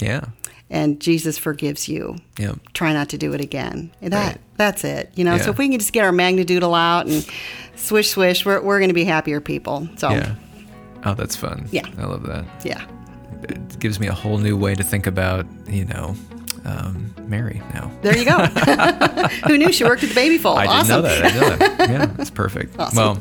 yeah. 0.00 0.24
and 0.70 1.00
Jesus 1.00 1.38
forgives 1.38 1.88
you. 1.88 2.16
Yeah. 2.38 2.54
Try 2.74 2.92
not 2.92 3.08
to 3.10 3.18
do 3.18 3.32
it 3.34 3.40
again. 3.40 3.90
And 4.02 4.12
that 4.12 4.26
Right. 4.26 4.38
that's 4.56 4.84
it. 4.84 5.12
You 5.14 5.24
know, 5.24 5.36
Yeah. 5.36 5.42
so 5.42 5.50
if 5.50 5.58
we 5.58 5.68
can 5.68 5.78
just 5.78 5.92
get 5.92 6.04
our 6.04 6.12
Magna 6.12 6.44
Doodle 6.44 6.74
out 6.74 7.06
and 7.06 7.26
swish 7.76 8.10
swish, 8.10 8.44
we're 8.44 8.60
we're 8.62 8.78
going 8.78 8.88
to 8.90 8.94
be 8.94 9.04
happier 9.04 9.40
people. 9.40 9.88
So 9.96 10.10
Yeah. 10.10 10.34
Oh, 11.04 11.14
that's 11.14 11.36
fun. 11.36 11.68
Yeah. 11.70 11.86
I 11.98 12.04
love 12.06 12.24
that. 12.26 12.44
yeah. 12.64 12.84
It 13.48 13.78
gives 13.78 14.00
me 14.00 14.06
a 14.08 14.12
whole 14.14 14.38
new 14.38 14.56
way 14.56 14.74
to 14.74 14.82
think 14.82 15.06
about, 15.06 15.46
you 15.68 15.84
know, 15.84 16.16
um, 16.66 17.14
Mary 17.26 17.62
now. 17.72 17.90
There 18.02 18.16
you 18.16 18.24
go. 18.24 18.38
Who 19.46 19.56
knew 19.56 19.72
she 19.72 19.84
worked 19.84 20.02
at 20.02 20.10
the 20.10 20.14
baby 20.14 20.38
fold? 20.38 20.58
I 20.58 20.66
awesome. 20.66 21.02
didn't 21.02 21.02
know 21.02 21.08
that. 21.08 21.24
I 21.24 21.28
didn't 21.28 21.58
know 21.60 21.76
that. 21.76 21.90
Yeah, 21.90 22.06
that's 22.06 22.30
perfect. 22.30 22.76
Awesome. 22.86 22.96
Well, 22.96 23.14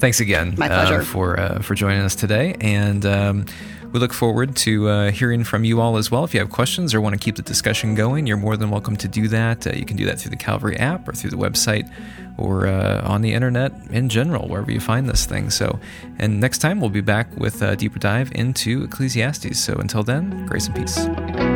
thanks 0.00 0.20
again 0.20 0.54
My 0.56 0.68
uh, 0.68 0.86
pleasure. 0.86 1.02
for 1.02 1.38
uh, 1.38 1.60
for 1.60 1.74
joining 1.74 2.00
us 2.00 2.14
today, 2.14 2.56
and 2.60 3.04
um, 3.04 3.46
we 3.92 4.00
look 4.00 4.12
forward 4.12 4.56
to 4.56 4.88
uh, 4.88 5.10
hearing 5.10 5.44
from 5.44 5.64
you 5.64 5.80
all 5.80 5.96
as 5.96 6.10
well. 6.10 6.24
If 6.24 6.32
you 6.32 6.40
have 6.40 6.50
questions 6.50 6.94
or 6.94 7.00
want 7.00 7.14
to 7.14 7.18
keep 7.18 7.36
the 7.36 7.42
discussion 7.42 7.94
going, 7.94 8.26
you're 8.26 8.38
more 8.38 8.56
than 8.56 8.70
welcome 8.70 8.96
to 8.96 9.08
do 9.08 9.28
that. 9.28 9.66
Uh, 9.66 9.72
you 9.72 9.84
can 9.84 9.96
do 9.96 10.06
that 10.06 10.18
through 10.18 10.30
the 10.30 10.36
Calvary 10.36 10.76
app 10.78 11.06
or 11.06 11.12
through 11.12 11.30
the 11.30 11.36
website 11.36 11.92
or 12.38 12.66
uh, 12.66 13.02
on 13.06 13.20
the 13.20 13.32
internet 13.34 13.72
in 13.90 14.08
general, 14.08 14.48
wherever 14.48 14.70
you 14.70 14.80
find 14.80 15.08
this 15.08 15.26
thing. 15.26 15.50
So, 15.50 15.78
and 16.18 16.40
next 16.40 16.58
time 16.58 16.80
we'll 16.80 16.90
be 16.90 17.02
back 17.02 17.36
with 17.36 17.60
a 17.60 17.76
deeper 17.76 17.98
dive 17.98 18.32
into 18.34 18.84
Ecclesiastes. 18.84 19.58
So 19.58 19.74
until 19.74 20.02
then, 20.02 20.46
grace 20.46 20.66
and 20.68 20.74
peace. 20.76 21.51